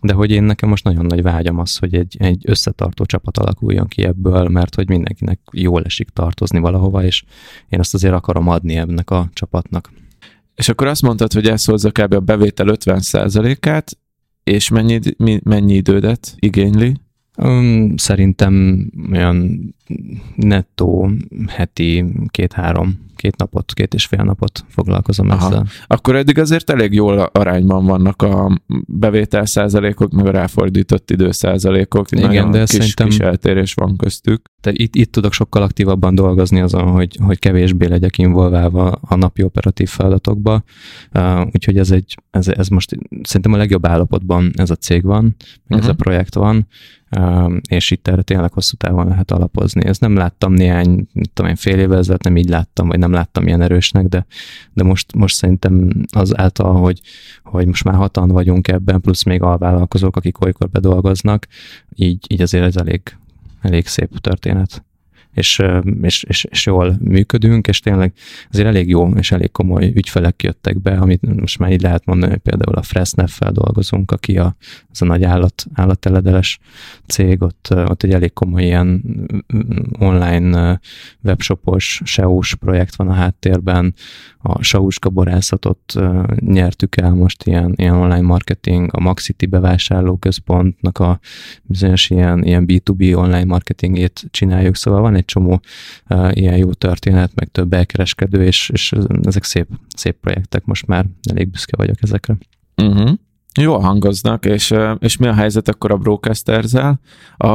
de 0.00 0.12
hogy 0.12 0.30
én 0.30 0.42
nekem 0.42 0.68
most 0.68 0.84
nagyon 0.84 1.06
nagy 1.06 1.22
vágyam 1.22 1.58
az, 1.58 1.76
hogy 1.76 1.94
egy, 1.94 2.16
egy 2.18 2.42
összetartó 2.46 3.04
csapat 3.04 3.38
alakuljon 3.38 3.86
ki 3.86 4.02
ebből, 4.02 4.48
mert 4.48 4.74
hogy 4.74 4.88
mindenkinek 4.88 5.40
jól 5.52 5.84
esik 5.84 6.08
tartozni 6.08 6.58
valahova, 6.58 7.04
és 7.04 7.24
én 7.68 7.78
azt 7.78 7.94
azért 7.94 8.14
akarom 8.14 8.48
adni 8.48 8.76
ennek 8.76 9.10
a 9.10 9.28
csapatnak. 9.32 9.90
És 10.54 10.68
akkor 10.68 10.86
azt 10.86 11.02
mondtad, 11.02 11.32
hogy 11.32 11.46
ez 11.46 11.64
hozza 11.64 11.90
kb. 11.90 12.12
a 12.12 12.20
bevétel 12.20 12.66
50%-át, 12.70 13.98
és 14.44 14.68
mennyi, 14.68 15.00
mennyi 15.42 15.74
idődet 15.74 16.34
igényli? 16.38 16.96
Szerintem 17.96 18.86
olyan 19.12 19.60
nettó 20.34 21.10
heti 21.48 22.04
két-három 22.26 23.06
két 23.18 23.36
napot, 23.36 23.74
két 23.74 23.94
és 23.94 24.06
fél 24.06 24.22
napot 24.22 24.64
foglalkozom 24.68 25.30
Aha. 25.30 25.46
ezzel. 25.46 25.66
Akkor 25.86 26.16
eddig 26.16 26.38
azért 26.38 26.70
elég 26.70 26.92
jól 26.92 27.18
arányban 27.18 27.84
vannak 27.84 28.22
a 28.22 28.60
bevétel 28.86 29.46
százalékok, 29.46 30.12
meg 30.12 30.26
a 30.26 30.30
ráfordított 30.30 31.10
idő 31.10 31.30
százalékok. 31.30 32.10
Igen, 32.10 32.26
Nagyon 32.26 32.50
de 32.50 32.58
kis, 32.58 32.68
szerintem 32.68 33.08
kis 33.08 33.18
eltérés 33.18 33.74
van 33.74 33.96
köztük. 33.96 34.42
Te 34.60 34.70
itt, 34.74 34.94
itt 34.94 35.12
tudok 35.12 35.32
sokkal 35.32 35.62
aktívabban 35.62 36.14
dolgozni 36.14 36.60
azon, 36.60 36.88
hogy, 36.88 37.18
hogy 37.24 37.38
kevésbé 37.38 37.86
legyek 37.86 38.18
involválva 38.18 38.90
a 38.90 39.16
napi 39.16 39.42
operatív 39.42 39.88
feladatokba. 39.88 40.62
Uh, 41.14 41.46
úgyhogy 41.52 41.78
ez, 41.78 41.90
egy, 41.90 42.14
ez, 42.30 42.48
ez 42.48 42.68
most 42.68 42.96
szerintem 43.22 43.52
a 43.52 43.56
legjobb 43.56 43.86
állapotban 43.86 44.50
ez 44.56 44.70
a 44.70 44.74
cég 44.74 45.02
van, 45.02 45.24
uh-huh. 45.24 45.78
ez 45.78 45.84
a 45.84 45.92
mhm. 45.92 46.02
projekt 46.02 46.34
van, 46.34 46.66
uh, 47.16 47.52
és 47.68 47.90
itt 47.90 48.08
erre 48.08 48.22
tényleg 48.22 48.52
hosszú 48.52 48.76
távon 48.76 49.06
lehet 49.06 49.30
alapozni. 49.30 49.84
Ez 49.84 49.98
nem 49.98 50.16
láttam 50.16 50.52
néhány, 50.52 51.06
tudom 51.32 51.50
én, 51.50 51.56
fél 51.56 51.78
évvel 51.78 51.98
ezelőtt 51.98 52.22
nem 52.22 52.36
így 52.36 52.48
láttam, 52.48 52.88
vagy 52.88 52.98
nem 52.98 53.07
láttam 53.12 53.46
ilyen 53.46 53.62
erősnek, 53.62 54.06
de, 54.06 54.26
de 54.72 54.82
most, 54.82 55.14
most 55.14 55.34
szerintem 55.34 55.90
az 56.12 56.38
által, 56.38 56.74
hogy, 56.74 57.00
hogy 57.42 57.66
most 57.66 57.84
már 57.84 57.94
hatan 57.94 58.28
vagyunk 58.28 58.68
ebben, 58.68 59.00
plusz 59.00 59.22
még 59.22 59.42
alvállalkozók, 59.42 60.16
akik 60.16 60.40
olykor 60.40 60.68
bedolgoznak, 60.68 61.46
így, 61.94 62.24
így 62.28 62.42
azért 62.42 62.64
ez 62.64 62.76
elég, 62.76 63.00
elég 63.60 63.86
szép 63.86 64.18
történet 64.18 64.86
és, 65.32 65.62
és, 66.00 66.22
és, 66.22 66.44
és 66.44 66.66
jól 66.66 66.96
működünk, 67.00 67.66
és 67.66 67.80
tényleg 67.80 68.12
azért 68.50 68.66
elég 68.66 68.88
jó 68.88 69.08
és 69.08 69.32
elég 69.32 69.50
komoly 69.50 69.92
ügyfelek 69.94 70.42
jöttek 70.42 70.80
be, 70.80 70.98
amit 70.98 71.40
most 71.40 71.58
már 71.58 71.72
így 71.72 71.82
lehet 71.82 72.04
mondani, 72.04 72.32
hogy 72.32 72.40
például 72.40 72.76
a 72.76 72.82
Fresnef-fel 72.82 73.52
dolgozunk, 73.52 74.10
aki 74.10 74.38
a, 74.38 74.56
az 74.90 75.02
a 75.02 75.04
nagy 75.04 75.24
állat, 75.24 75.66
állatteledeles 75.72 76.58
cég, 77.06 77.42
ott, 77.42 77.68
ott 77.70 78.02
egy 78.02 78.12
elég 78.12 78.32
komoly 78.32 78.62
ilyen 78.62 79.02
online 79.98 80.80
webshopos, 81.22 82.00
SEO-s 82.04 82.54
projekt 82.54 82.96
van 82.96 83.08
a 83.08 83.12
háttérben, 83.12 83.94
a 84.48 84.62
Sauska 84.62 85.08
borászatot 85.08 85.94
nyertük 86.40 86.96
el 86.96 87.14
most 87.14 87.44
ilyen, 87.44 87.72
ilyen 87.76 87.94
online 87.94 88.20
marketing, 88.26 88.88
a 88.92 89.00
Maxiti 89.00 89.46
bevásárlóközpontnak 89.46 90.98
a 90.98 91.20
bizonyos 91.62 92.10
ilyen, 92.10 92.44
ilyen 92.44 92.64
B2B 92.68 93.16
online 93.16 93.44
marketingét 93.44 94.24
csináljuk, 94.30 94.76
szóval 94.76 95.00
van 95.00 95.14
egy 95.14 95.24
csomó 95.24 95.60
ilyen 96.30 96.56
jó 96.56 96.72
történet, 96.72 97.30
meg 97.34 97.48
több 97.48 97.72
elkereskedő, 97.72 98.44
és, 98.44 98.70
és 98.72 98.92
ezek 99.22 99.44
szép, 99.44 99.68
szép 99.96 100.16
projektek, 100.20 100.64
most 100.64 100.86
már 100.86 101.06
elég 101.30 101.50
büszke 101.50 101.76
vagyok 101.76 102.02
ezekre. 102.02 102.36
Uh-huh. 102.82 103.10
Jól 103.60 103.80
hangoznak, 103.80 104.44
és, 104.44 104.74
és 104.98 105.16
mi 105.16 105.26
a 105.26 105.34
helyzet 105.34 105.68
akkor 105.68 105.90
a 105.90 105.96
Broadcasterzel, 105.96 107.00
a, 107.36 107.46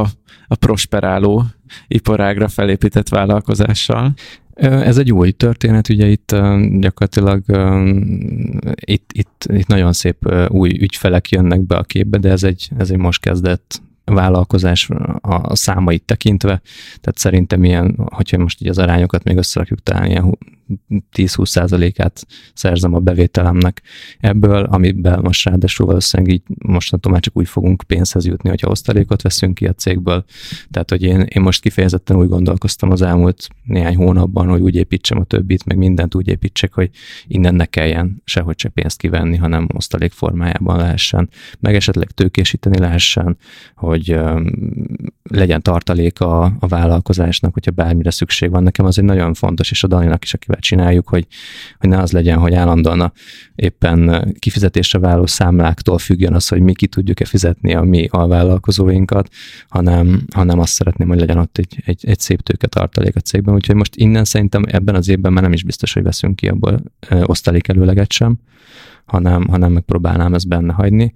a 0.48 0.56
prosperáló 0.60 1.46
iparágra 1.88 2.48
felépített 2.48 3.10
vállalkozással? 3.10 4.14
Ez 4.56 4.98
egy 4.98 5.12
új 5.12 5.32
történet, 5.32 5.90
ugye 5.90 6.08
itt 6.08 6.36
gyakorlatilag 6.80 7.44
itt, 8.76 9.12
itt, 9.14 9.46
itt 9.54 9.68
nagyon 9.68 9.94
szép 9.94 10.34
új 10.48 10.70
ügyfelek 10.70 11.30
jönnek 11.30 11.62
be 11.62 11.76
a 11.76 11.84
képbe, 11.84 12.18
de 12.18 12.30
ez 12.30 12.44
egy, 12.44 12.70
ez 12.78 12.92
egy 12.92 12.98
most 12.98 13.22
kezdett 13.22 13.82
vállalkozás 14.06 14.90
a 15.22 15.56
számait 15.56 16.04
tekintve, 16.04 16.62
tehát 17.02 17.18
szerintem 17.18 17.64
ilyen, 17.64 17.96
hogyha 18.12 18.38
most 18.38 18.62
így 18.62 18.68
az 18.68 18.78
arányokat 18.78 19.24
még 19.24 19.38
összerakjuk, 19.38 19.84
talán 19.84 20.10
ilyen 20.10 20.38
10-20%-át 21.16 22.26
szerzem 22.54 22.94
a 22.94 23.00
bevételemnek 23.00 23.82
ebből, 24.20 24.64
amiben 24.64 25.20
most 25.22 25.46
ráadásul 25.46 25.86
valószínűleg 25.86 26.34
így 26.34 26.42
mostantól 26.66 27.12
már 27.12 27.22
csak 27.22 27.38
úgy 27.38 27.48
fogunk 27.48 27.84
pénzhez 27.88 28.26
jutni, 28.26 28.50
hogyha 28.50 28.70
osztalékot 28.70 29.22
veszünk 29.22 29.54
ki 29.54 29.66
a 29.66 29.74
cégből. 29.74 30.26
Tehát, 30.72 30.90
hogy 30.90 31.04
én, 31.04 31.22
én 31.22 31.42
most 31.42 31.62
kifejezetten 31.62 32.18
úgy 32.18 32.28
gondolkoztam 32.28 32.92
az 32.92 33.02
elmúlt 33.02 33.48
néhány 33.64 33.96
hónapban, 33.96 34.48
hogy 34.48 34.62
úgy 34.62 34.76
építsem 34.76 35.20
a 35.20 35.24
többit, 35.24 35.66
meg 35.66 35.78
mindent 35.78 36.16
úgy 36.16 36.28
építsek, 36.28 36.74
hogy 36.74 36.90
innen 37.28 37.56
ne 37.56 37.66
kelljen 37.66 38.22
sehogy 38.26 38.60
se 38.60 38.70
pénzt 38.70 38.98
kivenni, 38.98 39.38
hanem 39.38 39.68
osztalék 39.74 40.12
formájában 40.12 40.78
lehessen, 40.78 41.30
meg 41.60 41.76
esetleg 41.76 42.12
tőkésíteni 42.12 42.78
lehessen, 42.78 43.38
hogy 43.76 44.20
legyen 45.24 45.62
tartalék 45.62 46.20
a, 46.20 46.44
a 46.60 46.68
vállalkozásnak, 46.68 47.54
hogyha 47.54 47.72
bármire 47.72 48.12
szükség 48.12 48.50
van. 48.50 48.64
Nekem 48.64 48.86
az 48.86 48.98
egy 48.98 49.04
nagyon 49.04 49.34
fontos, 49.34 49.72
és 49.72 49.84
a 49.84 49.88
Daninak 49.88 50.24
is, 50.24 50.34
akivel 50.34 50.60
csináljuk, 50.64 51.10
hogy, 51.10 51.28
hogy 51.80 51.90
ne 51.90 52.00
az 52.00 52.12
legyen, 52.12 52.38
hogy 52.38 52.54
állandóan 52.54 53.02
a, 53.02 53.12
éppen 53.56 54.34
kifizetésre 54.40 55.00
váló 55.00 55.26
számláktól 55.26 55.98
függjön 55.98 56.34
az, 56.34 56.48
hogy 56.48 56.62
mi 56.62 56.74
ki 56.74 56.88
tudjuk-e 56.88 57.26
fizetni 57.26 57.74
a 57.74 57.82
mi 57.82 58.08
a 58.12 58.28
vállalkozóinkat, 58.28 59.30
hanem, 59.68 60.26
hanem 60.34 60.60
azt 60.60 60.74
szeretném, 60.74 61.08
hogy 61.08 61.20
legyen 61.20 61.38
ott 61.38 61.58
egy, 61.58 61.82
egy, 61.86 62.06
egy 62.08 62.20
szép 62.20 62.42
tőke 62.42 62.68
tartalék 62.68 63.16
a 63.16 63.20
cégben. 63.20 63.54
Úgyhogy 63.54 63.76
most 63.76 63.96
innen 63.96 64.26
szerintem 64.26 64.64
ebben 64.68 64.96
az 64.96 65.10
évben 65.10 65.34
már 65.34 65.44
nem 65.44 65.54
is 65.54 65.64
biztos, 65.64 65.94
hogy 65.94 66.04
veszünk 66.04 66.36
ki 66.36 66.48
abból 66.48 66.82
osztalék 67.24 67.68
előleget 67.68 68.12
sem, 68.12 68.40
hanem, 69.06 69.48
hanem 69.48 69.72
megpróbálnám 69.72 70.34
ezt 70.34 70.48
benne 70.48 70.74
hagyni. 70.74 71.14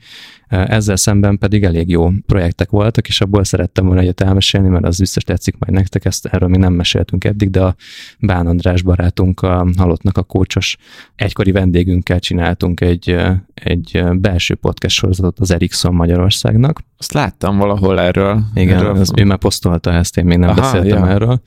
Ezzel 0.48 0.96
szemben 0.96 1.38
pedig 1.38 1.64
elég 1.64 1.90
jó 1.90 2.10
projektek 2.26 2.70
voltak, 2.70 3.08
és 3.08 3.22
abból 3.22 3.44
szerettem 3.44 3.86
volna 3.86 4.02
egyet 4.02 4.22
elmesélni, 4.22 4.68
mert 4.68 4.86
az 4.86 5.00
biztos 5.00 5.24
tetszik 5.24 5.58
majd 5.58 5.74
nektek, 5.74 6.06
ezt 6.06 6.26
erről 6.26 6.50
még 6.50 6.60
nem 6.60 6.74
meséltünk 6.74 7.24
eddig, 7.24 7.50
de 7.50 7.62
a 7.62 7.76
Bán 8.20 8.48
András 8.48 8.82
barátunk, 8.82 9.42
a 9.42 9.68
halottnak 9.78 10.18
a 10.18 10.24
kócsos 10.24 10.78
egykori 11.16 11.52
vendégünkkel 11.52 12.20
csináltunk 12.20 12.82
egy, 12.82 13.16
egy 13.54 14.04
belső 14.14 14.56
podcast 14.56 14.96
sorozatot 14.96 15.40
az 15.40 15.52
Ericsson 15.52 15.94
Magyarországnak. 15.94 16.84
Azt 16.98 17.14
láttam 17.14 17.58
valahol 17.58 18.00
erről. 18.00 18.44
Igen, 18.54 18.78
erről. 18.78 18.96
Az, 18.96 19.12
ő 19.16 19.24
már 19.24 19.38
posztolta 19.38 19.94
ezt, 19.94 20.18
én 20.18 20.26
még 20.26 20.38
nem 20.38 20.50
Aha, 20.50 20.62
beszéltem 20.62 21.04
ja. 21.04 21.10
erről. 21.10 21.42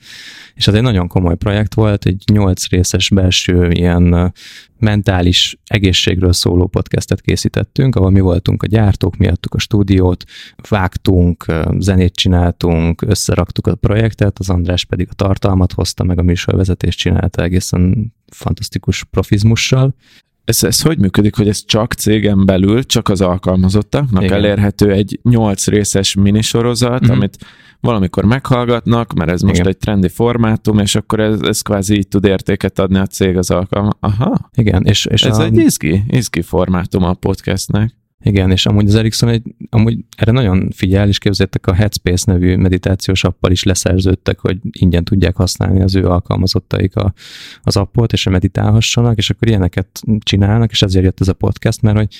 És 0.53 0.67
az 0.67 0.73
egy 0.73 0.81
nagyon 0.81 1.07
komoly 1.07 1.35
projekt 1.35 1.73
volt, 1.73 2.05
egy 2.05 2.23
nyolc 2.31 2.67
részes 2.67 3.09
belső 3.09 3.69
ilyen 3.71 4.33
mentális 4.79 5.57
egészségről 5.65 6.33
szóló 6.33 6.67
podcastet 6.67 7.21
készítettünk, 7.21 7.95
ahol 7.95 8.09
mi 8.09 8.19
voltunk 8.19 8.63
a 8.63 8.67
gyártók, 8.67 9.17
mi 9.17 9.27
adtuk 9.27 9.53
a 9.53 9.59
stúdiót, 9.59 10.23
vágtunk, 10.69 11.45
zenét 11.77 12.15
csináltunk, 12.15 13.01
összeraktuk 13.01 13.67
a 13.67 13.75
projektet, 13.75 14.39
az 14.39 14.49
András 14.49 14.85
pedig 14.85 15.07
a 15.09 15.13
tartalmat 15.13 15.73
hozta, 15.73 16.03
meg 16.03 16.19
a 16.19 16.23
műsorvezetést 16.23 16.97
csinálta 16.97 17.43
egészen 17.43 18.13
fantasztikus 18.31 19.03
profizmussal. 19.03 19.95
Ez, 20.43 20.63
ez 20.63 20.81
hogy 20.81 20.97
működik, 20.97 21.35
hogy 21.35 21.47
ez 21.47 21.65
csak 21.65 21.93
cégen 21.93 22.45
belül, 22.45 22.83
csak 22.83 23.09
az 23.09 23.21
alkalmazottaknak 23.21 24.23
Igen. 24.23 24.37
elérhető 24.37 24.91
egy 24.91 25.19
nyolc 25.23 25.67
részes 25.67 26.15
minisorozat, 26.15 27.03
mm-hmm. 27.03 27.15
amit 27.15 27.37
valamikor 27.81 28.25
meghallgatnak, 28.25 29.13
mert 29.13 29.31
ez 29.31 29.41
most 29.41 29.55
Igen. 29.55 29.67
egy 29.67 29.77
trendi 29.77 30.09
formátum, 30.09 30.79
és 30.79 30.95
akkor 30.95 31.19
ez, 31.19 31.41
ez 31.41 31.61
kvázi 31.61 31.95
így 31.95 32.07
tud 32.07 32.25
értéket 32.25 32.79
adni 32.79 32.97
a 32.97 33.05
cég 33.05 33.37
az 33.37 33.51
alkalma. 33.51 33.89
Aha. 33.99 34.49
Igen, 34.55 34.85
és, 34.85 35.05
és 35.05 35.23
ez 35.23 35.37
a... 35.37 35.43
egy 35.43 35.57
izgi, 35.57 36.03
izgi 36.07 36.41
formátum 36.41 37.03
a 37.03 37.13
podcastnek. 37.13 37.99
Igen, 38.23 38.51
és 38.51 38.65
amúgy 38.65 38.87
az 38.87 38.95
Ericsson 38.95 39.29
egy, 39.29 39.43
amúgy 39.69 39.97
erre 40.17 40.31
nagyon 40.31 40.69
figyel, 40.71 41.07
és 41.07 41.17
képzeljétek 41.17 41.67
a 41.67 41.73
Headspace 41.73 42.31
nevű 42.31 42.55
meditációs 42.55 43.23
appal 43.23 43.51
is 43.51 43.63
leszerződtek, 43.63 44.39
hogy 44.39 44.57
ingyen 44.71 45.03
tudják 45.03 45.35
használni 45.35 45.81
az 45.81 45.95
ő 45.95 46.07
alkalmazottaik 46.07 46.95
a, 46.95 47.13
az 47.61 47.77
appot, 47.77 48.13
és 48.13 48.23
meditálhassanak, 48.23 49.17
és 49.17 49.29
akkor 49.29 49.47
ilyeneket 49.47 50.01
csinálnak, 50.19 50.71
és 50.71 50.81
ezért 50.81 51.05
jött 51.05 51.21
ez 51.21 51.27
a 51.27 51.33
podcast, 51.33 51.81
mert 51.81 51.97
hogy 51.97 52.15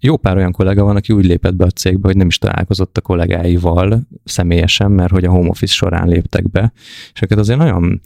jó 0.00 0.16
pár 0.16 0.36
olyan 0.36 0.52
kollega 0.52 0.84
van, 0.84 0.96
aki 0.96 1.12
úgy 1.12 1.24
lépett 1.24 1.54
be 1.54 1.64
a 1.64 1.70
cégbe, 1.70 2.06
hogy 2.06 2.16
nem 2.16 2.26
is 2.26 2.38
találkozott 2.38 2.96
a 2.96 3.00
kollégáival 3.00 4.00
személyesen, 4.24 4.90
mert 4.90 5.10
hogy 5.10 5.24
a 5.24 5.30
home 5.30 5.48
office 5.48 5.72
során 5.72 6.08
léptek 6.08 6.50
be, 6.50 6.72
és 7.12 7.22
őket 7.22 7.38
azért 7.38 7.58
nagyon, 7.58 8.00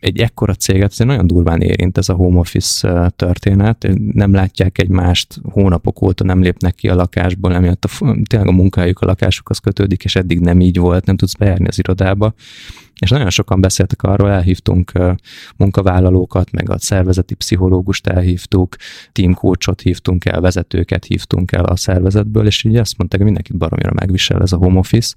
egy 0.00 0.20
ekkora 0.20 0.54
céget 0.54 0.90
azért 0.90 1.10
nagyon 1.10 1.26
durván 1.26 1.60
érint 1.60 1.98
ez 1.98 2.08
a 2.08 2.14
home 2.14 2.38
office 2.38 3.12
történet, 3.16 3.88
nem 4.12 4.32
látják 4.32 4.78
egymást, 4.78 5.40
hónapok 5.42 6.02
óta 6.02 6.24
nem 6.24 6.42
lépnek 6.42 6.74
ki 6.74 6.88
a 6.88 6.94
lakásból, 6.94 7.54
emiatt 7.54 7.84
a, 7.84 8.16
tényleg 8.28 8.48
a 8.48 8.52
munkahelyük 8.52 9.00
a 9.00 9.06
lakásukhoz 9.06 9.58
kötődik, 9.58 10.04
és 10.04 10.16
eddig 10.16 10.40
nem 10.40 10.60
így 10.60 10.78
volt, 10.78 11.06
nem 11.06 11.16
tudsz 11.16 11.34
bejárni 11.34 11.66
az 11.66 11.78
irodába, 11.78 12.34
és 13.00 13.10
nagyon 13.10 13.30
sokan 13.30 13.60
beszéltek 13.60 14.02
arról, 14.02 14.30
elhívtunk 14.30 14.92
munkavállalókat, 15.56 16.50
meg 16.50 16.70
a 16.70 16.78
szervezeti 16.78 17.34
pszichológust 17.34 18.06
elhívtuk, 18.06 18.76
teamcoachot 19.12 19.80
hívtunk 19.80 20.24
el, 20.24 20.40
vezetőket 20.40 21.04
hívtunk 21.04 21.52
el 21.52 21.64
a 21.64 21.76
szervezetből, 21.76 22.46
és 22.46 22.64
így 22.64 22.76
azt 22.76 22.98
mondták, 22.98 23.20
hogy 23.20 23.28
mindenkit 23.28 23.56
baromira 23.56 23.92
megvisel 23.94 24.42
ez 24.42 24.52
a 24.52 24.56
home 24.56 24.78
office. 24.78 25.14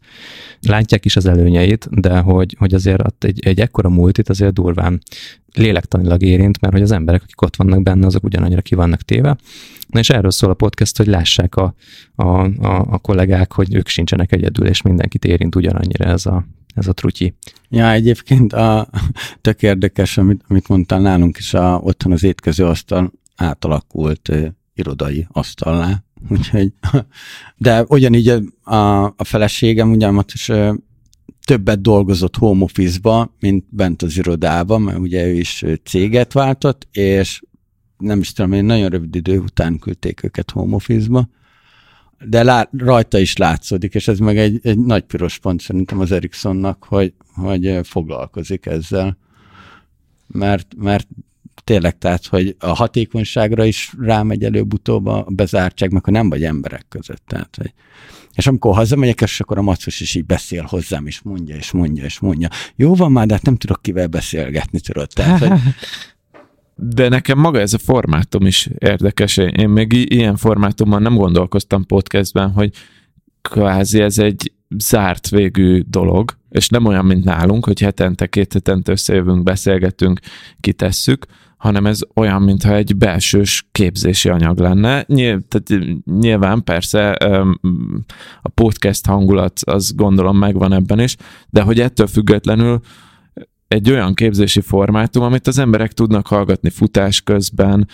Látják 0.61 1.05
is 1.05 1.15
az 1.15 1.25
előnyeit, 1.25 1.87
de 2.01 2.17
hogy, 2.19 2.55
hogy 2.59 2.73
azért 2.73 3.25
egy, 3.25 3.39
egy 3.45 3.59
ekkora 3.59 3.89
multit 3.89 4.29
azért 4.29 4.53
durván 4.53 5.01
lélektanilag 5.59 6.21
érint, 6.21 6.61
mert 6.61 6.73
hogy 6.73 6.81
az 6.81 6.91
emberek, 6.91 7.21
akik 7.23 7.41
ott 7.41 7.55
vannak 7.55 7.83
benne, 7.83 8.05
azok 8.05 8.23
ugyanannyira 8.23 8.61
ki 8.61 8.75
vannak 8.75 9.01
téve. 9.01 9.37
Na 9.87 9.99
és 9.99 10.09
erről 10.09 10.31
szól 10.31 10.49
a 10.49 10.53
podcast, 10.53 10.97
hogy 10.97 11.07
lássák 11.07 11.55
a, 11.55 11.73
a, 12.15 12.23
a, 12.43 12.85
a 12.89 12.97
kollégák, 12.97 13.53
hogy 13.53 13.75
ők 13.75 13.87
sincsenek 13.87 14.31
egyedül, 14.31 14.67
és 14.67 14.81
mindenkit 14.81 15.25
érint 15.25 15.55
ugyanannyira 15.55 16.05
ez 16.05 16.25
a, 16.25 16.45
ez 16.75 16.87
a 16.87 16.93
trutyi. 16.93 17.33
Ja, 17.69 17.91
egyébként 17.91 18.53
a, 18.53 18.89
tök 19.41 19.61
érdekes, 19.61 20.17
amit, 20.17 20.41
amit 20.47 20.67
mondtál 20.67 20.99
nálunk 20.99 21.37
is, 21.37 21.53
a, 21.53 21.79
otthon 21.83 22.11
az 22.11 22.23
étkező 22.23 22.65
asztal 22.65 23.11
átalakult 23.35 24.29
ö, 24.29 24.47
irodai 24.73 25.27
asztallá, 25.31 26.03
úgyhogy, 26.29 26.73
de 27.57 27.83
ugyanígy 27.87 28.27
a, 28.63 29.03
a 29.03 29.23
feleségem 29.23 29.91
ugyanúgy 29.91 30.31
is 30.33 30.51
többet 31.45 31.81
dolgozott 31.81 32.35
home 32.35 32.63
office-ba, 32.63 33.35
mint 33.39 33.65
bent 33.69 34.01
az 34.01 34.17
irodában, 34.17 34.81
mert 34.81 34.97
ugye 34.97 35.25
ő 35.25 35.33
is 35.33 35.65
céget 35.83 36.33
váltott, 36.33 36.87
és 36.91 37.41
nem 37.97 38.19
is 38.19 38.33
tudom, 38.33 38.51
én 38.51 38.65
nagyon 38.65 38.89
rövid 38.89 39.15
idő 39.15 39.39
után 39.39 39.79
küldték 39.79 40.23
őket 40.23 40.51
home 40.51 40.75
office-ba, 40.75 41.29
de 42.25 42.43
lá, 42.43 42.69
rajta 42.77 43.17
is 43.19 43.37
látszódik, 43.37 43.93
és 43.93 44.07
ez 44.07 44.19
meg 44.19 44.37
egy, 44.37 44.59
egy 44.63 44.79
nagy 44.79 45.03
piros 45.03 45.37
pont 45.37 45.61
szerintem 45.61 45.99
az 45.99 46.11
Ericssonnak, 46.11 46.83
hogy, 46.83 47.13
hogy 47.35 47.79
foglalkozik 47.83 48.65
ezzel. 48.65 49.17
Mert, 50.27 50.75
mert 50.77 51.07
tényleg, 51.63 51.97
tehát, 51.97 52.27
hogy 52.27 52.55
a 52.59 52.67
hatékonyságra 52.67 53.65
is 53.65 53.93
rámegy 53.99 54.43
előbb-utóbb 54.43 55.05
a 55.05 55.25
bezártság, 55.29 55.91
meg 55.91 56.05
ha 56.05 56.11
nem 56.11 56.29
vagy 56.29 56.43
emberek 56.43 56.85
között. 56.89 57.23
Tehát, 57.27 57.55
hogy 57.55 57.73
és 58.39 58.47
amikor 58.47 58.75
hazamegyek, 58.75 59.21
és 59.21 59.39
akkor 59.39 59.57
a 59.57 59.61
macos 59.61 59.99
is 59.99 60.15
így 60.15 60.25
beszél 60.25 60.63
hozzám, 60.63 61.07
és 61.07 61.21
mondja, 61.21 61.55
és 61.55 61.71
mondja, 61.71 62.03
és 62.03 62.19
mondja. 62.19 62.49
Jó 62.75 62.95
van 62.95 63.11
már, 63.11 63.25
de 63.25 63.33
hát 63.33 63.43
nem 63.43 63.55
tudok 63.55 63.81
kivel 63.81 64.07
beszélgetni, 64.07 64.79
tudod. 64.79 65.07
Tehát, 65.13 65.39
hogy... 65.39 65.59
De 66.81 67.09
nekem 67.09 67.39
maga 67.39 67.59
ez 67.59 67.73
a 67.73 67.77
formátum 67.77 68.45
is 68.45 68.69
érdekes. 68.77 69.37
Én 69.37 69.69
még 69.69 70.11
ilyen 70.11 70.35
formátumban 70.35 71.01
nem 71.01 71.15
gondolkoztam 71.15 71.85
podcastben, 71.85 72.51
hogy 72.51 72.73
kvázi 73.41 74.01
ez 74.01 74.17
egy 74.17 74.53
zárt 74.77 75.29
végű 75.29 75.81
dolog, 75.87 76.37
és 76.49 76.69
nem 76.69 76.85
olyan, 76.85 77.05
mint 77.05 77.23
nálunk, 77.23 77.65
hogy 77.65 77.79
hetente, 77.79 78.27
két 78.27 78.53
hetente 78.53 78.91
összejövünk, 78.91 79.43
beszélgetünk, 79.43 80.19
kitesszük, 80.59 81.25
hanem 81.59 81.85
ez 81.85 81.99
olyan, 82.15 82.41
mintha 82.41 82.73
egy 82.73 82.97
belsős 82.97 83.67
képzési 83.71 84.29
anyag 84.29 84.59
lenne. 84.59 85.03
Nyilv, 85.07 85.41
tehát 85.47 85.85
nyilván 86.05 86.63
persze 86.63 87.11
a 88.41 88.49
podcast 88.53 89.05
hangulat 89.05 89.59
az 89.65 89.93
gondolom 89.95 90.37
megvan 90.37 90.73
ebben 90.73 90.99
is, 90.99 91.15
de 91.49 91.61
hogy 91.61 91.79
ettől 91.79 92.07
függetlenül 92.07 92.79
egy 93.67 93.91
olyan 93.91 94.13
képzési 94.13 94.61
formátum, 94.61 95.23
amit 95.23 95.47
az 95.47 95.57
emberek 95.57 95.91
tudnak 95.91 96.27
hallgatni 96.27 96.69
futás 96.69 97.21
közben, 97.21 97.87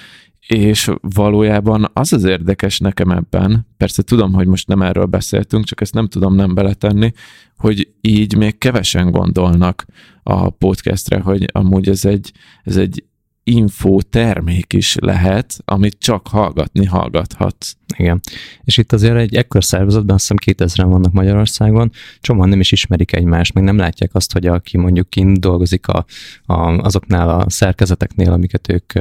és 0.47 0.91
valójában 1.01 1.89
az 1.93 2.13
az 2.13 2.23
érdekes 2.23 2.79
nekem 2.79 3.09
ebben, 3.09 3.67
persze 3.77 4.03
tudom, 4.03 4.33
hogy 4.33 4.47
most 4.47 4.67
nem 4.67 4.81
erről 4.81 5.05
beszéltünk, 5.05 5.65
csak 5.65 5.81
ezt 5.81 5.93
nem 5.93 6.07
tudom 6.07 6.35
nem 6.35 6.53
beletenni, 6.53 7.11
hogy 7.57 7.89
így 8.01 8.37
még 8.37 8.57
kevesen 8.57 9.11
gondolnak 9.11 9.85
a 10.23 10.49
podcastre, 10.49 11.19
hogy 11.19 11.45
amúgy 11.51 11.89
ez 11.89 12.05
egy, 12.05 12.31
ez 12.63 12.77
egy 12.77 13.03
info 13.45 14.01
termék 14.01 14.73
is 14.73 14.95
lehet, 14.95 15.57
amit 15.65 15.97
csak 15.99 16.27
hallgatni 16.27 16.85
hallgathatsz. 16.85 17.75
Igen. 17.97 18.19
És 18.63 18.77
itt 18.77 18.93
azért 18.93 19.15
egy 19.15 19.35
ekkor 19.35 19.63
szervezetben, 19.63 20.15
azt 20.15 20.33
hiszem 20.33 20.67
2000-en 20.67 20.91
vannak 20.91 21.13
Magyarországon, 21.13 21.91
csomóan 22.21 22.49
nem 22.49 22.59
is 22.59 22.71
ismerik 22.71 23.13
egymást, 23.13 23.53
meg 23.53 23.63
nem 23.63 23.77
látják 23.77 24.09
azt, 24.13 24.33
hogy 24.33 24.45
aki 24.45 24.77
mondjuk 24.77 25.09
kint 25.09 25.39
dolgozik 25.39 25.87
a, 25.87 26.05
a, 26.45 26.77
azoknál 26.77 27.29
a 27.29 27.49
szerkezeteknél, 27.49 28.31
amiket 28.31 28.71
ők 28.71 28.93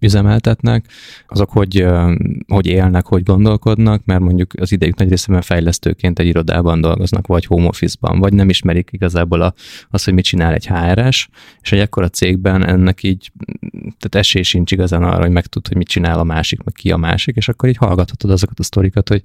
üzemeltetnek, 0.00 0.86
azok 1.26 1.50
hogy, 1.50 1.86
hogy 2.46 2.66
élnek, 2.66 3.06
hogy 3.06 3.22
gondolkodnak, 3.22 4.04
mert 4.04 4.20
mondjuk 4.20 4.52
az 4.60 4.72
idejük 4.72 4.96
nagy 4.96 5.08
részében 5.08 5.42
fejlesztőként 5.42 6.18
egy 6.18 6.26
irodában 6.26 6.80
dolgoznak, 6.80 7.26
vagy 7.26 7.44
home 7.44 7.66
office-ban, 7.66 8.18
vagy 8.18 8.32
nem 8.32 8.48
ismerik 8.48 8.88
igazából 8.92 9.40
a, 9.40 9.54
azt, 9.90 10.04
hogy 10.04 10.14
mit 10.14 10.24
csinál 10.24 10.52
egy 10.52 10.66
HRS, 10.66 11.28
és 11.60 11.72
egy 11.72 11.78
ekkora 11.78 12.08
cégben 12.08 12.66
ennek 12.66 13.02
így, 13.02 13.32
tehát 13.80 14.14
esély 14.14 14.42
sincs 14.42 14.72
igazán 14.72 15.02
arra, 15.02 15.20
hogy 15.20 15.30
megtud, 15.30 15.68
hogy 15.68 15.76
mit 15.76 15.88
csinál 15.88 16.18
a 16.18 16.24
másik, 16.24 16.62
meg 16.62 16.74
ki 16.74 16.90
a 16.90 16.96
másik, 16.96 17.36
és 17.36 17.48
akkor 17.48 17.68
így 17.68 17.76
hallgathatod 17.76 18.30
azokat 18.32 18.58
a 18.58 18.62
sztorikat, 18.62 19.08
hogy, 19.08 19.22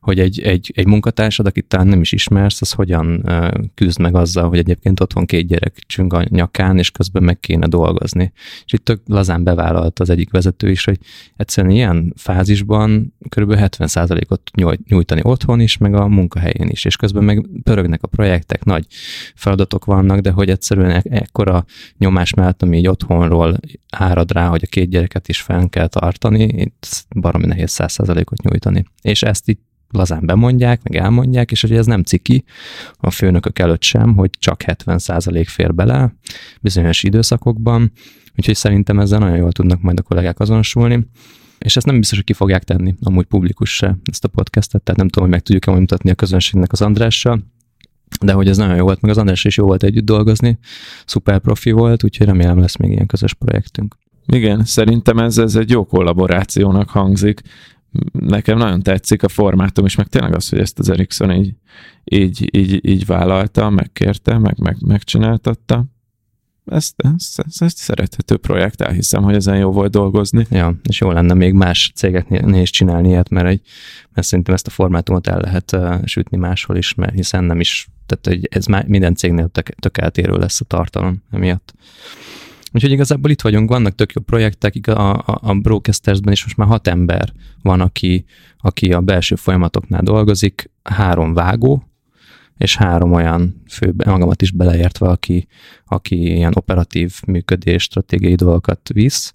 hogy 0.00 0.18
egy, 0.18 0.40
egy, 0.40 0.72
egy 0.74 0.86
munkatársad, 0.86 1.46
akit 1.46 1.66
talán 1.66 1.86
nem 1.86 2.00
is 2.00 2.12
ismersz, 2.12 2.60
az 2.60 2.72
hogyan 2.72 3.28
küzd 3.74 4.00
meg 4.00 4.14
azzal, 4.14 4.48
hogy 4.48 4.58
egyébként 4.58 5.00
otthon 5.00 5.26
két 5.26 5.46
gyerek 5.46 5.78
csüng 5.86 6.12
a 6.12 6.24
nyakán, 6.28 6.78
és 6.78 6.90
közben 6.90 7.22
meg 7.22 7.40
kéne 7.40 7.66
dolgozni. 7.66 8.32
És 8.64 8.72
itt 8.72 8.84
tök 8.84 9.00
lazán 9.06 9.44
bevállalt 9.44 9.98
az 9.98 10.10
egyik 10.10 10.30
vezető 10.30 10.70
is, 10.70 10.84
hogy 10.84 10.98
egyszerűen 11.36 11.74
ilyen 11.74 12.12
fázisban 12.16 13.14
kb. 13.28 13.52
70%-ot 13.56 14.50
nyújtani 14.88 15.20
otthon 15.24 15.60
is, 15.60 15.76
meg 15.76 15.94
a 15.94 16.06
munkahelyén 16.06 16.68
is, 16.68 16.84
és 16.84 16.96
közben 16.96 17.24
meg 17.24 17.46
pörögnek 17.62 18.02
a 18.02 18.06
projektek, 18.06 18.64
nagy 18.64 18.86
feladatok 19.34 19.84
vannak, 19.84 20.18
de 20.18 20.30
hogy 20.30 20.50
egyszerűen 20.50 20.90
e- 20.90 21.02
ekkora 21.04 21.64
nyomás 21.98 22.34
mellett, 22.34 22.62
ami 22.62 22.78
így 22.78 22.88
otthonról 22.88 23.56
árad 23.90 24.32
rá, 24.32 24.48
hogy 24.48 24.62
a 24.64 24.66
két 24.70 24.88
gyereket 24.88 25.28
is 25.28 25.40
fenn 25.40 25.66
kell 25.66 25.86
tartani, 25.86 26.42
itt 26.42 27.06
baromi 27.16 27.46
nehéz 27.46 27.74
100%-ot 27.78 28.33
nyújtani. 28.42 28.84
És 29.02 29.22
ezt 29.22 29.48
itt 29.48 29.62
lazán 29.90 30.26
bemondják, 30.26 30.82
meg 30.82 31.00
elmondják, 31.02 31.50
és 31.50 31.60
hogy 31.60 31.72
ez 31.72 31.86
nem 31.86 32.02
ciki 32.02 32.44
a 32.96 33.10
főnökök 33.10 33.58
előtt 33.58 33.82
sem, 33.82 34.14
hogy 34.14 34.30
csak 34.38 34.62
70% 34.66 35.44
fér 35.48 35.74
bele 35.74 36.14
bizonyos 36.60 37.02
időszakokban, 37.02 37.92
úgyhogy 38.36 38.56
szerintem 38.56 38.98
ezzel 38.98 39.18
nagyon 39.18 39.36
jól 39.36 39.52
tudnak 39.52 39.80
majd 39.80 39.98
a 39.98 40.02
kollégák 40.02 40.40
azonosulni. 40.40 41.06
És 41.58 41.76
ezt 41.76 41.86
nem 41.86 41.98
biztos, 41.98 42.16
hogy 42.16 42.26
ki 42.26 42.32
fogják 42.32 42.64
tenni 42.64 42.94
amúgy 43.00 43.24
publikus 43.24 43.74
se, 43.74 43.98
ezt 44.04 44.24
a 44.24 44.28
podcastet, 44.28 44.82
tehát 44.82 45.00
nem 45.00 45.08
tudom, 45.08 45.24
hogy 45.24 45.34
meg 45.34 45.44
tudjuk-e 45.44 45.70
mutatni 45.70 46.10
a 46.10 46.14
közönségnek 46.14 46.72
az 46.72 46.82
Andrással, 46.82 47.44
de 48.20 48.32
hogy 48.32 48.48
ez 48.48 48.56
nagyon 48.56 48.76
jó 48.76 48.84
volt, 48.84 49.00
meg 49.00 49.10
az 49.10 49.18
András 49.18 49.44
is 49.44 49.56
jó 49.56 49.64
volt 49.64 49.82
együtt 49.82 50.04
dolgozni, 50.04 50.58
szuper 51.06 51.38
profi 51.38 51.70
volt, 51.70 52.04
úgyhogy 52.04 52.26
remélem 52.26 52.58
lesz 52.58 52.76
még 52.76 52.90
ilyen 52.90 53.06
közös 53.06 53.34
projektünk. 53.34 53.96
Igen, 54.26 54.64
szerintem 54.64 55.18
ez, 55.18 55.38
ez 55.38 55.54
egy 55.54 55.70
jó 55.70 55.84
kollaborációnak 55.84 56.88
hangzik. 56.88 57.40
Nekem 58.12 58.58
nagyon 58.58 58.82
tetszik 58.82 59.22
a 59.22 59.28
formátum, 59.28 59.84
és 59.84 59.94
meg 59.94 60.06
tényleg 60.06 60.34
az, 60.34 60.48
hogy 60.48 60.58
ezt 60.58 60.78
az 60.78 60.90
Ericsson 60.90 61.32
így, 61.32 61.54
így, 62.04 62.48
így, 62.56 62.88
így 62.88 63.06
vállalta, 63.06 63.70
megkérte, 63.70 64.38
meg, 64.38 64.58
meg 64.58 64.76
megcsináltatta. 64.86 65.84
Ez, 66.64 66.90
ez, 66.96 67.34
ez 67.36 67.56
egy 67.58 67.74
szerethető 67.74 68.36
projekt, 68.36 68.80
elhiszem, 68.80 69.22
hogy 69.22 69.34
ezen 69.34 69.56
jó 69.56 69.70
volt 69.70 69.90
dolgozni. 69.90 70.46
Ja, 70.50 70.80
és 70.82 71.00
jó 71.00 71.10
lenne 71.10 71.34
még 71.34 71.52
más 71.52 71.92
cégeknél 71.94 72.54
is 72.54 72.70
csinálni 72.70 73.08
ilyet, 73.08 73.28
mert, 73.28 73.46
egy, 73.46 73.60
mert 74.12 74.26
szerintem 74.26 74.54
ezt 74.54 74.66
a 74.66 74.70
formátumot 74.70 75.26
el 75.26 75.40
lehet 75.40 75.72
uh, 75.72 76.04
sütni 76.04 76.36
máshol 76.36 76.76
is, 76.76 76.94
mert 76.94 77.14
hiszen 77.14 77.44
nem 77.44 77.60
is, 77.60 77.88
tehát 78.06 78.26
hogy 78.26 78.58
ez 78.58 78.66
már 78.66 78.86
minden 78.86 79.14
cégnél 79.14 79.48
tök, 79.48 79.68
tök 79.68 79.98
eltérő 79.98 80.36
lesz 80.36 80.60
a 80.60 80.64
tartalom 80.64 81.22
emiatt. 81.30 81.74
Úgyhogy 82.74 82.92
igazából 82.92 83.30
itt 83.30 83.40
vagyunk, 83.40 83.68
vannak 83.68 83.94
tök 83.94 84.12
jó 84.12 84.22
projektek, 84.22 84.74
a, 84.86 85.12
a, 85.12 85.38
a 85.42 85.54
Broadcastersben 85.54 86.32
is 86.32 86.44
most 86.44 86.56
már 86.56 86.68
hat 86.68 86.88
ember 86.88 87.32
van, 87.62 87.80
aki, 87.80 88.24
aki 88.58 88.92
a 88.92 89.00
belső 89.00 89.34
folyamatoknál 89.34 90.02
dolgozik, 90.02 90.70
három 90.82 91.34
vágó, 91.34 91.84
és 92.56 92.76
három 92.76 93.12
olyan 93.12 93.62
fő, 93.68 93.94
magamat 94.04 94.42
is 94.42 94.50
beleértve, 94.50 95.08
aki, 95.08 95.46
aki 95.94 96.34
ilyen 96.34 96.52
operatív 96.54 97.20
működés, 97.26 97.82
stratégiai 97.82 98.34
dolgokat 98.34 98.90
visz, 98.92 99.32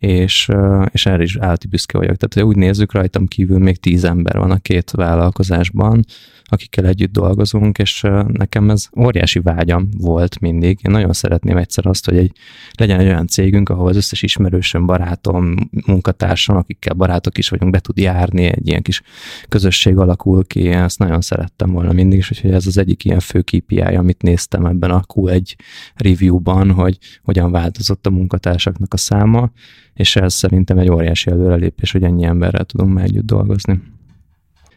és, 0.00 0.48
és 0.90 1.06
erre 1.06 1.22
is 1.22 1.36
állati 1.36 1.66
büszke 1.66 1.98
vagyok. 1.98 2.16
Tehát 2.16 2.48
úgy 2.48 2.56
nézzük, 2.56 2.92
rajtam 2.92 3.26
kívül 3.26 3.58
még 3.58 3.76
tíz 3.76 4.04
ember 4.04 4.38
van 4.38 4.50
a 4.50 4.58
két 4.58 4.90
vállalkozásban, 4.90 6.04
akikkel 6.44 6.86
együtt 6.86 7.12
dolgozunk, 7.12 7.78
és 7.78 8.00
nekem 8.26 8.70
ez 8.70 8.88
óriási 8.98 9.40
vágyam 9.40 9.88
volt 9.98 10.40
mindig. 10.40 10.78
Én 10.82 10.92
nagyon 10.92 11.12
szeretném 11.12 11.56
egyszer 11.56 11.86
azt, 11.86 12.04
hogy 12.04 12.16
egy, 12.16 12.32
legyen 12.72 13.00
egy 13.00 13.06
olyan 13.06 13.26
cégünk, 13.26 13.68
ahol 13.68 13.88
az 13.88 13.96
összes 13.96 14.22
ismerősöm, 14.22 14.86
barátom, 14.86 15.54
munkatársam, 15.86 16.56
akikkel 16.56 16.94
barátok 16.94 17.38
is 17.38 17.48
vagyunk, 17.48 17.72
be 17.72 17.78
tud 17.78 17.98
járni, 17.98 18.44
egy 18.44 18.68
ilyen 18.68 18.82
kis 18.82 19.02
közösség 19.48 19.96
alakul 19.96 20.44
ki, 20.44 20.60
én 20.60 20.78
ezt 20.78 20.98
nagyon 20.98 21.20
szerettem 21.20 21.70
volna 21.70 21.92
mindig, 21.92 22.18
és 22.18 22.40
hogy 22.40 22.50
ez 22.50 22.66
az 22.66 22.78
egyik 22.78 23.04
ilyen 23.04 23.20
fő 23.20 23.40
KPI, 23.40 23.80
amit 23.80 24.22
néztem 24.22 24.66
ebben 24.66 24.90
a 24.90 25.02
Q1 25.14 25.54
review-ban, 26.00 26.70
hogy 26.72 26.98
hogyan 27.22 27.50
változott 27.50 28.06
a 28.06 28.10
munkatársaknak 28.10 28.94
a 28.94 28.96
száma, 28.96 29.50
és 29.94 30.16
ez 30.16 30.34
szerintem 30.34 30.78
egy 30.78 30.90
óriási 30.90 31.30
előrelépés, 31.30 31.92
hogy 31.92 32.02
ennyi 32.02 32.24
emberrel 32.24 32.64
tudunk 32.64 32.94
már 32.94 33.04
együtt 33.04 33.26
dolgozni. 33.26 33.80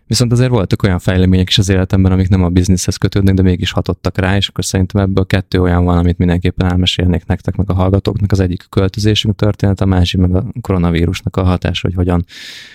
Viszont 0.07 0.31
azért 0.31 0.49
voltak 0.49 0.83
olyan 0.83 0.99
fejlemények 0.99 1.49
is 1.49 1.57
az 1.57 1.69
életemben, 1.69 2.11
amik 2.11 2.29
nem 2.29 2.43
a 2.43 2.49
bizniszhez 2.49 2.95
kötődnek, 2.95 3.33
de 3.33 3.41
mégis 3.41 3.71
hatottak 3.71 4.17
rá, 4.17 4.35
és 4.35 4.47
akkor 4.47 4.65
szerintem 4.65 5.01
ebből 5.01 5.25
kettő 5.25 5.61
olyan 5.61 5.83
van, 5.83 5.97
amit 5.97 6.17
mindenképpen 6.17 6.69
elmesélnék 6.69 7.25
nektek, 7.25 7.55
meg 7.55 7.69
a 7.69 7.73
hallgatóknak. 7.73 8.31
Az 8.31 8.39
egyik 8.39 8.63
a 8.65 8.69
költözésünk 8.69 9.35
történet, 9.35 9.81
a 9.81 9.85
másik 9.85 10.19
meg 10.19 10.35
a 10.35 10.45
koronavírusnak 10.61 11.35
a 11.35 11.43
hatása, 11.43 11.87
hogy 11.87 11.95
hogyan 11.95 12.25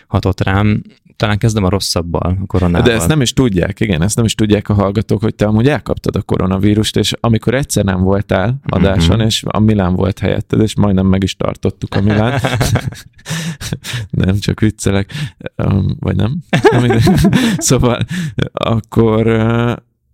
hatott 0.06 0.40
rám 0.40 0.82
talán 1.18 1.38
kezdem 1.38 1.64
a 1.64 1.68
rosszabbal, 1.68 2.38
a 2.42 2.46
koronával. 2.46 2.88
De 2.88 2.94
ezt 2.94 3.08
nem 3.08 3.20
is 3.20 3.32
tudják, 3.32 3.80
igen, 3.80 4.02
ezt 4.02 4.16
nem 4.16 4.24
is 4.24 4.34
tudják 4.34 4.68
a 4.68 4.74
hallgatók, 4.74 5.20
hogy 5.20 5.34
te 5.34 5.46
amúgy 5.46 5.68
elkaptad 5.68 6.16
a 6.16 6.22
koronavírust, 6.22 6.96
és 6.96 7.12
amikor 7.20 7.54
egyszer 7.54 7.84
nem 7.84 8.00
voltál 8.00 8.60
adáson, 8.66 9.16
mm-hmm. 9.16 9.26
és 9.26 9.44
a 9.46 9.58
Milán 9.58 9.94
volt 9.94 10.18
helyetted, 10.18 10.60
és 10.60 10.76
majdnem 10.76 11.06
meg 11.06 11.22
is 11.22 11.36
tartottuk 11.36 11.94
a 11.94 12.00
Milán. 12.00 12.40
nem, 14.10 14.38
csak 14.38 14.60
viccelek, 14.60 15.12
vagy 15.98 16.16
nem? 16.16 16.38
szóval 17.68 18.00
akkor 18.52 19.26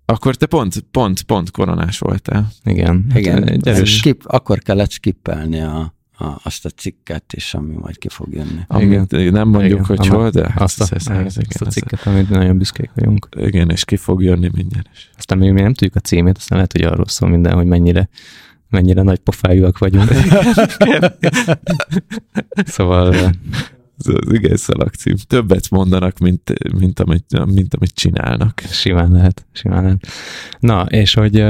akkor 0.06 0.34
te 0.34 0.46
pont, 0.46 0.84
pont, 0.90 1.22
pont 1.22 1.50
koronás 1.50 1.98
voltál. 1.98 2.48
Igen. 2.64 3.06
Igen, 3.14 3.48
hát, 3.48 3.66
erős. 3.66 3.96
Skip, 3.96 4.22
akkor 4.24 4.58
kellett 4.58 4.90
skippelni 4.90 5.60
a 5.60 5.93
a, 6.18 6.40
azt 6.42 6.64
a 6.64 6.68
cikket 6.68 7.32
is, 7.32 7.54
ami 7.54 7.74
majd 7.74 7.98
ki 7.98 8.08
fog 8.08 8.32
jönni. 8.32 8.60
Igen, 8.78 9.06
igen 9.10 9.32
nem 9.32 9.48
mondjuk, 9.48 9.72
igen, 9.72 9.84
hogy 9.84 10.06
hol, 10.06 10.30
de 10.30 10.54
azt 10.56 10.80
a, 10.80 10.86
ezt, 10.90 11.08
igen, 11.08 11.26
azt 11.26 11.60
a 11.60 11.66
cikket, 11.66 12.06
amit 12.06 12.28
nagyon 12.28 12.58
büszkék 12.58 12.90
vagyunk. 12.94 13.28
Igen, 13.36 13.70
és 13.70 13.84
ki 13.84 13.96
fog 13.96 14.22
jönni 14.22 14.50
mindjárt 14.54 14.88
is. 14.92 15.10
Aztán 15.16 15.38
még 15.38 15.52
mi 15.52 15.60
nem 15.60 15.74
tudjuk 15.74 15.96
a 15.96 16.00
címét, 16.00 16.36
aztán 16.36 16.58
lehet, 16.58 16.72
hogy 16.72 16.82
arról 16.82 17.08
szól 17.08 17.28
minden, 17.28 17.54
hogy 17.54 17.66
mennyire 17.66 18.08
mennyire 18.68 19.02
nagy 19.02 19.18
pofájúak 19.18 19.78
vagyunk. 19.78 20.10
szóval 22.74 23.32
az, 23.98 24.08
az 24.08 24.32
igen 24.32 24.56
szalagcím. 24.56 25.14
Többet 25.26 25.70
mondanak, 25.70 26.18
mint, 26.18 26.52
mint, 26.78 27.00
amit, 27.00 27.44
mint 27.46 27.74
amit 27.74 27.94
csinálnak. 27.94 28.60
Simán 28.60 29.12
lehet, 29.12 29.46
simán 29.52 29.82
lehet. 29.82 30.06
Na, 30.58 30.82
és 30.82 31.14
hogy, 31.14 31.44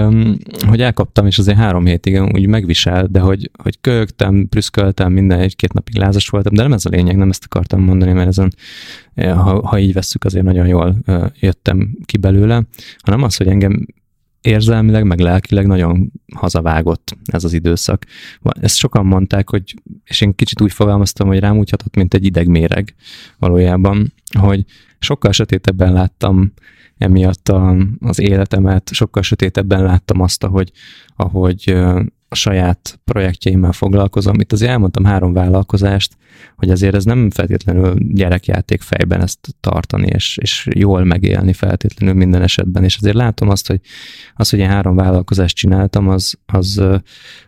hogy 0.67 0.81
elkaptam, 0.81 1.27
és 1.27 1.39
azért 1.39 1.59
három 1.59 1.87
hétig 1.87 2.23
úgy 2.23 2.47
megvisel, 2.47 3.07
de 3.07 3.21
hogy, 3.21 3.51
hogy 3.63 3.81
kögtem, 3.81 4.49
prüszköltem, 4.49 5.13
minden 5.13 5.39
egy-két 5.39 5.73
napig 5.73 5.97
lázas 5.97 6.29
voltam, 6.29 6.55
de 6.55 6.63
nem 6.63 6.73
ez 6.73 6.87
a 6.87 6.91
lényeg, 6.91 7.17
nem 7.17 7.31
ezt 7.31 7.45
akartam 7.45 7.83
mondani, 7.83 8.13
mert 8.13 8.29
ezen, 8.29 8.55
ha, 9.15 9.67
ha 9.67 9.79
így 9.79 9.93
vesszük, 9.93 10.25
azért 10.25 10.45
nagyon 10.45 10.67
jól 10.67 10.97
jöttem 11.41 11.97
ki 12.05 12.17
belőle, 12.17 12.63
hanem 12.99 13.23
az, 13.23 13.37
hogy 13.37 13.47
engem 13.47 13.87
érzelmileg, 14.45 15.05
meg 15.05 15.19
lelkileg 15.19 15.67
nagyon 15.67 16.13
hazavágott 16.35 17.17
ez 17.25 17.45
az 17.45 17.53
időszak. 17.53 18.05
Ezt 18.43 18.77
sokan 18.77 19.07
mondták, 19.07 19.51
hogy, 19.51 19.75
és 20.05 20.21
én 20.21 20.35
kicsit 20.35 20.61
úgy 20.61 20.73
fogalmaztam, 20.73 21.27
hogy 21.27 21.39
rám 21.39 21.59
úgy 21.59 21.71
hatott, 21.71 21.97
mint 21.97 22.15
egy 22.15 22.25
idegméreg 22.25 22.95
valójában, 23.39 24.13
hogy 24.39 24.65
sokkal 24.99 25.33
sötétebben 25.33 25.93
láttam 25.93 26.53
emiatt 26.99 27.49
a, 27.49 27.77
az 28.01 28.19
életemet, 28.19 28.91
sokkal 28.93 29.23
sötétebben 29.23 29.83
láttam 29.83 30.21
azt, 30.21 30.45
ahogy, 30.45 30.73
ahogy 31.17 31.77
a 32.35 32.37
saját 32.37 33.01
projektjeimmel 33.05 33.73
foglalkozom. 33.73 34.41
Itt 34.41 34.53
azért 34.53 34.71
elmondtam 34.71 35.05
három 35.05 35.33
vállalkozást, 35.33 36.17
hogy 36.57 36.71
azért 36.71 36.95
ez 36.95 37.05
nem 37.05 37.31
feltétlenül 37.31 37.95
gyerekjáték 37.99 38.81
fejben 38.81 39.21
ezt 39.21 39.55
tartani, 39.61 40.07
és, 40.07 40.39
és 40.41 40.69
jól 40.75 41.05
megélni 41.05 41.53
feltétlenül 41.53 42.15
minden 42.15 42.43
esetben, 42.43 42.85
és 42.85 42.97
azért 42.97 43.15
látom 43.15 43.49
azt, 43.49 43.67
hogy 43.67 43.81
az, 44.35 44.51
hogy 44.51 44.59
én 44.59 44.69
három 44.69 44.97
vállalkozást 44.97 45.57
csináltam, 45.57 46.09
az, 46.09 46.35
az, 46.47 46.83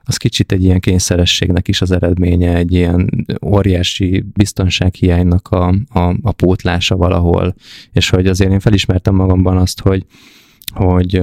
az 0.03 0.16
kicsit 0.16 0.53
egy 0.53 0.64
ilyen 0.64 0.80
kényszerességnek 0.80 1.68
is 1.68 1.80
az 1.80 1.91
eredménye, 1.91 2.55
egy 2.57 2.72
ilyen 2.72 3.26
óriási 3.45 4.24
biztonsághiánynak 4.32 5.49
a, 5.49 5.68
a, 5.89 6.16
a 6.22 6.32
pótlása 6.32 6.97
valahol, 6.97 7.55
és 7.93 8.11
hogy 8.11 8.26
azért 8.26 8.51
én 8.51 8.61
felismertem 8.61 9.14
magamban 9.14 9.57
azt, 9.57 9.80
hogy 9.80 10.07
hogy 10.74 11.22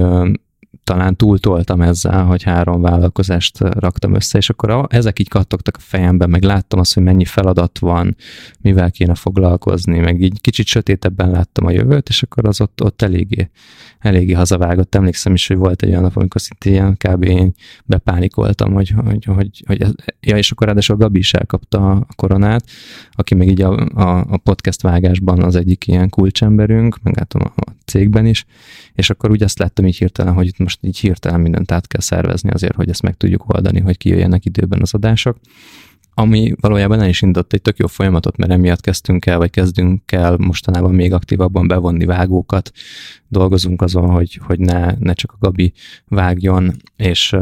talán 0.84 1.16
túltoltam 1.16 1.80
ezzel, 1.80 2.24
hogy 2.24 2.42
három 2.42 2.80
vállalkozást 2.80 3.58
raktam 3.58 4.14
össze, 4.14 4.38
és 4.38 4.50
akkor 4.50 4.70
a, 4.70 4.86
ezek 4.90 5.18
így 5.18 5.28
kattogtak 5.28 5.76
a 5.76 5.80
fejembe, 5.82 6.26
meg 6.26 6.42
láttam 6.42 6.78
azt, 6.78 6.94
hogy 6.94 7.02
mennyi 7.02 7.24
feladat 7.24 7.78
van, 7.78 8.16
mivel 8.60 8.90
kéne 8.90 9.14
foglalkozni, 9.14 9.98
meg 9.98 10.20
így 10.20 10.40
kicsit 10.40 10.66
sötétebben 10.66 11.30
láttam 11.30 11.66
a 11.66 11.70
jövőt, 11.70 12.08
és 12.08 12.22
akkor 12.22 12.46
az 12.46 12.60
ott, 12.60 12.82
ott 12.82 13.02
eléggé, 13.02 13.50
eléggé 13.98 14.32
hazavágott. 14.32 14.94
Emlékszem 14.94 15.34
is, 15.34 15.46
hogy 15.46 15.56
volt 15.56 15.82
egy 15.82 15.88
olyan 15.88 16.02
nap, 16.02 16.16
amikor 16.16 16.40
szinte 16.40 16.70
ilyen 16.70 16.96
kb. 16.96 17.22
én 17.22 17.54
bepánikoltam, 17.84 18.72
hogy, 18.72 18.94
hogy, 19.04 19.24
hogy, 19.24 19.62
hogy 19.66 19.82
ez, 19.82 19.92
ja, 20.20 20.36
és 20.36 20.50
akkor 20.50 20.66
ráadásul 20.66 20.94
a 20.94 20.98
Gabi 20.98 21.18
is 21.18 21.34
elkapta 21.34 21.90
a 21.90 22.06
koronát, 22.16 22.64
aki 23.12 23.34
még 23.34 23.48
így 23.48 23.62
a, 23.62 23.88
a, 23.94 24.24
a 24.28 24.36
podcast 24.36 24.82
vágásban 24.82 25.42
az 25.42 25.56
egyik 25.56 25.86
ilyen 25.86 26.08
kulcsemberünk, 26.08 26.98
meg 27.02 27.16
látom 27.16 27.42
a, 27.44 27.60
a 27.60 27.74
cégben 27.84 28.26
is, 28.26 28.44
és 28.92 29.10
akkor 29.10 29.30
úgy 29.30 29.42
azt 29.42 29.58
láttam 29.58 29.86
így 29.86 29.96
hirtelen, 29.96 30.34
hogy 30.34 30.46
itt 30.46 30.58
most 30.64 30.78
így 30.82 30.98
hirtelen 30.98 31.40
mindent 31.40 31.72
át 31.72 31.86
kell 31.86 32.00
szervezni 32.00 32.50
azért, 32.50 32.74
hogy 32.74 32.88
ezt 32.88 33.02
meg 33.02 33.14
tudjuk 33.14 33.54
oldani, 33.54 33.80
hogy 33.80 33.96
kijöjjenek 33.96 34.44
időben 34.44 34.80
az 34.80 34.94
adások. 34.94 35.36
Ami 36.14 36.54
valójában 36.60 37.00
el 37.00 37.08
is 37.08 37.22
indított 37.22 37.52
egy 37.52 37.62
tök 37.62 37.76
jó 37.76 37.86
folyamatot, 37.86 38.36
mert 38.36 38.52
emiatt 38.52 38.80
kezdtünk 38.80 39.26
el, 39.26 39.38
vagy 39.38 39.50
kezdünk 39.50 40.12
el 40.12 40.36
mostanában 40.36 40.94
még 40.94 41.12
aktívabban 41.12 41.66
bevonni 41.66 42.04
vágókat, 42.04 42.72
dolgozunk 43.34 43.82
azon, 43.82 44.10
hogy, 44.10 44.40
hogy 44.46 44.58
ne, 44.58 44.94
ne 44.98 45.12
csak 45.12 45.32
a 45.32 45.36
Gabi 45.40 45.72
vágjon, 46.08 46.72
és, 46.96 47.36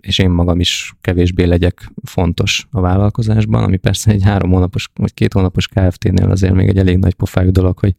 és 0.00 0.18
én 0.18 0.30
magam 0.30 0.60
is 0.60 0.94
kevésbé 1.00 1.44
legyek 1.44 1.92
fontos 2.04 2.66
a 2.70 2.80
vállalkozásban, 2.80 3.62
ami 3.62 3.76
persze 3.76 4.10
egy 4.10 4.22
három 4.22 4.50
hónapos, 4.50 4.90
vagy 4.94 5.14
két 5.14 5.32
hónapos 5.32 5.68
KFT-nél 5.68 6.30
azért 6.30 6.54
még 6.54 6.68
egy 6.68 6.78
elég 6.78 6.96
nagy 6.96 7.14
pofájú 7.14 7.50
dolog, 7.50 7.78
hogy, 7.78 7.94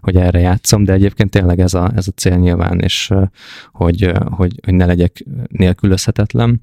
hogy 0.00 0.16
erre 0.16 0.38
játszom, 0.38 0.84
de 0.84 0.92
egyébként 0.92 1.30
tényleg 1.30 1.60
ez 1.60 1.74
a, 1.74 1.92
ez 1.94 2.08
a 2.08 2.12
cél 2.16 2.36
nyilván, 2.36 2.80
és 2.80 3.10
hogy, 3.72 4.12
hogy, 4.24 4.60
hogy 4.64 4.74
ne 4.74 4.86
legyek 4.86 5.24
nélkülözhetetlen. 5.48 6.62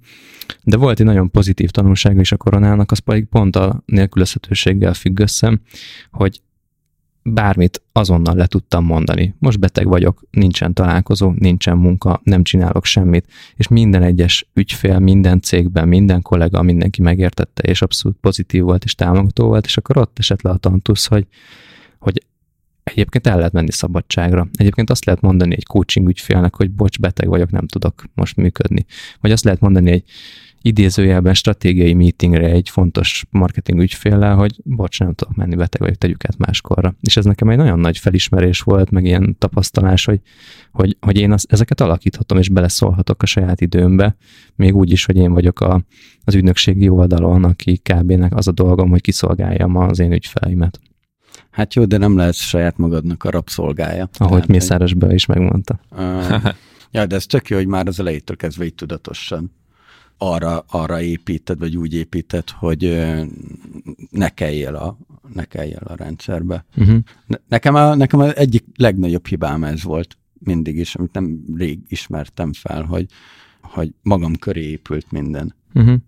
De 0.63 0.77
volt 0.77 0.99
egy 0.99 1.05
nagyon 1.05 1.31
pozitív 1.31 1.69
tanulság 1.69 2.19
is 2.19 2.31
a 2.31 2.37
koronának, 2.37 2.91
az 2.91 2.99
pedig 2.99 3.25
pont 3.25 3.55
a 3.55 3.83
nélkülözhetőséggel 3.85 4.93
függ 4.93 5.19
össze, 5.19 5.59
hogy 6.11 6.41
bármit 7.33 7.81
azonnal 7.91 8.35
le 8.35 8.45
tudtam 8.45 8.85
mondani. 8.85 9.35
Most 9.39 9.59
beteg 9.59 9.87
vagyok, 9.87 10.23
nincsen 10.31 10.73
találkozó, 10.73 11.33
nincsen 11.35 11.77
munka, 11.77 12.21
nem 12.23 12.43
csinálok 12.43 12.85
semmit, 12.85 13.25
és 13.55 13.67
minden 13.67 14.03
egyes 14.03 14.49
ügyfél, 14.53 14.99
minden 14.99 15.41
cégben, 15.41 15.87
minden 15.87 16.21
kollega, 16.21 16.61
mindenki 16.61 17.01
megértette, 17.01 17.63
és 17.63 17.81
abszolút 17.81 18.17
pozitív 18.21 18.63
volt, 18.63 18.83
és 18.83 18.95
támogató 18.95 19.45
volt, 19.47 19.65
és 19.65 19.77
akkor 19.77 19.97
ott 19.97 20.19
esett 20.19 20.41
le 20.41 20.49
a 20.49 20.57
tantusz, 20.57 21.05
hogy, 21.05 21.27
hogy 21.99 22.23
egyébként 22.83 23.27
el 23.27 23.37
lehet 23.37 23.53
menni 23.53 23.71
szabadságra. 23.71 24.47
Egyébként 24.53 24.89
azt 24.89 25.05
lehet 25.05 25.21
mondani 25.21 25.55
egy 25.55 25.65
coaching 25.65 26.07
ügyfélnek, 26.07 26.55
hogy 26.55 26.71
bocs, 26.71 26.99
beteg 26.99 27.27
vagyok, 27.27 27.51
nem 27.51 27.67
tudok 27.67 28.03
most 28.13 28.35
működni. 28.35 28.85
Vagy 29.21 29.31
azt 29.31 29.43
lehet 29.43 29.59
mondani 29.59 29.91
egy 29.91 30.03
idézőjelben 30.61 31.33
stratégiai 31.33 31.93
meetingre 31.93 32.49
egy 32.49 32.69
fontos 32.69 33.25
marketing 33.29 33.79
ügyféllel, 33.79 34.35
hogy 34.35 34.61
bocs, 34.63 34.99
nem 34.99 35.13
tudok 35.13 35.35
menni, 35.35 35.55
beteg 35.55 35.81
vagyok, 35.81 35.95
tegyük 35.95 36.25
át 36.25 36.37
máskorra. 36.37 36.95
És 37.01 37.17
ez 37.17 37.25
nekem 37.25 37.49
egy 37.49 37.57
nagyon 37.57 37.79
nagy 37.79 37.97
felismerés 37.97 38.61
volt, 38.61 38.89
meg 38.89 39.05
ilyen 39.05 39.35
tapasztalás, 39.37 40.05
hogy, 40.05 40.21
hogy, 40.71 40.97
hogy 40.99 41.17
én 41.17 41.31
az, 41.31 41.45
ezeket 41.49 41.81
alakíthatom, 41.81 42.37
és 42.37 42.49
beleszólhatok 42.49 43.23
a 43.23 43.25
saját 43.25 43.61
időmbe, 43.61 44.15
még 44.55 44.75
úgy 44.75 44.91
is, 44.91 45.05
hogy 45.05 45.15
én 45.15 45.33
vagyok 45.33 45.59
a, 45.59 45.83
az 46.23 46.35
ügynökségi 46.35 46.89
oldalon, 46.89 47.43
aki 47.43 47.81
kb. 47.83 48.25
az 48.29 48.47
a 48.47 48.51
dolgom, 48.51 48.89
hogy 48.89 49.01
kiszolgáljam 49.01 49.75
az 49.75 49.99
én 49.99 50.11
ügyfeleimet. 50.11 50.79
Hát 51.51 51.73
jó, 51.73 51.85
de 51.85 51.97
nem 51.97 52.17
lehet 52.17 52.33
saját 52.33 52.77
magadnak 52.77 53.23
a 53.23 53.29
rabszolgája. 53.29 54.09
Ahogy 54.13 54.31
Tehát, 54.31 54.47
Mészáros 54.47 54.93
hogy... 54.99 55.13
is 55.13 55.25
megmondta. 55.25 55.79
Uh, 55.91 56.51
ja, 56.91 57.05
de 57.05 57.15
ez 57.15 57.25
tök 57.25 57.47
jó, 57.47 57.57
hogy 57.57 57.67
már 57.67 57.87
az 57.87 57.99
elejétől 57.99 58.35
kezdve 58.35 58.65
így 58.65 58.75
tudatosan 58.75 59.51
arra, 60.21 60.65
arra 60.67 61.01
építed, 61.01 61.59
vagy 61.59 61.77
úgy 61.77 61.93
építed, 61.93 62.49
hogy 62.49 63.05
ne 64.11 64.29
kelljél 64.29 64.75
a, 64.75 64.97
ne 65.33 65.43
kelljél 65.43 65.81
a 65.83 65.95
rendszerbe. 65.95 66.65
Uh-huh. 66.77 66.99
Nekem, 67.47 67.75
a, 67.75 67.95
nekem 67.95 68.19
az 68.19 68.35
egyik 68.35 68.65
legnagyobb 68.75 69.27
hibám 69.27 69.63
ez 69.63 69.83
volt 69.83 70.17
mindig 70.39 70.77
is, 70.77 70.95
amit 70.95 71.13
nem 71.13 71.39
rég 71.55 71.79
ismertem 71.87 72.53
fel, 72.53 72.83
hogy, 72.83 73.05
hogy 73.61 73.93
magam 74.01 74.35
köré 74.35 74.69
épült 74.69 75.11
minden. 75.11 75.55
Uh-huh. 75.73 75.99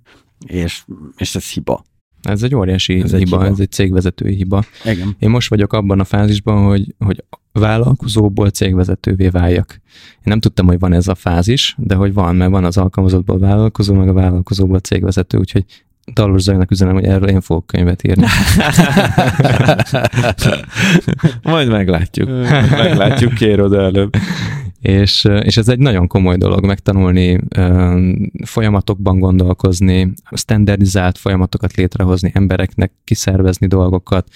És, 0.46 0.84
és 1.18 1.36
ez 1.36 1.52
hiba. 1.52 1.84
Ez 2.22 2.44
egy 2.44 2.56
óriási 2.56 2.94
ez 2.94 3.04
hiba, 3.04 3.16
egy 3.16 3.24
hiba, 3.24 3.46
ez 3.46 3.60
egy 3.60 3.72
cégvezetői 3.72 4.36
hiba. 4.36 4.64
Igen. 4.86 5.16
Én 5.20 5.30
most 5.30 5.50
vagyok 5.50 5.74
abban 5.74 6.00
a 6.00 6.04
fázisban, 6.04 6.66
hogy, 6.66 6.96
hogy 6.98 7.24
vállalkozóból 7.52 8.50
cégvezetővé 8.50 9.28
váljak. 9.28 9.82
Én 10.14 10.22
nem 10.24 10.40
tudtam, 10.40 10.68
hogy 10.68 10.80
van 10.80 10.94
ez 10.94 11.08
a 11.08 11.16
fázis, 11.16 11.76
de 11.78 11.96
hogy 11.96 12.14
van, 12.14 12.36
mert 12.36 12.52
van 12.52 12.66
az 12.66 12.78
alkalmazottból 12.78 13.40
vállalkozó, 13.40 13.94
meg 13.94 14.10
a 14.10 14.14
vállalkozóból 14.14 14.80
cégvezető, 14.80 15.38
úgyhogy 15.38 15.66
Dalos 16.14 16.42
Zajnak 16.42 16.72
üzenem, 16.72 16.94
hogy 16.94 17.06
erről 17.06 17.30
én 17.30 17.42
fogok 17.42 17.66
könyvet 17.66 18.04
írni. 18.04 18.26
Majd 21.44 21.70
meglátjuk. 21.70 22.30
meglátjuk, 22.70 23.34
kér 23.34 23.62
oda 23.62 23.82
előbb. 23.82 24.16
És, 24.82 25.28
és 25.42 25.58
ez 25.58 25.68
egy 25.68 25.80
nagyon 25.80 26.08
komoly 26.08 26.38
dolog 26.38 26.66
megtanulni, 26.66 27.40
folyamatokban 28.46 29.20
gondolkozni, 29.20 30.14
standardizált 30.32 31.18
folyamatokat 31.18 31.74
létrehozni, 31.74 32.32
embereknek 32.34 32.92
kiszervezni 33.04 33.68
dolgokat, 33.68 34.28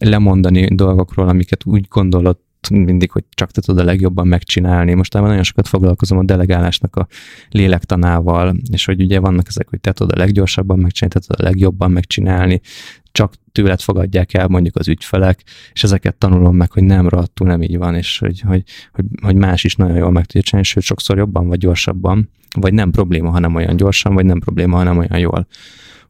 lemondani 0.00 0.74
dolgokról, 0.74 1.28
amiket 1.28 1.64
úgy 1.64 1.86
gondolod, 1.88 2.38
mindig, 2.70 3.10
hogy 3.10 3.24
csak 3.30 3.50
te 3.50 3.60
tudod 3.60 3.80
a 3.80 3.84
legjobban 3.84 4.26
megcsinálni. 4.26 4.94
Most 4.94 5.12
nagyon 5.12 5.42
sokat 5.42 5.68
foglalkozom 5.68 6.18
a 6.18 6.24
delegálásnak 6.24 6.96
a 6.96 7.06
lélektanával, 7.50 8.56
és 8.72 8.84
hogy 8.84 9.02
ugye 9.02 9.18
vannak 9.18 9.48
ezek, 9.48 9.68
hogy 9.68 9.80
te 9.80 9.92
tudod 9.92 10.18
a 10.18 10.18
leggyorsabban 10.18 10.78
megcsinálni, 10.78 11.14
te 11.14 11.26
tudod 11.26 11.46
a 11.46 11.48
legjobban 11.48 11.90
megcsinálni, 11.90 12.60
csak 13.12 13.34
tőled 13.52 13.80
fogadják 13.80 14.34
el 14.34 14.48
mondjuk 14.48 14.76
az 14.76 14.88
ügyfelek, 14.88 15.42
és 15.72 15.82
ezeket 15.82 16.16
tanulom 16.16 16.56
meg, 16.56 16.72
hogy 16.72 16.82
nem 16.82 17.08
rohadtul 17.08 17.46
nem 17.46 17.62
így 17.62 17.78
van, 17.78 17.94
és 17.94 18.18
hogy, 18.18 18.40
hogy, 18.40 18.62
hogy, 18.92 19.04
hogy 19.22 19.34
más 19.34 19.64
is 19.64 19.76
nagyon 19.76 19.96
jól 19.96 20.10
meg 20.10 20.24
tudja 20.24 20.42
csinálni, 20.42 20.68
sőt 20.68 20.82
sokszor 20.82 21.16
jobban 21.16 21.48
vagy 21.48 21.58
gyorsabban, 21.58 22.30
vagy 22.60 22.72
nem 22.72 22.90
probléma, 22.90 23.30
hanem 23.30 23.54
olyan 23.54 23.76
gyorsan, 23.76 24.14
vagy 24.14 24.24
nem 24.24 24.38
probléma, 24.38 24.76
hanem 24.76 24.98
olyan 24.98 25.18
jól. 25.18 25.46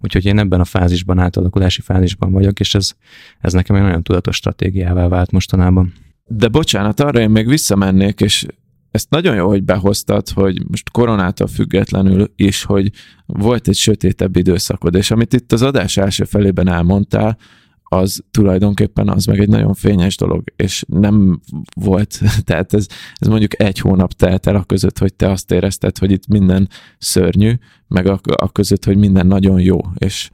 Úgyhogy 0.00 0.24
én 0.24 0.38
ebben 0.38 0.60
a 0.60 0.64
fázisban, 0.64 1.18
átalakulási 1.18 1.80
fázisban 1.80 2.32
vagyok, 2.32 2.60
és 2.60 2.74
ez, 2.74 2.92
ez 3.40 3.52
nekem 3.52 3.76
egy 3.76 3.82
nagyon 3.82 4.02
tudatos 4.02 4.36
stratégiává 4.36 5.08
vált 5.08 5.30
mostanában. 5.30 5.92
De 6.36 6.48
bocsánat, 6.48 7.00
arra 7.00 7.20
én 7.20 7.30
még 7.30 7.48
visszamennék, 7.48 8.20
és 8.20 8.46
ezt 8.90 9.10
nagyon 9.10 9.34
jó, 9.34 9.48
hogy 9.48 9.62
behoztad, 9.62 10.28
hogy 10.28 10.62
most 10.68 10.90
koronától 10.90 11.46
függetlenül 11.46 12.32
is, 12.36 12.64
hogy 12.64 12.90
volt 13.26 13.68
egy 13.68 13.76
sötétebb 13.76 14.36
időszakod, 14.36 14.94
és 14.94 15.10
amit 15.10 15.32
itt 15.32 15.52
az 15.52 15.62
adás 15.62 15.96
első 15.96 16.24
felében 16.24 16.68
elmondtál, 16.68 17.38
az 17.82 18.22
tulajdonképpen 18.30 19.08
az 19.08 19.24
meg 19.24 19.40
egy 19.40 19.48
nagyon 19.48 19.74
fényes 19.74 20.16
dolog, 20.16 20.44
és 20.56 20.84
nem 20.86 21.40
volt, 21.76 22.20
tehát 22.46 22.74
ez, 22.74 22.86
ez 23.14 23.28
mondjuk 23.28 23.62
egy 23.62 23.78
hónap 23.78 24.12
telt 24.12 24.46
el 24.46 24.56
a 24.56 24.64
között, 24.64 24.98
hogy 24.98 25.14
te 25.14 25.30
azt 25.30 25.50
érezted, 25.50 25.98
hogy 25.98 26.10
itt 26.10 26.26
minden 26.26 26.68
szörnyű, 26.98 27.52
meg 27.88 28.06
a, 28.06 28.20
a 28.36 28.52
között, 28.52 28.84
hogy 28.84 28.96
minden 28.96 29.26
nagyon 29.26 29.60
jó, 29.60 29.78
és 29.98 30.30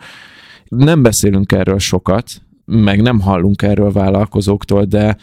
nem 0.69 1.03
beszélünk 1.03 1.53
erről 1.53 1.79
sokat, 1.79 2.43
meg 2.65 3.03
nem 3.03 3.21
hallunk 3.21 3.63
erről 3.63 3.93
vállalkozóktól, 3.93 4.85
de 4.85 5.17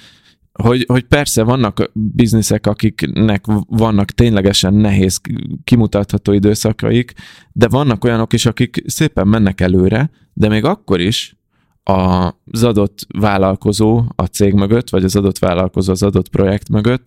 hogy, 0.63 0.85
hogy 0.87 1.03
persze 1.03 1.43
vannak 1.43 1.91
bizniszek, 1.93 2.67
akiknek 2.67 3.45
vannak 3.67 4.11
ténylegesen 4.11 4.73
nehéz, 4.73 5.21
kimutatható 5.63 6.31
időszakaik, 6.31 7.13
de 7.51 7.67
vannak 7.67 8.03
olyanok 8.03 8.33
is, 8.33 8.45
akik 8.45 8.83
szépen 8.85 9.27
mennek 9.27 9.61
előre, 9.61 10.09
de 10.33 10.47
még 10.47 10.63
akkor 10.63 10.99
is 10.99 11.35
az 11.83 12.63
adott 12.63 13.07
vállalkozó 13.19 14.03
a 14.15 14.25
cég 14.25 14.53
mögött, 14.53 14.89
vagy 14.89 15.03
az 15.03 15.15
adott 15.15 15.37
vállalkozó 15.37 15.91
az 15.91 16.03
adott 16.03 16.29
projekt 16.29 16.69
mögött, 16.69 17.05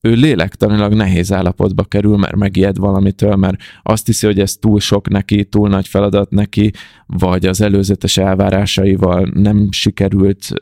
ő 0.00 0.12
lélektanilag 0.12 0.94
nehéz 0.94 1.32
állapotba 1.32 1.84
kerül, 1.84 2.16
mert 2.16 2.36
megijed 2.36 2.76
valamitől, 2.76 3.36
mert 3.36 3.60
azt 3.82 4.06
hiszi, 4.06 4.26
hogy 4.26 4.40
ez 4.40 4.56
túl 4.56 4.80
sok 4.80 5.08
neki, 5.08 5.44
túl 5.44 5.68
nagy 5.68 5.88
feladat 5.88 6.30
neki, 6.30 6.72
vagy 7.06 7.46
az 7.46 7.60
előzetes 7.60 8.16
elvárásaival 8.16 9.30
nem 9.34 9.68
sikerült 9.70 10.52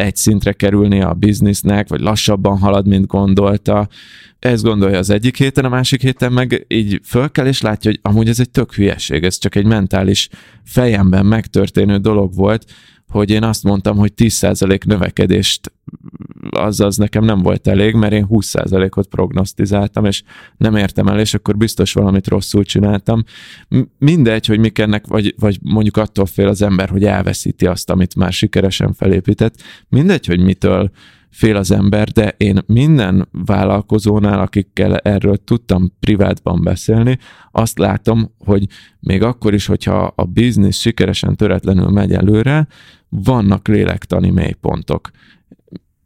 egy 0.00 0.16
szintre 0.16 0.52
kerülni 0.52 1.00
a 1.00 1.14
biznisznek, 1.14 1.88
vagy 1.88 2.00
lassabban 2.00 2.58
halad, 2.58 2.86
mint 2.86 3.06
gondolta. 3.06 3.88
Ezt 4.38 4.62
gondolja 4.62 4.98
az 4.98 5.10
egyik 5.10 5.36
héten, 5.36 5.64
a 5.64 5.68
másik 5.68 6.02
héten 6.02 6.32
meg 6.32 6.64
így 6.68 7.00
föl 7.04 7.30
kell, 7.30 7.46
és 7.46 7.60
látja, 7.60 7.90
hogy 7.90 8.00
amúgy 8.02 8.28
ez 8.28 8.40
egy 8.40 8.50
tök 8.50 8.74
hülyeség, 8.74 9.24
ez 9.24 9.38
csak 9.38 9.54
egy 9.54 9.66
mentális 9.66 10.28
fejemben 10.64 11.26
megtörténő 11.26 11.96
dolog 11.96 12.34
volt, 12.34 12.64
hogy 13.08 13.30
én 13.30 13.42
azt 13.42 13.62
mondtam, 13.64 13.96
hogy 13.96 14.12
10% 14.16 14.84
növekedést 14.84 15.72
az, 16.50 16.80
az 16.80 16.96
nekem 16.96 17.24
nem 17.24 17.42
volt 17.42 17.68
elég, 17.68 17.94
mert 17.94 18.12
én 18.12 18.26
20%-ot 18.30 19.06
prognosztizáltam, 19.06 20.04
és 20.04 20.22
nem 20.56 20.76
értem 20.76 21.06
el, 21.06 21.20
és 21.20 21.34
akkor 21.34 21.56
biztos 21.56 21.92
valamit 21.92 22.28
rosszul 22.28 22.64
csináltam. 22.64 23.24
Mindegy, 23.98 24.46
hogy 24.46 24.58
mik 24.58 24.78
ennek, 24.78 25.06
vagy, 25.06 25.34
vagy 25.38 25.58
mondjuk 25.62 25.96
attól 25.96 26.26
fél 26.26 26.48
az 26.48 26.62
ember, 26.62 26.88
hogy 26.88 27.04
elveszíti 27.04 27.66
azt, 27.66 27.90
amit 27.90 28.14
már 28.14 28.32
sikeresen 28.32 28.92
felépített. 28.92 29.54
Mindegy, 29.88 30.26
hogy 30.26 30.40
mitől 30.40 30.90
fél 31.30 31.56
az 31.56 31.70
ember, 31.70 32.08
de 32.08 32.34
én 32.36 32.58
minden 32.66 33.28
vállalkozónál, 33.46 34.40
akikkel 34.40 34.96
erről 34.96 35.36
tudtam 35.36 35.92
privátban 36.00 36.62
beszélni, 36.62 37.18
azt 37.50 37.78
látom, 37.78 38.34
hogy 38.38 38.66
még 39.00 39.22
akkor 39.22 39.54
is, 39.54 39.66
hogyha 39.66 40.12
a 40.16 40.24
biznisz 40.24 40.78
sikeresen 40.78 41.36
töretlenül 41.36 41.88
megy 41.88 42.12
előre, 42.12 42.66
vannak 43.08 43.68
lélektani 43.68 44.30
mélypontok 44.30 45.10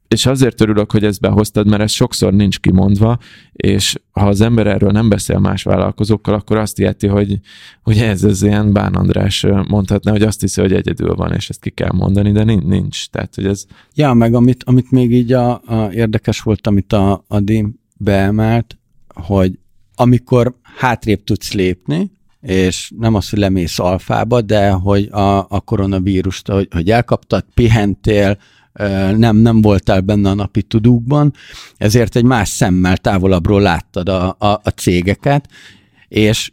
és 0.08 0.26
azért 0.26 0.60
örülök, 0.60 0.92
hogy 0.92 1.04
ezt 1.04 1.20
behoztad, 1.20 1.68
mert 1.68 1.82
ez 1.82 1.90
sokszor 1.90 2.32
nincs 2.32 2.60
kimondva, 2.60 3.18
és 3.52 3.94
ha 4.10 4.26
az 4.26 4.40
ember 4.40 4.66
erről 4.66 4.90
nem 4.90 5.08
beszél 5.08 5.38
más 5.38 5.62
vállalkozókkal, 5.62 6.34
akkor 6.34 6.56
azt 6.56 6.78
érti, 6.78 7.06
hogy, 7.06 7.38
hogy 7.82 7.98
ez 7.98 8.24
az 8.24 8.42
ilyen 8.42 8.72
Bán 8.72 8.94
András 8.94 9.46
mondhatná, 9.68 10.10
hogy 10.10 10.22
azt 10.22 10.40
hiszi, 10.40 10.60
hogy 10.60 10.72
egyedül 10.72 11.14
van, 11.14 11.32
és 11.32 11.48
ezt 11.48 11.60
ki 11.60 11.70
kell 11.70 11.92
mondani, 11.92 12.32
de 12.32 12.44
nincs. 12.44 13.06
Tehát, 13.06 13.34
hogy 13.34 13.46
ez... 13.46 13.64
Ja, 13.94 14.12
meg 14.12 14.34
amit, 14.34 14.64
amit 14.64 14.90
még 14.90 15.12
így 15.12 15.32
a, 15.32 15.52
a 15.52 15.92
érdekes 15.92 16.40
volt, 16.40 16.66
amit 16.66 16.92
a, 16.92 17.24
a 17.28 17.40
Dim 17.40 17.80
beemelt, 17.96 18.78
hogy 19.14 19.58
amikor 19.94 20.54
hátrébb 20.76 21.24
tudsz 21.24 21.52
lépni, 21.52 22.10
és 22.40 22.92
nem 22.98 23.14
az, 23.14 23.30
hogy 23.30 23.38
lemész 23.38 23.78
alfába, 23.78 24.40
de 24.40 24.70
hogy 24.70 25.08
a, 25.10 25.38
a 25.38 25.60
koronavírust, 25.60 26.48
hogy, 26.48 26.68
hogy 26.70 26.90
elkaptad, 26.90 27.44
pihentél, 27.54 28.38
nem, 29.16 29.36
nem 29.36 29.60
voltál 29.60 30.00
benne 30.00 30.30
a 30.30 30.34
napi 30.34 30.62
tudókban, 30.62 31.32
ezért 31.76 32.16
egy 32.16 32.24
más 32.24 32.48
szemmel 32.48 32.96
távolabbról 32.96 33.60
láttad 33.60 34.08
a, 34.08 34.36
a, 34.38 34.60
a 34.62 34.68
cégeket, 34.76 35.48
és 36.08 36.52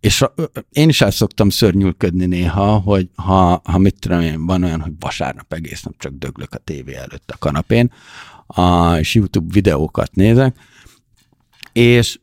és 0.00 0.22
a, 0.22 0.34
én 0.70 0.88
is 0.88 1.00
el 1.00 1.10
szoktam 1.10 1.50
szörnyülködni 1.50 2.26
néha, 2.26 2.78
hogy 2.78 3.08
ha, 3.14 3.60
ha 3.64 3.78
mit 3.78 3.98
tudom 3.98 4.20
én, 4.20 4.46
van 4.46 4.62
olyan, 4.62 4.80
hogy 4.80 4.92
vasárnap 4.98 5.52
egész 5.52 5.82
nap 5.82 5.94
csak 5.98 6.12
döglök 6.12 6.54
a 6.54 6.58
tévé 6.58 6.94
előtt 6.94 7.30
a 7.30 7.38
kanapén, 7.38 7.92
a, 8.46 8.94
és 8.94 9.14
YouTube 9.14 9.52
videókat 9.52 10.14
nézek, 10.14 10.56
és 11.72 12.20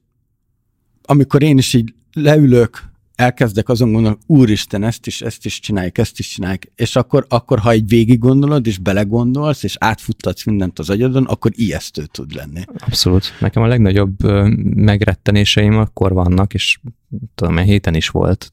amikor 1.04 1.44
én 1.44 1.58
is 1.58 1.74
így 1.74 1.94
leülök 2.14 2.87
elkezdek 3.18 3.70
azon 3.70 3.92
gondolni, 3.92 4.18
úristen, 4.26 4.84
ezt 4.84 5.08
is, 5.08 5.22
ezt 5.22 5.46
is 5.46 5.60
csináljuk, 5.60 5.98
ezt 5.98 6.20
is 6.20 6.28
csináljuk, 6.28 6.62
és 6.76 6.96
akkor, 6.96 7.26
akkor 7.30 7.60
ha 7.60 7.72
egy 7.72 7.88
végig 7.88 8.20
gondolod, 8.20 8.68
és 8.68 8.78
belegondolsz, 8.78 9.64
és 9.64 9.76
átfuttatsz 9.80 10.46
mindent 10.46 10.80
az 10.80 10.90
agyadon, 10.90 11.26
akkor 11.26 11.52
ijesztő 11.56 12.06
tud 12.06 12.34
lenni. 12.34 12.62
Abszolút. 12.78 13.34
Nekem 13.40 13.64
a 13.64 13.68
legnagyobb 13.68 14.24
megrettenéseim 14.76 15.78
akkor 15.78 16.14
vannak, 16.14 16.54
és 16.54 16.80
tudom, 17.36 17.58
héten 17.58 17.96
is 17.96 18.10
volt, 18.10 18.52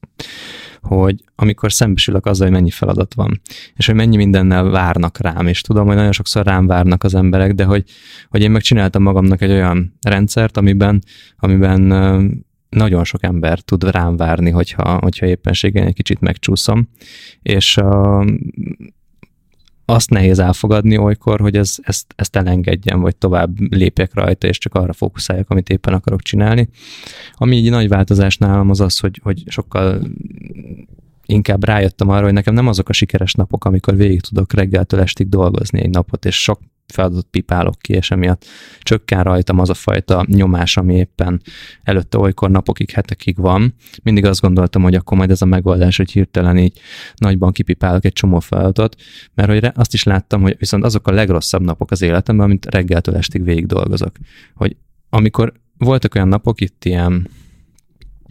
hogy 0.83 1.25
amikor 1.35 1.73
szembesülök 1.73 2.27
azzal, 2.27 2.47
hogy 2.47 2.57
mennyi 2.57 2.71
feladat 2.71 3.15
van, 3.15 3.41
és 3.75 3.87
hogy 3.87 3.95
mennyi 3.95 4.17
mindennel 4.17 4.65
várnak 4.65 5.19
rám, 5.19 5.47
és 5.47 5.61
tudom, 5.61 5.87
hogy 5.87 5.97
nagyon 5.97 6.13
sokszor 6.13 6.45
rám 6.45 6.67
várnak 6.67 7.05
az 7.05 7.15
emberek, 7.15 7.53
de 7.53 7.65
hogy, 7.65 7.85
hogy 8.29 8.43
én 8.43 8.51
megcsináltam 8.51 9.03
magamnak 9.03 9.41
egy 9.41 9.51
olyan 9.51 9.99
rendszert, 10.01 10.57
amiben, 10.57 11.03
amiben 11.37 11.93
nagyon 12.75 13.05
sok 13.05 13.23
ember 13.23 13.61
tud 13.61 13.91
rám 13.91 14.17
várni, 14.17 14.51
hogyha, 14.51 14.99
hogyha 14.99 15.27
éppenséggel 15.27 15.87
egy 15.87 15.95
kicsit 15.95 16.21
megcsúszom, 16.21 16.89
és 17.43 17.77
uh, 17.77 18.27
azt 19.85 20.11
nehéz 20.11 20.39
elfogadni 20.39 20.97
olykor, 20.97 21.41
hogy 21.41 21.57
ez, 21.57 21.77
ezt, 21.83 22.13
ezt 22.17 22.37
elengedjem, 22.37 23.01
vagy 23.01 23.17
tovább 23.17 23.61
lépjek 23.71 24.15
rajta, 24.15 24.47
és 24.47 24.59
csak 24.59 24.75
arra 24.75 24.93
fókuszáljak, 24.93 25.51
amit 25.51 25.69
éppen 25.69 25.95
akarok 25.95 26.23
csinálni. 26.23 26.69
Ami 27.33 27.57
egy 27.57 27.71
nagy 27.71 27.89
változás 27.89 28.37
nálam 28.37 28.71
az 28.71 28.81
az, 28.81 28.99
hogy, 28.99 29.21
hogy 29.23 29.43
sokkal 29.47 30.01
inkább 31.27 31.65
rájöttem 31.65 32.09
arra, 32.09 32.25
hogy 32.25 32.33
nekem 32.33 32.55
nem 32.55 32.69
azok 32.69 32.89
a 32.89 32.93
sikeres 32.93 33.35
napok, 33.35 33.65
amikor 33.65 33.97
végig 33.97 34.21
tudok 34.21 34.53
reggeltől 34.53 35.01
estig 35.01 35.29
dolgozni 35.29 35.81
egy 35.81 35.91
napot, 35.91 36.25
és 36.25 36.43
sok 36.43 36.61
feladatot 36.87 37.27
pipálok 37.31 37.79
ki, 37.79 37.93
és 37.93 38.11
emiatt 38.11 38.45
csökken 38.81 39.23
rajtam 39.23 39.59
az 39.59 39.71
a 39.71 39.75
fajta 39.75 40.25
nyomás, 40.29 40.77
ami 40.77 40.95
éppen 40.95 41.43
előtte 41.83 42.19
olykor 42.19 42.51
napokig, 42.51 42.91
hetekig 42.91 43.37
van. 43.37 43.75
Mindig 44.03 44.25
azt 44.25 44.41
gondoltam, 44.41 44.83
hogy 44.83 44.95
akkor 44.95 45.17
majd 45.17 45.31
ez 45.31 45.43
a 45.43 45.47
megoldás, 45.47 45.97
hogy 45.97 46.13
hirtelen 46.13 46.59
így 46.59 46.81
nagyban 47.17 47.53
kipipálok 47.53 48.05
egy 48.05 48.13
csomó 48.13 48.41
feladatot, 48.41 48.97
mert 49.35 49.49
hogy 49.49 49.71
azt 49.75 49.95
is 49.95 50.03
láttam, 50.03 50.43
hogy 50.43 50.57
viszont 50.59 50.85
azok 50.85 51.09
a 51.09 51.13
legrosszabb 51.13 51.63
napok 51.63 51.91
az 51.91 52.03
életemben, 52.03 52.47
amit 52.47 52.67
reggeltől 52.71 53.17
estig 53.17 53.45
végig 53.45 53.67
dolgozok. 53.67 54.17
Hogy 54.55 54.77
amikor 55.09 55.53
voltak 55.79 56.15
olyan 56.15 56.29
napok 56.29 56.61
itt 56.61 56.85
ilyen 56.85 57.29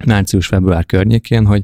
március-február 0.05 0.85
környékén, 0.85 1.45
hogy 1.45 1.63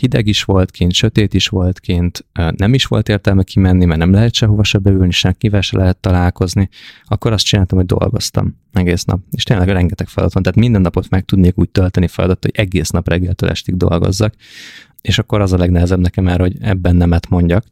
hideg 0.00 0.26
is 0.26 0.42
volt 0.42 0.70
kint, 0.70 0.92
sötét 0.92 1.34
is 1.34 1.48
volt 1.48 1.80
kint, 1.80 2.26
nem 2.56 2.74
is 2.74 2.86
volt 2.86 3.08
értelme 3.08 3.42
kimenni, 3.42 3.84
mert 3.84 3.98
nem 3.98 4.12
lehet 4.12 4.34
sehova 4.34 4.64
se 4.64 4.78
beülni, 4.78 5.10
senkivel 5.10 5.60
se 5.60 5.76
lehet 5.76 5.96
találkozni, 5.96 6.68
akkor 7.04 7.32
azt 7.32 7.44
csináltam, 7.44 7.78
hogy 7.78 7.86
dolgoztam 7.86 8.56
egész 8.72 9.04
nap. 9.04 9.20
És 9.30 9.42
tényleg 9.42 9.68
rengeteg 9.68 10.08
feladat 10.08 10.34
van, 10.34 10.42
tehát 10.42 10.58
minden 10.58 10.80
napot 10.80 11.10
meg 11.10 11.24
tudnék 11.24 11.58
úgy 11.58 11.68
tölteni 11.68 12.08
feladat, 12.08 12.42
hogy 12.42 12.52
egész 12.54 12.90
nap 12.90 13.08
reggeltől 13.08 13.50
estig 13.50 13.76
dolgozzak. 13.76 14.34
És 15.02 15.18
akkor 15.18 15.40
az 15.40 15.52
a 15.52 15.58
legnehezebb 15.58 16.00
nekem 16.00 16.24
már, 16.24 16.40
hogy 16.40 16.56
ebben 16.60 16.96
nemet 16.96 17.28
mondjak. 17.28 17.64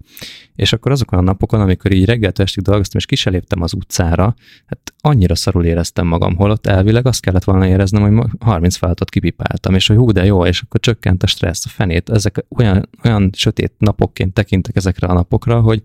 És 0.55 0.73
akkor 0.73 0.93
azokon 0.93 1.19
a 1.19 1.23
napokon, 1.23 1.61
amikor 1.61 1.93
így 1.93 2.05
reggel 2.05 2.33
estig 2.35 2.63
dolgoztam, 2.63 2.99
és 2.99 3.07
kiseléptem 3.07 3.63
az 3.63 3.75
utcára, 3.75 4.35
hát 4.67 4.95
annyira 5.01 5.35
szarul 5.35 5.65
éreztem 5.65 6.07
magam, 6.07 6.37
holott 6.37 6.67
elvileg 6.67 7.07
azt 7.07 7.21
kellett 7.21 7.45
volna 7.45 7.67
éreznem, 7.67 8.17
hogy 8.17 8.31
30 8.41 8.77
feladatot 8.77 9.11
kipipáltam, 9.11 9.75
és 9.75 9.87
hogy 9.87 9.97
hú, 9.97 10.11
de 10.11 10.25
jó, 10.25 10.47
és 10.47 10.61
akkor 10.61 10.81
csökkent 10.81 11.23
a 11.23 11.27
stressz, 11.27 11.67
a 11.67 11.69
fenét. 11.69 12.11
Ezek 12.11 12.45
olyan, 12.49 12.89
olyan 13.05 13.31
sötét 13.33 13.73
napokként 13.79 14.35
tekintek 14.35 14.77
ezekre 14.77 15.07
a 15.07 15.13
napokra, 15.13 15.61
hogy, 15.61 15.83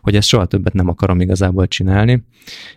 hogy 0.00 0.16
ezt 0.16 0.28
soha 0.28 0.46
többet 0.46 0.72
nem 0.72 0.88
akarom 0.88 1.20
igazából 1.20 1.68
csinálni. 1.68 2.24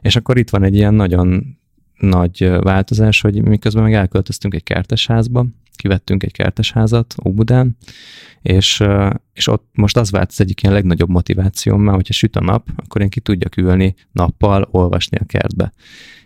És 0.02 0.16
akkor 0.16 0.38
itt 0.38 0.50
van 0.50 0.64
egy 0.64 0.76
ilyen 0.76 0.94
nagyon 0.94 1.58
nagy 1.98 2.50
változás, 2.62 3.22
hogy 3.22 3.44
miközben 3.44 3.84
meg 3.84 3.94
elköltöztünk 3.94 4.54
egy 4.54 4.64
kertesházba, 4.64 5.46
kivettünk 5.76 6.24
egy 6.24 6.32
kertesházat 6.32 7.16
Óbudán, 7.26 7.78
és, 8.42 8.84
és 9.34 9.48
ott 9.48 9.68
most 9.74 9.98
az 9.98 10.12
vált 10.12 10.30
az 10.30 10.42
egyik 10.42 10.62
ilyen 10.62 10.74
legnagyobb 10.74 11.10
motivációm, 11.10 11.82
mert 11.82 11.96
hogyha 11.96 12.14
süt 12.14 12.36
a 12.36 12.42
nap, 12.42 12.68
akkor 12.76 13.02
én 13.02 13.10
ki 13.10 13.20
tudjak 13.20 13.58
ülni 13.58 13.96
nappal, 14.12 14.68
olvasni 14.72 15.18
a 15.18 15.26
kertbe. 15.26 15.74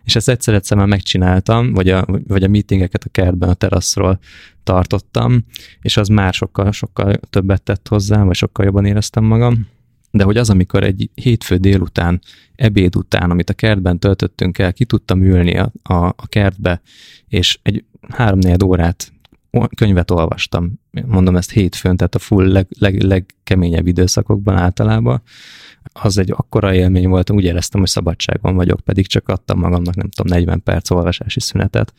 És 0.04 0.16
ezt 0.16 0.30
egyszer-egyszer 0.30 0.78
már 0.78 0.88
megcsináltam, 0.88 1.74
vagy 1.74 1.90
a, 1.90 2.06
vagy 2.28 2.44
a 2.44 2.48
meetingeket 2.48 3.04
a 3.04 3.10
kertben, 3.10 3.50
a 3.50 3.54
teraszról 3.54 4.20
tartottam, 4.64 5.46
és 5.82 5.98
az 5.98 6.08
már 6.08 6.34
sokkal, 6.34 6.72
sokkal 6.72 7.20
többet 7.30 7.62
tett 7.62 7.88
hozzá, 7.88 8.24
vagy 8.24 8.36
sokkal 8.36 8.66
jobban 8.66 8.86
éreztem 8.86 9.24
magam. 9.24 9.68
De 10.12 10.24
hogy 10.24 10.38
az, 10.38 10.50
amikor 10.50 10.84
egy 10.84 11.10
hétfő 11.14 11.58
délután, 11.58 12.22
ebéd 12.56 12.96
után, 12.96 13.32
amit 13.32 13.50
a 13.50 13.54
kertben 13.54 14.00
töltöttünk 14.00 14.58
el, 14.58 14.74
ki 14.74 14.86
tudtam 14.86 15.24
ülni 15.24 15.58
a, 15.58 15.72
a, 15.84 16.06
a 16.06 16.28
kertbe, 16.28 16.82
és 17.28 17.60
egy 17.62 17.84
három 18.10 18.40
órát 18.64 19.12
könyvet 19.76 20.12
olvastam, 20.12 20.80
mondom 21.06 21.36
ezt 21.36 21.52
hétfőn, 21.52 21.98
tehát 21.98 22.16
a 22.16 22.20
full 22.20 22.48
leg, 22.48 22.68
leg, 22.80 23.02
legkeményebb 23.02 23.88
időszakokban 23.88 24.56
általában, 24.56 25.22
az 25.94 26.18
egy 26.18 26.32
akkora 26.32 26.74
élmény 26.74 27.08
volt, 27.08 27.30
úgy 27.30 27.44
éreztem, 27.44 27.80
hogy 27.80 27.90
szabadságon 27.90 28.56
vagyok, 28.56 28.80
pedig 28.80 29.08
csak 29.08 29.30
adtam 29.30 29.60
magamnak, 29.60 29.96
nem 29.96 30.10
tudom, 30.10 30.38
40 30.38 30.64
perc 30.64 30.90
olvasási 30.90 31.40
szünetet, 31.40 31.94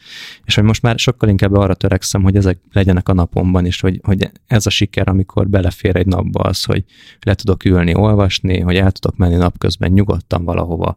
és 0.45 0.55
hogy 0.55 0.65
most 0.65 0.83
már 0.83 0.99
sokkal 0.99 1.29
inkább 1.29 1.55
arra 1.55 1.75
törekszem, 1.75 2.23
hogy 2.23 2.37
ezek 2.37 2.59
legyenek 2.73 3.09
a 3.09 3.13
napomban 3.13 3.67
is, 3.67 3.81
hogy, 3.81 4.01
hogy 4.03 4.31
ez 4.47 4.67
a 4.67 4.71
siker, 4.71 5.09
amikor 5.09 5.49
belefér 5.49 5.97
egy 5.97 6.07
napba 6.07 6.41
az, 6.41 6.65
hogy 6.65 6.85
le 7.21 7.35
tudok 7.35 7.65
ülni, 7.65 7.95
olvasni, 7.95 8.61
hogy 8.61 8.77
el 8.77 8.91
tudok 8.91 9.17
menni 9.17 9.37
napközben 9.37 9.91
nyugodtan 9.91 10.45
valahova 10.45 10.97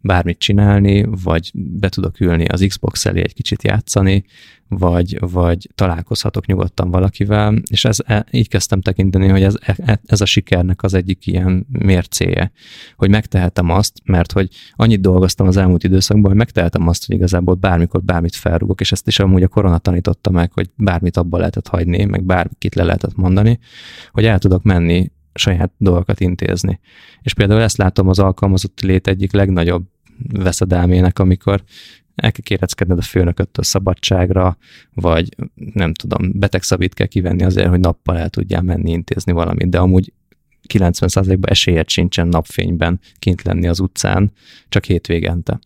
bármit 0.00 0.38
csinálni, 0.38 1.06
vagy 1.24 1.50
be 1.54 1.88
tudok 1.88 2.20
ülni 2.20 2.44
az 2.44 2.64
Xbox 2.68 3.06
elé 3.06 3.20
egy 3.20 3.34
kicsit 3.34 3.62
játszani, 3.62 4.24
vagy, 4.78 5.16
vagy 5.20 5.68
találkozhatok 5.74 6.46
nyugodtan 6.46 6.90
valakivel, 6.90 7.54
és 7.70 7.84
ez, 7.84 7.98
e, 8.06 8.26
így 8.30 8.48
kezdtem 8.48 8.80
tekinteni, 8.80 9.28
hogy 9.28 9.42
ez, 9.42 9.54
e, 9.60 10.00
ez 10.06 10.20
a 10.20 10.24
sikernek 10.24 10.82
az 10.82 10.94
egyik 10.94 11.26
ilyen 11.26 11.66
mércéje, 11.70 12.52
hogy 12.96 13.10
megtehetem 13.10 13.70
azt, 13.70 14.00
mert 14.04 14.32
hogy 14.32 14.48
annyit 14.72 15.00
dolgoztam 15.00 15.46
az 15.46 15.56
elmúlt 15.56 15.84
időszakban, 15.84 16.30
hogy 16.30 16.38
megtehetem 16.38 16.88
azt, 16.88 17.06
hogy 17.06 17.16
igazából 17.16 17.54
bármikor 17.54 18.02
bármit 18.02 18.34
felrugok, 18.34 18.80
és 18.80 18.92
ezt 18.92 19.06
is 19.06 19.18
amúgy 19.18 19.42
a 19.42 19.48
korona 19.48 19.78
tanította 19.78 20.30
meg, 20.30 20.52
hogy 20.52 20.70
bármit 20.76 21.16
abba 21.16 21.38
lehetett 21.38 21.68
hagyni, 21.68 22.04
meg 22.04 22.24
bárkit 22.24 22.74
le 22.74 22.82
lehetett 22.82 23.16
mondani, 23.16 23.58
hogy 24.10 24.24
el 24.24 24.38
tudok 24.38 24.62
menni 24.62 25.10
saját 25.34 25.72
dolgokat 25.76 26.20
intézni. 26.20 26.80
És 27.22 27.34
például 27.34 27.60
ezt 27.60 27.76
látom 27.76 28.08
az 28.08 28.18
alkalmazott 28.18 28.80
lét 28.80 29.06
egyik 29.06 29.32
legnagyobb 29.32 29.84
veszedelmének, 30.32 31.18
amikor 31.18 31.62
el 32.14 32.32
kell 32.32 32.42
kéreckedned 32.42 32.98
a 32.98 33.02
főnököttől 33.02 33.64
szabadságra, 33.64 34.56
vagy 34.94 35.36
nem 35.54 35.94
tudom, 35.94 36.30
betegszabít 36.32 36.94
kell 36.94 37.06
kivenni 37.06 37.42
azért, 37.44 37.68
hogy 37.68 37.80
nappal 37.80 38.18
el 38.18 38.28
tudjál 38.28 38.62
menni 38.62 38.90
intézni 38.90 39.32
valamit, 39.32 39.68
de 39.68 39.78
amúgy 39.78 40.12
90%-ban 40.68 41.50
esélyed 41.50 41.88
sincsen 41.88 42.28
napfényben 42.28 43.00
kint 43.18 43.42
lenni 43.42 43.68
az 43.68 43.80
utcán, 43.80 44.32
csak 44.68 44.84
hétvégente. 44.84 45.58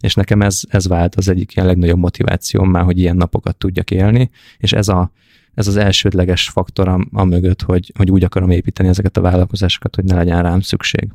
És 0.00 0.14
nekem 0.14 0.42
ez, 0.42 0.60
ez 0.68 0.88
vált 0.88 1.14
az 1.14 1.28
egyik 1.28 1.54
ilyen 1.56 1.68
legnagyobb 1.68 1.98
motivációm 1.98 2.70
már, 2.70 2.84
hogy 2.84 2.98
ilyen 2.98 3.16
napokat 3.16 3.56
tudjak 3.56 3.90
élni, 3.90 4.30
és 4.58 4.72
ez, 4.72 4.88
a, 4.88 5.10
ez 5.54 5.66
az 5.66 5.76
elsődleges 5.76 6.48
faktor 6.48 6.88
a, 6.88 7.06
a 7.12 7.24
mögött, 7.24 7.62
hogy, 7.62 7.92
hogy 7.96 8.10
úgy 8.10 8.24
akarom 8.24 8.50
építeni 8.50 8.88
ezeket 8.88 9.16
a 9.16 9.20
vállalkozásokat, 9.20 9.94
hogy 9.94 10.04
ne 10.04 10.14
legyen 10.14 10.42
rám 10.42 10.60
szükség. 10.60 11.12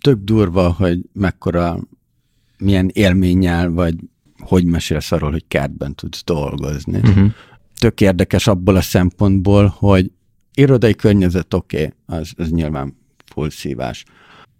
Tök 0.00 0.18
durva, 0.24 0.72
hogy 0.72 1.00
mekkora 1.12 1.78
milyen 2.58 2.90
élménnyel, 2.92 3.70
vagy 3.70 3.94
hogy 4.38 4.64
mesélsz 4.64 5.12
arról, 5.12 5.30
hogy 5.30 5.44
kertben 5.48 5.94
tudsz 5.94 6.24
dolgozni. 6.24 6.98
Uh-huh. 6.98 7.32
Tök 7.78 8.00
érdekes 8.00 8.46
abból 8.46 8.76
a 8.76 8.80
szempontból, 8.80 9.74
hogy 9.78 10.10
irodai 10.54 10.94
környezet 10.94 11.54
oké, 11.54 11.76
okay, 11.76 12.20
az, 12.20 12.32
az 12.36 12.50
nyilván 12.50 12.96
full 13.26 13.50
szívás. 13.50 14.04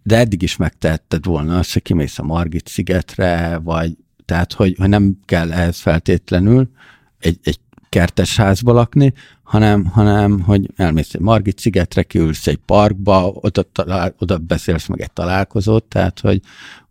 De 0.03 0.17
eddig 0.17 0.43
is 0.43 0.57
megtehetted 0.57 1.25
volna 1.25 1.59
azt, 1.59 1.73
hogy 1.73 1.83
kimész 1.83 2.19
a 2.19 2.23
Margit 2.23 2.69
szigetre, 2.69 3.61
vagy 3.63 3.97
tehát, 4.25 4.53
hogy, 4.53 4.75
hogy 4.79 4.89
nem 4.89 5.19
kell 5.25 5.53
ehhez 5.53 5.81
feltétlenül 5.81 6.71
egy, 7.19 7.39
egy 7.43 7.59
kertes 7.89 8.37
házba 8.37 8.73
lakni, 8.73 9.13
hanem, 9.43 9.85
hanem 9.85 10.41
hogy 10.41 10.71
elmész 10.77 11.15
egy 11.15 11.21
Margit 11.21 11.59
szigetre, 11.59 12.03
kiülsz 12.03 12.47
egy 12.47 12.57
parkba, 12.57 13.31
oda, 13.35 13.63
talál, 13.63 14.15
oda 14.19 14.39
beszélsz 14.39 14.87
meg 14.87 15.01
egy 15.01 15.13
találkozót, 15.13 15.85
tehát 15.85 16.21
hogy, 16.21 16.41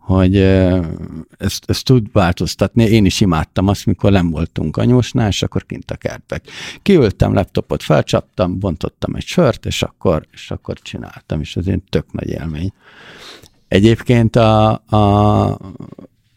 hogy 0.07 0.35
ezt, 1.37 1.63
ezt 1.65 1.85
tud 1.85 2.11
változtatni. 2.11 2.83
Én 2.83 3.05
is 3.05 3.21
imádtam 3.21 3.67
azt, 3.67 3.85
mikor 3.85 4.11
nem 4.11 4.29
voltunk 4.29 4.77
anyósnál, 4.77 5.27
és 5.27 5.43
akkor 5.43 5.65
kint 5.65 5.91
a 5.91 5.95
kertbe. 5.95 6.41
Kiültem, 6.81 7.33
laptopot 7.33 7.83
felcsaptam, 7.83 8.59
bontottam 8.59 9.15
egy 9.15 9.25
sört, 9.25 9.65
és 9.65 9.81
akkor, 9.81 10.25
és 10.31 10.51
akkor 10.51 10.79
csináltam, 10.79 11.39
és 11.39 11.55
ez 11.55 11.67
egy 11.67 11.81
tök 11.89 12.11
nagy 12.11 12.29
élmény. 12.29 12.73
Egyébként 13.67 14.35
a, 14.35 14.71
a 14.71 15.57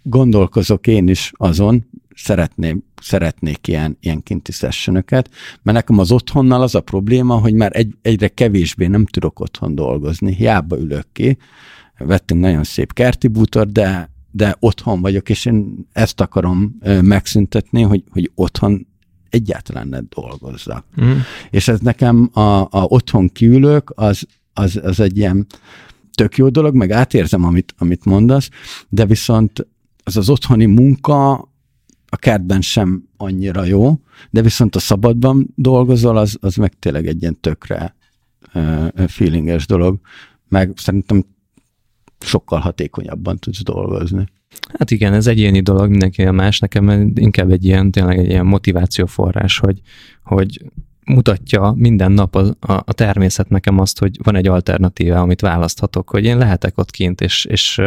gondolkozok 0.02 0.86
én 0.86 1.08
is 1.08 1.32
azon, 1.36 1.86
szeretném, 2.14 2.84
szeretnék 3.02 3.68
ilyen, 3.68 3.96
ilyen 4.00 4.22
kinti 4.22 4.52
sessionöket, 4.52 5.30
mert 5.62 5.76
nekem 5.76 5.98
az 5.98 6.12
otthonnal 6.12 6.62
az 6.62 6.74
a 6.74 6.80
probléma, 6.80 7.34
hogy 7.34 7.54
már 7.54 7.70
egy, 7.74 7.94
egyre 8.02 8.28
kevésbé 8.28 8.86
nem 8.86 9.06
tudok 9.06 9.40
otthon 9.40 9.74
dolgozni, 9.74 10.34
hiába 10.34 10.78
ülök 10.78 11.06
ki, 11.12 11.38
vettünk 12.04 12.40
nagyon 12.40 12.64
szép 12.64 12.92
kerti 12.92 13.28
bútor, 13.28 13.68
de, 13.68 14.10
de 14.30 14.56
otthon 14.58 15.00
vagyok, 15.00 15.28
és 15.28 15.44
én 15.44 15.86
ezt 15.92 16.20
akarom 16.20 16.78
megszüntetni, 17.02 17.82
hogy, 17.82 18.04
hogy 18.10 18.30
otthon 18.34 18.86
egyáltalán 19.28 19.88
ne 19.88 20.00
dolgozzak. 20.00 20.84
Mm. 21.02 21.12
És 21.50 21.68
ez 21.68 21.80
nekem 21.80 22.30
a, 22.32 22.60
a 22.60 22.68
otthon 22.70 23.28
kiülök, 23.28 23.92
az, 23.94 24.26
az, 24.52 24.80
az 24.82 25.00
egy 25.00 25.16
ilyen 25.16 25.46
tök 26.14 26.36
jó 26.36 26.48
dolog, 26.48 26.74
meg 26.74 26.90
átérzem, 26.90 27.44
amit, 27.44 27.74
amit 27.78 28.04
mondasz, 28.04 28.48
de 28.88 29.06
viszont 29.06 29.66
az 30.04 30.16
az 30.16 30.28
otthoni 30.28 30.66
munka 30.66 31.32
a 32.06 32.16
kertben 32.16 32.60
sem 32.60 33.08
annyira 33.16 33.64
jó, 33.64 34.00
de 34.30 34.42
viszont 34.42 34.76
a 34.76 34.78
szabadban 34.78 35.52
dolgozol, 35.54 36.16
az, 36.16 36.36
az 36.40 36.54
meg 36.54 36.78
tényleg 36.78 37.06
egy 37.06 37.20
ilyen 37.20 37.40
tökre 37.40 37.94
feelinges 39.06 39.66
dolog, 39.66 40.00
meg 40.48 40.72
szerintem 40.76 41.24
sokkal 42.20 42.58
hatékonyabban 42.58 43.38
tudsz 43.38 43.62
dolgozni. 43.62 44.28
Hát 44.78 44.90
igen, 44.90 45.12
ez 45.12 45.26
egyéni 45.26 45.60
dolog, 45.60 45.90
mindenki 45.90 46.22
a 46.22 46.32
más, 46.32 46.58
nekem 46.58 47.12
inkább 47.14 47.50
egy 47.50 47.64
ilyen, 47.64 47.90
tényleg 47.90 48.18
egy 48.18 48.28
ilyen 48.28 48.46
motivációforrás, 48.46 49.58
hogy, 49.58 49.80
hogy 50.24 50.64
mutatja 51.10 51.74
minden 51.76 52.12
nap 52.12 52.34
a, 52.34 52.40
a, 52.60 52.72
a 52.72 52.92
természet 52.92 53.48
nekem 53.48 53.78
azt, 53.78 53.98
hogy 53.98 54.18
van 54.22 54.36
egy 54.36 54.46
alternatíva, 54.46 55.20
amit 55.20 55.40
választhatok, 55.40 56.10
hogy 56.10 56.24
én 56.24 56.38
lehetek 56.38 56.78
ott 56.78 56.90
kint, 56.90 57.20
és, 57.20 57.44
és, 57.44 57.80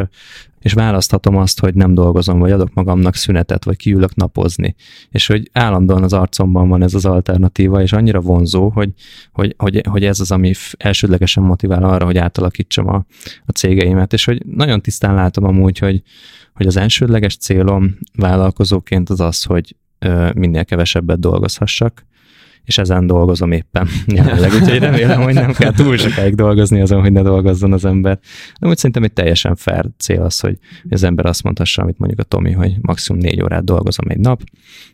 és 0.59 0.73
választhatom 0.73 1.37
azt, 1.37 1.59
hogy 1.59 1.73
nem 1.73 1.93
dolgozom, 1.93 2.39
vagy 2.39 2.51
adok 2.51 2.73
magamnak 2.73 3.15
szünetet, 3.15 3.63
vagy 3.63 3.75
kiülök 3.75 4.15
napozni. 4.15 4.75
És 5.09 5.27
hogy 5.27 5.49
állandóan 5.51 6.03
az 6.03 6.13
arcomban 6.13 6.69
van 6.69 6.83
ez 6.83 6.93
az 6.93 7.05
alternatíva, 7.05 7.81
és 7.81 7.93
annyira 7.93 8.19
vonzó, 8.19 8.69
hogy, 8.69 8.89
hogy, 9.31 9.55
hogy, 9.57 9.81
hogy 9.89 10.05
ez 10.05 10.19
az, 10.19 10.31
ami 10.31 10.51
elsődlegesen 10.77 11.43
motivál 11.43 11.83
arra, 11.83 12.05
hogy 12.05 12.17
átalakítsam 12.17 12.87
a, 12.87 13.05
a 13.45 13.51
cégeimet, 13.51 14.13
és 14.13 14.25
hogy 14.25 14.45
nagyon 14.45 14.81
tisztán 14.81 15.15
látom 15.15 15.43
amúgy, 15.43 15.77
hogy, 15.77 16.01
hogy 16.53 16.67
az 16.67 16.77
elsődleges 16.77 17.37
célom 17.37 17.97
vállalkozóként 18.15 19.09
az 19.09 19.19
az, 19.19 19.43
hogy 19.43 19.75
minél 20.33 20.65
kevesebbet 20.65 21.19
dolgozhassak, 21.19 22.05
és 22.63 22.77
ezen 22.77 23.07
dolgozom 23.07 23.51
éppen 23.51 23.87
jelenleg, 24.07 24.53
úgyhogy 24.53 24.79
remélem, 24.79 25.21
hogy 25.21 25.33
nem 25.33 25.51
kell 25.51 25.71
túl 25.71 25.97
sokáig 25.97 26.35
dolgozni 26.35 26.81
azon, 26.81 27.01
hogy 27.01 27.11
ne 27.11 27.21
dolgozzon 27.21 27.73
az 27.73 27.85
ember. 27.85 28.19
De 28.59 28.67
úgy 28.67 28.77
szerintem 28.77 29.03
egy 29.03 29.13
teljesen 29.13 29.55
fair 29.55 29.85
cél 29.97 30.21
az, 30.21 30.39
hogy 30.39 30.57
az 30.89 31.03
ember 31.03 31.25
azt 31.25 31.43
mondhassa, 31.43 31.81
amit 31.81 31.97
mondjuk 31.97 32.19
a 32.19 32.23
Tomi, 32.23 32.51
hogy 32.51 32.75
maximum 32.81 33.21
négy 33.21 33.41
órát 33.41 33.63
dolgozom 33.63 34.09
egy 34.09 34.19
nap, 34.19 34.41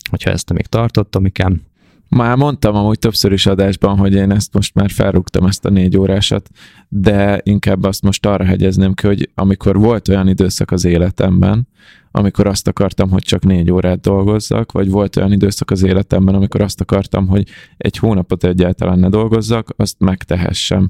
hogyha 0.10 0.32
ezt 0.32 0.54
még 0.54 0.66
tartott, 0.66 1.12
Tomikám, 1.12 1.62
már 2.10 2.36
mondtam 2.36 2.76
amúgy 2.76 3.00
többször 3.00 3.32
is 3.32 3.46
adásban, 3.46 3.98
hogy 3.98 4.14
én 4.14 4.32
ezt 4.32 4.54
most 4.54 4.74
már 4.74 4.90
felrúgtam, 4.90 5.46
ezt 5.46 5.66
a 5.66 5.70
négy 5.70 5.98
órásat, 5.98 6.50
de 6.88 7.42
inkább 7.44 7.84
azt 7.84 8.02
most 8.02 8.26
arra 8.26 8.44
hegyezném 8.44 8.94
ki, 8.94 9.08
hogy 9.08 9.30
amikor 9.36 9.78
volt 9.78 10.08
olyan 10.08 10.28
időszak 10.28 10.72
az 10.72 10.86
életemben, 10.86 11.68
amikor 12.12 12.48
azt 12.48 12.68
akartam, 12.68 13.10
hogy 13.10 13.24
csak 13.24 13.44
négy 13.44 13.72
órát 13.72 14.00
dolgozzak, 14.00 14.72
vagy 14.72 14.90
volt 14.90 15.16
olyan 15.16 15.32
időszak 15.32 15.72
az 15.72 15.84
életemben, 15.84 16.36
amikor 16.36 16.62
azt 16.62 16.82
akartam, 16.82 17.28
hogy 17.28 17.48
egy 17.78 17.98
hónapot 17.98 18.44
egyáltalán 18.44 19.00
ne 19.00 19.10
dolgozzak, 19.10 19.74
azt 19.76 19.96
megtehessem. 20.00 20.90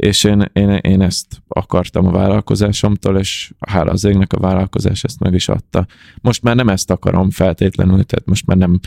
És 0.00 0.24
én, 0.24 0.50
én, 0.52 0.70
én 0.70 1.00
ezt 1.00 1.42
akartam 1.48 2.06
a 2.06 2.10
vállalkozásomtól, 2.10 3.18
és 3.18 3.52
hála 3.58 3.90
az 3.90 4.04
égnek 4.04 4.32
a 4.32 4.40
vállalkozás 4.40 5.04
ezt 5.04 5.20
meg 5.20 5.34
is 5.34 5.48
adta. 5.48 5.86
Most 6.20 6.42
már 6.42 6.56
nem 6.56 6.68
ezt 6.68 6.90
akarom 6.90 7.30
feltétlenül, 7.30 8.04
tehát 8.04 8.26
most 8.26 8.46
már 8.46 8.56
nem, 8.56 8.80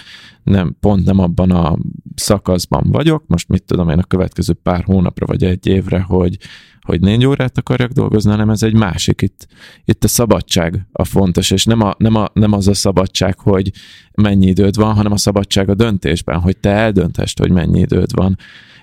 nem 0.43 0.76
pont 0.80 1.05
nem 1.05 1.20
abban 1.20 1.51
a 1.51 1.78
szakaszban 2.16 2.84
vagyok, 2.91 3.24
most 3.28 3.47
mit 3.47 3.64
tudom 3.64 3.89
én 3.89 3.99
a 3.99 4.03
következő 4.03 4.53
pár 4.53 4.84
hónapra 4.84 5.26
vagy 5.26 5.43
egy 5.43 5.68
évre, 5.68 5.99
hogy, 5.99 6.38
hogy 6.82 6.99
négy 6.99 7.26
órát 7.26 7.57
akarjak 7.57 7.91
dolgozni, 7.91 8.30
hanem 8.30 8.49
ez 8.49 8.64
egy 8.64 8.76
másik. 8.76 9.22
Itt, 9.22 9.47
itt 9.86 10.03
a 10.03 10.07
szabadság 10.07 10.88
a 10.91 11.03
fontos, 11.03 11.51
és 11.51 11.66
nem, 11.66 11.82
a, 11.82 11.95
nem, 11.97 12.16
a, 12.16 12.30
nem 12.34 12.51
az 12.51 12.68
a 12.68 12.74
szabadság, 12.74 13.39
hogy 13.39 13.72
mennyi 14.14 14.47
időd 14.47 14.76
van, 14.76 14.95
hanem 14.95 15.11
a 15.11 15.18
szabadság 15.18 15.70
a 15.70 15.76
döntésben, 15.76 16.39
hogy 16.39 16.57
te 16.57 16.70
eldöntest, 16.70 17.39
hogy 17.39 17.51
mennyi 17.51 17.80
időd 17.80 18.16
van. 18.16 18.38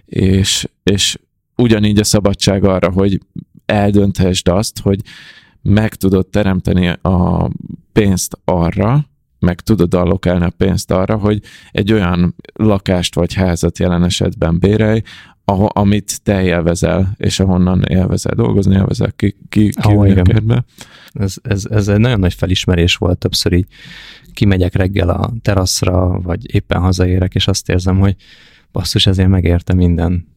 És, 0.04 0.68
és 0.82 1.18
ugyanígy 1.60 1.98
a 1.98 2.04
szabadság 2.04 2.64
arra, 2.64 2.90
hogy 2.90 3.20
eldönthesd 3.66 4.48
azt, 4.48 4.80
hogy 4.80 5.00
meg 5.62 5.94
tudod 5.94 6.26
teremteni 6.26 6.88
a 6.88 7.50
pénzt 7.92 8.38
arra, 8.44 9.04
meg 9.38 9.60
tudod 9.60 9.94
allokálni 9.94 10.44
a 10.44 10.52
pénzt 10.56 10.90
arra, 10.90 11.16
hogy 11.16 11.42
egy 11.70 11.92
olyan 11.92 12.34
lakást 12.52 13.14
vagy 13.14 13.34
házat 13.34 13.78
jelen 13.78 14.04
esetben 14.04 14.58
bérelj, 14.58 15.02
ahol, 15.44 15.68
amit 15.72 16.22
te 16.22 16.42
élvezel, 16.42 17.14
és 17.16 17.40
ahonnan 17.40 17.82
élvezel 17.82 18.34
dolgozni, 18.34 18.74
élvezel 18.74 19.12
ki, 19.12 19.36
ki, 19.48 19.68
ki 19.68 19.94
oh, 19.94 20.16
ez, 21.12 21.34
ez, 21.42 21.66
ez 21.70 21.88
egy 21.88 21.98
nagyon 21.98 22.18
nagy 22.18 22.34
felismerés 22.34 22.96
volt 22.96 23.18
többször 23.18 23.52
így 23.52 23.66
kimegyek 24.32 24.74
reggel 24.74 25.08
a 25.08 25.32
teraszra, 25.42 26.20
vagy 26.20 26.54
éppen 26.54 26.80
hazaérek, 26.80 27.34
és 27.34 27.46
azt 27.46 27.68
érzem, 27.68 27.98
hogy 27.98 28.16
basszus, 28.72 29.06
ezért 29.06 29.28
megérte 29.28 29.74
minden 29.74 30.29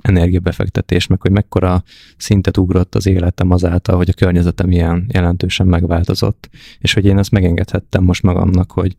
energiabefektetés, 0.00 1.06
meg 1.06 1.20
hogy 1.20 1.30
mekkora 1.30 1.82
szintet 2.16 2.56
ugrott 2.56 2.94
az 2.94 3.06
életem 3.06 3.50
azáltal, 3.50 3.96
hogy 3.96 4.08
a 4.08 4.12
környezetem 4.12 4.70
ilyen 4.70 5.06
jelentősen 5.12 5.66
megváltozott, 5.66 6.48
és 6.78 6.94
hogy 6.94 7.04
én 7.04 7.18
ezt 7.18 7.30
megengedhettem 7.30 8.04
most 8.04 8.22
magamnak, 8.22 8.72
hogy, 8.72 8.96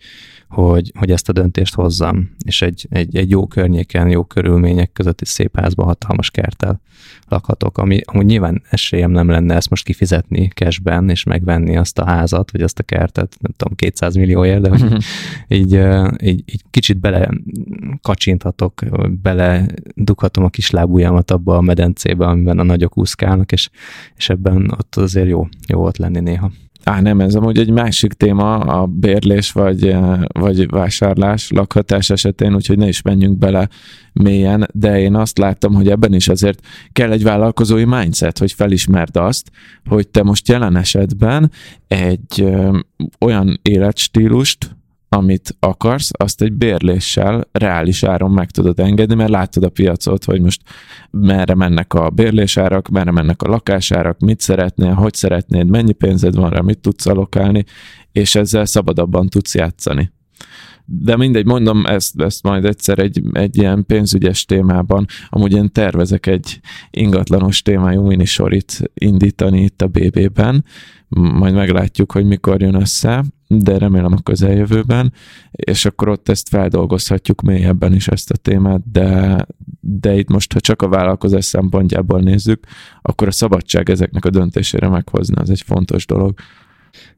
hogy, 0.49 0.91
hogy 0.97 1.11
ezt 1.11 1.29
a 1.29 1.33
döntést 1.33 1.75
hozzam, 1.75 2.29
és 2.45 2.61
egy, 2.61 2.87
egy, 2.89 3.15
egy 3.15 3.29
jó 3.29 3.47
környéken, 3.47 4.09
jó 4.09 4.23
körülmények 4.23 4.91
között 4.91 5.21
egy 5.21 5.27
szép 5.27 5.59
házban, 5.59 5.85
hatalmas 5.85 6.31
kerttel 6.31 6.81
lakhatok, 7.27 7.77
ami 7.77 8.01
amúgy 8.05 8.25
nyilván 8.25 8.61
esélyem 8.69 9.11
nem 9.11 9.29
lenne 9.29 9.55
ezt 9.55 9.69
most 9.69 9.83
kifizetni 9.83 10.47
cashben, 10.47 11.09
és 11.09 11.23
megvenni 11.23 11.77
azt 11.77 11.99
a 11.99 12.05
házat, 12.05 12.51
vagy 12.51 12.61
azt 12.61 12.79
a 12.79 12.83
kertet, 12.83 13.35
nem 13.39 13.51
tudom, 13.57 13.75
200 13.75 14.15
millióért, 14.15 14.61
de 14.61 14.69
hogy 14.69 14.97
így, 15.59 15.73
így, 16.23 16.43
így 16.45 16.63
kicsit 16.69 16.99
bele 16.99 17.29
kacsinthatok, 18.01 18.83
bele 19.21 19.65
dughatom 19.95 20.43
a 20.43 20.49
kis 20.49 20.69
lábujjamat 20.69 21.31
abba 21.31 21.57
a 21.57 21.61
medencébe, 21.61 22.25
amiben 22.25 22.59
a 22.59 22.63
nagyok 22.63 22.97
úszkálnak, 22.97 23.51
és, 23.51 23.69
és 24.15 24.29
ebben 24.29 24.71
ott 24.71 24.95
azért 24.95 25.27
jó, 25.27 25.47
jó 25.67 25.83
ott 25.83 25.97
lenni 25.97 26.19
néha. 26.19 26.51
Á, 26.89 27.01
nem, 27.01 27.19
ez 27.19 27.35
amúgy 27.35 27.57
egy 27.57 27.69
másik 27.69 28.13
téma, 28.13 28.57
a 28.57 28.85
bérlés 28.85 29.51
vagy, 29.51 29.87
eh, 29.87 30.19
vagy 30.39 30.69
vásárlás 30.69 31.49
lakhatás 31.49 32.09
esetén, 32.09 32.55
úgyhogy 32.55 32.77
ne 32.77 32.87
is 32.87 33.01
menjünk 33.01 33.37
bele 33.37 33.69
mélyen, 34.13 34.67
de 34.73 34.99
én 34.99 35.15
azt 35.15 35.37
láttam, 35.37 35.73
hogy 35.73 35.89
ebben 35.89 36.13
is 36.13 36.27
azért 36.27 36.59
kell 36.91 37.11
egy 37.11 37.23
vállalkozói 37.23 37.85
mindset, 37.85 38.37
hogy 38.37 38.51
felismerd 38.51 39.17
azt, 39.17 39.51
hogy 39.85 40.07
te 40.07 40.23
most 40.23 40.47
jelen 40.47 40.75
esetben 40.75 41.51
egy 41.87 42.41
ö, 42.41 42.45
eh, 42.45 42.71
olyan 43.19 43.59
életstílust 43.61 44.77
amit 45.09 45.55
akarsz, 45.59 46.09
azt 46.17 46.41
egy 46.41 46.53
bérléssel 46.53 47.47
reális 47.51 48.03
áron 48.03 48.31
meg 48.31 48.51
tudod 48.51 48.79
engedni, 48.79 49.15
mert 49.15 49.29
látod 49.29 49.63
a 49.63 49.69
piacot, 49.69 50.23
hogy 50.23 50.41
most 50.41 50.61
merre 51.11 51.55
mennek 51.55 51.93
a 51.93 52.09
bérlésárak, 52.09 52.87
merre 52.87 53.11
mennek 53.11 53.41
a 53.41 53.49
lakásárak, 53.49 54.19
mit 54.19 54.39
szeretnél, 54.39 54.93
hogy 54.93 55.13
szeretnéd, 55.13 55.69
mennyi 55.69 55.93
pénzed 55.93 56.35
van 56.35 56.49
rá, 56.49 56.59
mit 56.59 56.79
tudsz 56.79 57.05
alokálni, 57.05 57.63
és 58.11 58.35
ezzel 58.35 58.65
szabadabban 58.65 59.27
tudsz 59.27 59.55
játszani. 59.55 60.11
De 60.85 61.17
mindegy, 61.17 61.45
mondom 61.45 61.85
ezt, 61.85 62.21
ezt 62.21 62.43
majd 62.43 62.65
egyszer 62.65 62.99
egy, 62.99 63.21
egy 63.31 63.57
ilyen 63.57 63.85
pénzügyes 63.85 64.45
témában. 64.45 65.05
Amúgy 65.29 65.53
én 65.53 65.71
tervezek 65.71 66.25
egy 66.25 66.59
ingatlanos 66.89 67.61
témájú 67.61 68.01
minisorit 68.01 68.81
indítani 68.93 69.61
itt 69.61 69.81
a 69.81 69.87
BB-ben, 69.87 70.65
majd 71.09 71.53
meglátjuk, 71.53 72.11
hogy 72.11 72.25
mikor 72.25 72.61
jön 72.61 72.75
össze, 72.75 73.23
de 73.51 73.77
remélem 73.77 74.13
a 74.13 74.21
közeljövőben, 74.21 75.13
és 75.51 75.85
akkor 75.85 76.09
ott 76.09 76.29
ezt 76.29 76.49
feldolgozhatjuk 76.49 77.41
mélyebben 77.41 77.93
is 77.93 78.07
ezt 78.07 78.31
a 78.31 78.35
témát, 78.35 78.91
de, 78.91 79.45
de 79.79 80.17
itt 80.17 80.29
most, 80.29 80.53
ha 80.53 80.59
csak 80.59 80.81
a 80.81 80.87
vállalkozás 80.87 81.45
szempontjából 81.45 82.19
nézzük, 82.19 82.65
akkor 83.01 83.27
a 83.27 83.31
szabadság 83.31 83.89
ezeknek 83.89 84.25
a 84.25 84.29
döntésére 84.29 84.87
meghozni, 84.87 85.35
az 85.35 85.49
egy 85.49 85.61
fontos 85.61 86.05
dolog. 86.05 86.33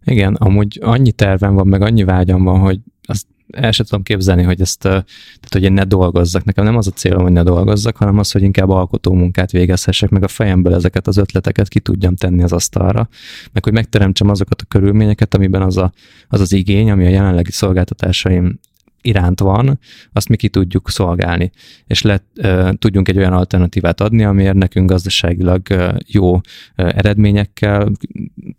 Igen, 0.04 0.36
amúgy 0.36 0.80
annyi 0.82 1.12
tervem 1.12 1.54
van, 1.54 1.68
meg 1.68 1.82
annyi 1.82 2.04
vágyam 2.04 2.44
van, 2.44 2.60
hogy 2.60 2.80
azt 3.04 3.28
el 3.52 3.72
sem 3.72 3.86
tudom 3.86 4.04
képzelni, 4.04 4.44
hogy 4.44 4.62
ezt, 4.62 4.80
tehát 4.80 5.50
hogy 5.50 5.64
én 5.64 5.74
ne 5.74 5.84
dolgozzak. 5.84 6.44
Nekem 6.44 6.64
nem 6.64 6.78
az 6.78 6.88
a 6.88 6.92
célom, 6.92 7.22
hogy 7.22 7.32
ne 7.32 7.44
dolgozzak, 7.44 7.98
hanem 7.98 8.18
az, 8.18 8.32
hogy 8.32 8.42
inkább 8.42 8.70
alkotó 8.70 9.14
munkát 9.14 9.52
végezhessek, 9.52 10.10
meg 10.10 10.24
a 10.24 10.28
fejemből 10.28 10.74
ezeket 10.74 11.08
az 11.08 11.18
ötleteket 11.18 11.68
ki 11.68 11.80
tudjam 11.80 12.16
tenni 12.16 12.44
az 12.44 12.52
asztalra, 12.52 13.10
meg 13.52 13.64
hogy 13.64 13.74
megteremtsem 13.74 14.30
azokat 14.30 14.62
a 14.62 14.66
körülményeket, 14.68 15.34
amiben 15.34 15.62
az 15.62 15.78
az, 15.78 15.90
az, 16.28 16.40
az 16.40 16.54
igény, 16.54 16.92
ami 16.92 17.06
a 17.06 17.10
jelenlegi 17.10 17.52
szolgáltatásaim 17.52 18.60
iránt 19.02 19.40
van, 19.40 19.80
azt 20.14 20.30
mi 20.30 20.36
ki 20.36 20.50
tudjuk 20.50 20.90
szolgálni, 20.90 21.52
és 21.86 22.02
le, 22.02 22.24
tudjunk 22.78 23.10
egy 23.10 23.18
olyan 23.18 23.34
alternatívát 23.34 24.02
adni, 24.02 24.24
amiért 24.24 24.56
nekünk 24.56 24.90
gazdaságilag 24.90 25.62
jó 26.06 26.40
eredményekkel 26.76 27.92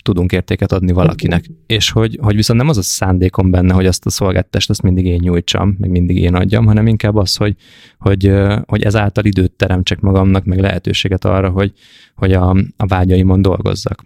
tudunk 0.03 0.33
értéket 0.33 0.73
adni 0.73 0.93
valakinek. 0.93 1.45
És 1.67 1.91
hogy, 1.91 2.19
hogy 2.21 2.37
viszont 2.37 2.59
nem 2.59 2.69
az 2.69 2.79
a 2.79 2.83
szándékom 2.83 3.51
benne, 3.51 3.75
hogy 3.75 3.87
azt 3.87 4.07
a 4.07 4.11
szolgáltatást 4.11 4.71
azt 4.71 4.83
mindig 4.83 5.07
én 5.07 5.21
nyújtsam, 5.23 5.77
meg 5.79 5.91
mindig 5.91 6.17
én 6.17 6.35
adjam, 6.35 6.67
hanem 6.67 6.87
inkább 6.87 7.17
az, 7.17 7.37
hogy, 7.37 7.57
hogy, 7.99 8.33
hogy 8.67 8.83
ezáltal 8.83 9.25
időt 9.25 9.53
teremtsek 9.53 10.01
magamnak, 10.01 10.45
meg 10.45 10.61
lehetőséget 10.61 11.25
arra, 11.25 11.49
hogy, 11.49 11.73
hogy 12.15 12.33
a, 12.33 12.51
a 12.77 12.87
vágyaimon 12.87 13.43
dolgozzak. 13.43 14.05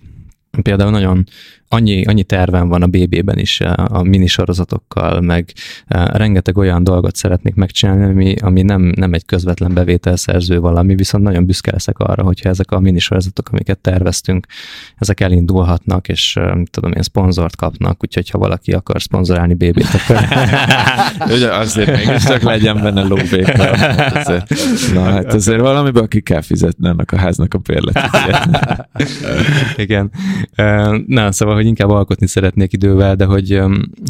Például 0.62 0.90
nagyon 0.90 1.26
annyi, 1.68 2.04
annyi 2.04 2.24
tervem 2.24 2.68
van 2.68 2.82
a 2.82 2.86
BB-ben 2.86 3.38
is 3.38 3.60
a 3.84 4.02
minisorozatokkal, 4.02 5.20
meg 5.20 5.52
rengeteg 6.12 6.56
olyan 6.56 6.84
dolgot 6.84 7.16
szeretnék 7.16 7.54
megcsinálni, 7.54 8.04
ami, 8.04 8.34
ami 8.40 8.62
nem, 8.62 8.92
nem 8.96 9.12
egy 9.12 9.24
közvetlen 9.24 9.74
bevételszerző 9.74 10.60
valami, 10.60 10.94
viszont 10.94 11.24
nagyon 11.24 11.46
büszke 11.46 11.70
leszek 11.72 11.98
arra, 11.98 12.22
hogyha 12.22 12.48
ezek 12.48 12.70
a 12.70 12.80
minisorozatok, 12.80 13.48
amiket 13.50 13.78
terveztünk, 13.78 14.46
ezek 14.96 15.20
elindulhatnak, 15.20 16.08
és 16.08 16.38
tudom 16.70 16.92
én, 16.92 17.02
szponzort 17.02 17.56
kapnak, 17.56 18.02
úgyhogy 18.02 18.30
ha 18.30 18.38
valaki 18.38 18.72
akar 18.72 19.02
szponzorálni 19.02 19.54
BB-t, 19.54 19.94
akkor... 19.94 20.24
Ugye 21.36 21.54
azért 21.54 22.06
mégis 22.06 22.24
csak 22.24 22.42
legyen 22.42 22.80
benne 22.82 23.02
lóvék. 23.02 23.52
Na 24.94 25.02
hát 25.02 25.32
azért 25.32 25.60
valamiből 25.60 26.08
ki 26.08 26.20
kell 26.20 26.40
fizetni 26.40 26.88
ennek 26.88 27.12
a 27.12 27.16
háznak 27.16 27.54
a 27.54 27.58
bérletét. 27.58 28.48
Igen. 29.86 30.10
Na, 31.06 31.32
szóval 31.32 31.55
hogy 31.56 31.66
inkább 31.66 31.90
alkotni 31.90 32.26
szeretnék 32.26 32.72
idővel, 32.72 33.16
de 33.16 33.24
hogy, 33.24 33.62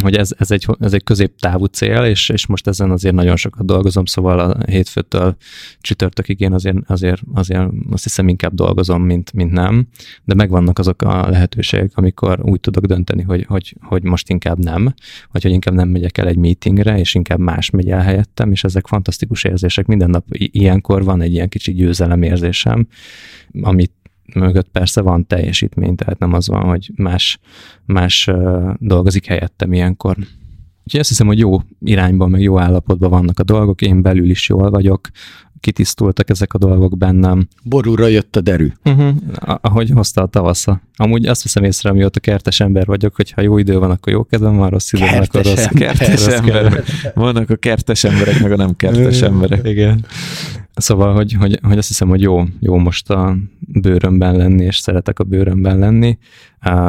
hogy 0.02 0.14
ez, 0.14 0.30
ez, 0.38 0.50
egy, 0.50 0.66
ez 0.80 0.92
egy 0.92 1.04
középtávú 1.04 1.64
cél, 1.64 2.04
és, 2.04 2.28
és 2.28 2.46
most 2.46 2.66
ezen 2.66 2.90
azért 2.90 3.14
nagyon 3.14 3.36
sokat 3.36 3.66
dolgozom, 3.66 4.04
szóval 4.04 4.38
a 4.38 4.56
hétfőtől 4.66 5.36
csütörtökig 5.80 6.40
én 6.40 6.52
azért, 6.52 6.76
azért, 6.86 7.22
azért 7.34 7.68
azt 7.90 8.02
hiszem 8.02 8.28
inkább 8.28 8.54
dolgozom, 8.54 9.02
mint, 9.02 9.32
mint 9.32 9.52
nem, 9.52 9.86
de 10.24 10.34
megvannak 10.34 10.78
azok 10.78 11.02
a 11.02 11.28
lehetőségek, 11.28 11.90
amikor 11.94 12.40
úgy 12.42 12.60
tudok 12.60 12.84
dönteni, 12.84 13.22
hogy, 13.22 13.44
hogy, 13.48 13.76
hogy 13.80 14.02
most 14.02 14.30
inkább 14.30 14.58
nem, 14.58 14.94
vagy 15.32 15.42
hogy 15.42 15.52
inkább 15.52 15.74
nem 15.74 15.88
megyek 15.88 16.18
el 16.18 16.26
egy 16.26 16.36
meetingre, 16.36 16.98
és 16.98 17.14
inkább 17.14 17.38
más 17.38 17.70
megy 17.70 17.90
el 17.90 18.02
helyettem, 18.02 18.52
és 18.52 18.64
ezek 18.64 18.86
fantasztikus 18.86 19.44
érzések. 19.44 19.86
Minden 19.86 20.10
nap 20.10 20.24
ilyenkor 20.30 21.04
van 21.04 21.20
egy 21.20 21.32
ilyen 21.32 21.48
kicsi 21.48 21.72
győzelemérzésem, 21.72 22.86
amit 23.60 23.92
mögött 24.36 24.68
persze 24.68 25.00
van 25.00 25.26
teljesítmény, 25.26 25.94
tehát 25.94 26.18
nem 26.18 26.32
az 26.32 26.48
van, 26.48 26.62
hogy 26.62 26.90
más, 26.94 27.38
más 27.84 28.30
dolgozik 28.78 29.26
helyettem 29.26 29.72
ilyenkor. 29.72 30.16
Úgyhogy 30.84 31.00
azt 31.00 31.08
hiszem, 31.08 31.26
hogy 31.26 31.38
jó 31.38 31.60
irányban, 31.80 32.30
meg 32.30 32.40
jó 32.40 32.58
állapotban 32.58 33.10
vannak 33.10 33.38
a 33.38 33.42
dolgok, 33.42 33.82
én 33.82 34.02
belül 34.02 34.30
is 34.30 34.48
jól 34.48 34.70
vagyok, 34.70 35.08
kitisztultak 35.60 36.30
ezek 36.30 36.54
a 36.54 36.58
dolgok 36.58 36.98
bennem. 36.98 37.48
Borúra 37.62 38.06
jött 38.06 38.36
a 38.36 38.40
derű. 38.40 38.72
Uh-huh. 38.84 39.14
Ahogy 39.60 39.90
hozta 39.90 40.22
a 40.22 40.26
tavasza. 40.26 40.80
Amúgy 40.96 41.26
azt 41.26 41.42
hiszem 41.42 41.64
észre, 41.64 41.90
amióta 41.90 42.20
kertes 42.20 42.60
ember 42.60 42.86
vagyok, 42.86 43.16
hogy 43.16 43.30
ha 43.30 43.40
jó 43.40 43.58
idő 43.58 43.78
van, 43.78 43.90
akkor 43.90 44.12
jó 44.12 44.24
kedvem 44.24 44.56
van, 44.56 44.70
rossz 44.70 44.92
idő 44.92 45.04
van, 45.04 45.22
akkor 45.22 45.44
rossz. 45.44 45.66
Kertes 45.66 46.26
ember. 46.26 46.84
Vannak 47.14 47.50
a 47.50 47.56
kertes 47.56 48.04
emberek, 48.04 48.40
meg 48.40 48.52
a 48.52 48.56
nem 48.56 48.76
kertes 48.76 49.22
emberek. 49.22 49.66
Igen. 49.66 50.04
Szóval, 50.76 51.14
hogy, 51.14 51.32
hogy, 51.32 51.58
hogy 51.62 51.78
azt 51.78 51.88
hiszem, 51.88 52.08
hogy 52.08 52.20
jó, 52.20 52.44
jó 52.60 52.76
most 52.76 53.10
a 53.10 53.36
bőrömben 53.58 54.36
lenni, 54.36 54.64
és 54.64 54.76
szeretek 54.76 55.18
a 55.18 55.24
bőrömben 55.24 55.78
lenni, 55.78 56.18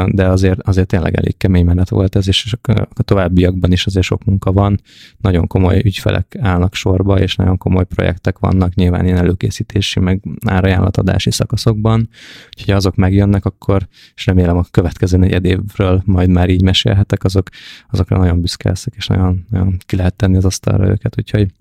de 0.07 0.27
azért, 0.27 0.61
azért 0.61 0.88
tényleg 0.88 1.17
elég 1.17 1.38
kemény 1.38 1.65
menet 1.65 1.89
volt 1.89 2.15
ez, 2.15 2.27
és 2.27 2.55
a 2.93 3.03
továbbiakban 3.03 3.71
is 3.71 3.85
azért 3.85 4.05
sok 4.05 4.23
munka 4.23 4.51
van, 4.51 4.81
nagyon 5.17 5.47
komoly 5.47 5.81
ügyfelek 5.83 6.35
állnak 6.39 6.73
sorba, 6.75 7.19
és 7.19 7.35
nagyon 7.35 7.57
komoly 7.57 7.85
projektek 7.85 8.39
vannak, 8.39 8.73
nyilván 8.73 9.05
ilyen 9.05 9.17
előkészítési, 9.17 9.99
meg 9.99 10.21
árajánlatadási 10.45 11.31
szakaszokban, 11.31 12.09
úgyhogy 12.47 12.73
azok 12.73 12.95
megjönnek, 12.95 13.45
akkor, 13.45 13.88
és 14.15 14.25
remélem 14.25 14.57
a 14.57 14.65
következő 14.71 15.17
negyed 15.17 15.45
évről 15.45 16.01
majd 16.05 16.29
már 16.29 16.49
így 16.49 16.63
mesélhetek, 16.63 17.23
azok, 17.23 17.49
azokra 17.89 18.17
nagyon 18.17 18.41
büszke 18.41 18.69
leszek, 18.69 18.93
és 18.97 19.07
nagyon, 19.07 19.45
nagyon 19.49 19.77
ki 19.85 19.95
lehet 19.95 20.15
tenni 20.15 20.38
az 20.38 20.45
asztalra 20.45 20.88
őket, 20.88 21.15
úgyhogy 21.17 21.51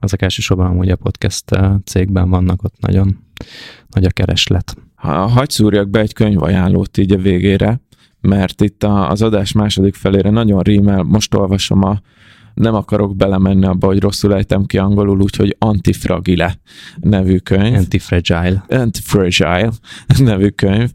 azok 0.00 0.22
elsősorban 0.22 0.66
amúgy 0.66 0.90
a 0.90 0.96
podcast 0.96 1.44
cégben 1.84 2.30
vannak, 2.30 2.62
ott 2.62 2.80
nagyon 2.80 3.18
nagy 3.88 4.04
a 4.04 4.10
kereslet. 4.10 4.76
Ha 4.94 5.26
hagy 5.26 5.50
szúrjak 5.50 5.88
be 5.88 6.00
egy 6.00 6.12
könyvajánlót 6.12 6.98
így 6.98 7.12
a 7.12 7.18
végére, 7.18 7.80
mert 8.20 8.60
itt 8.60 8.84
az 8.84 9.22
adás 9.22 9.52
második 9.52 9.94
felére 9.94 10.30
nagyon 10.30 10.62
rímel, 10.62 11.02
most 11.02 11.34
olvasom 11.34 11.82
a 11.82 12.00
nem 12.54 12.74
akarok 12.74 13.16
belemenni 13.16 13.64
abba, 13.64 13.86
hogy 13.86 14.00
rosszul 14.00 14.34
ejtem 14.34 14.64
ki 14.64 14.78
angolul, 14.78 15.20
úgyhogy 15.20 15.56
Antifragile 15.58 16.54
nevű 17.00 17.36
könyv. 17.36 17.76
Antifragile. 17.76 18.64
Antifragile 18.68 19.70
nevű 20.18 20.48
könyv, 20.48 20.90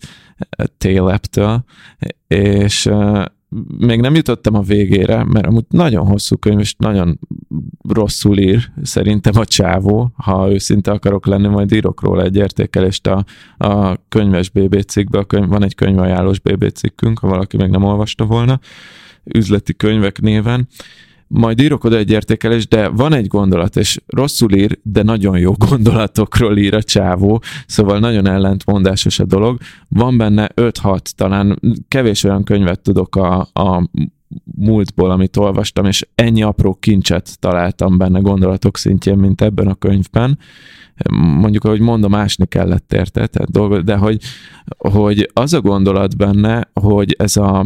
Téleptől, 0.78 1.64
és 2.28 2.90
még 3.78 4.00
nem 4.00 4.16
jutottam 4.16 4.56
a 4.56 4.62
végére, 4.62 5.24
mert 5.24 5.46
amúgy 5.46 5.66
nagyon 5.70 6.06
hosszú 6.06 6.38
könyv, 6.38 6.60
és 6.60 6.76
nagyon 6.78 7.20
rosszul 7.90 8.38
ír 8.38 8.72
szerintem 8.82 9.34
a 9.38 9.46
csávó, 9.46 10.12
ha 10.14 10.52
őszinte 10.52 10.92
akarok 10.92 11.26
lenni, 11.26 11.48
majd 11.48 11.72
írok 11.72 12.02
róla 12.02 12.24
egy 12.24 12.36
értékelést 12.36 13.08
a, 13.08 13.26
a 13.58 13.98
könyves 14.10 14.50
BB 14.50 14.82
cikkbe, 14.82 15.20
a 15.20 15.24
könyv, 15.24 15.48
van 15.48 15.64
egy 15.64 15.76
könyvajánlós 15.76 16.40
BB 16.40 16.70
cikkünk, 16.70 17.20
ha 17.20 17.28
valaki 17.28 17.58
még 17.58 17.70
nem 17.70 17.84
olvasta 17.84 18.26
volna, 18.26 18.60
üzleti 19.24 19.74
könyvek 19.74 20.22
néven, 20.22 20.68
majd 21.28 21.62
írok 21.62 21.84
oda 21.84 21.98
egy 21.98 22.12
értékelést, 22.12 22.70
de 22.70 22.88
van 22.88 23.14
egy 23.14 23.28
gondolat, 23.28 23.76
és 23.76 24.00
rosszul 24.08 24.54
ír, 24.54 24.80
de 24.84 25.04
nagyon 25.04 25.38
jó 25.38 25.52
gondolatokról 25.70 26.58
ír 26.58 26.74
a 26.74 26.84
csávó, 26.84 27.42
szóval 27.68 28.00
nagyon 28.00 28.28
ellentmondásos 28.28 29.20
a 29.20 29.26
dolog. 29.26 29.58
Van 29.90 30.18
benne 30.18 30.50
5-6, 30.56 31.00
talán 31.00 31.60
kevés 31.88 32.24
olyan 32.24 32.44
könyvet 32.44 32.82
tudok 32.82 33.16
a, 33.16 33.40
a 33.54 33.90
múltból, 34.56 35.12
amit 35.12 35.38
olvastam, 35.38 35.86
és 35.86 36.08
ennyi 36.16 36.44
apró 36.44 36.74
kincset 36.74 37.40
találtam 37.40 37.98
benne 37.98 38.20
gondolatok 38.20 38.78
szintjén, 38.78 39.18
mint 39.18 39.42
ebben 39.42 39.68
a 39.68 39.74
könyvben. 39.74 40.40
Mondjuk, 41.12 41.64
ahogy 41.64 41.80
mondom, 41.80 42.12
másni 42.12 42.48
kellett 42.48 42.94
érte, 42.94 43.28
tehát 43.28 43.84
de 43.84 43.96
hogy, 43.96 44.22
hogy 44.78 45.30
az 45.34 45.54
a 45.54 45.62
gondolat 45.62 46.18
benne, 46.18 46.70
hogy 46.74 47.16
ez 47.20 47.38
a 47.38 47.66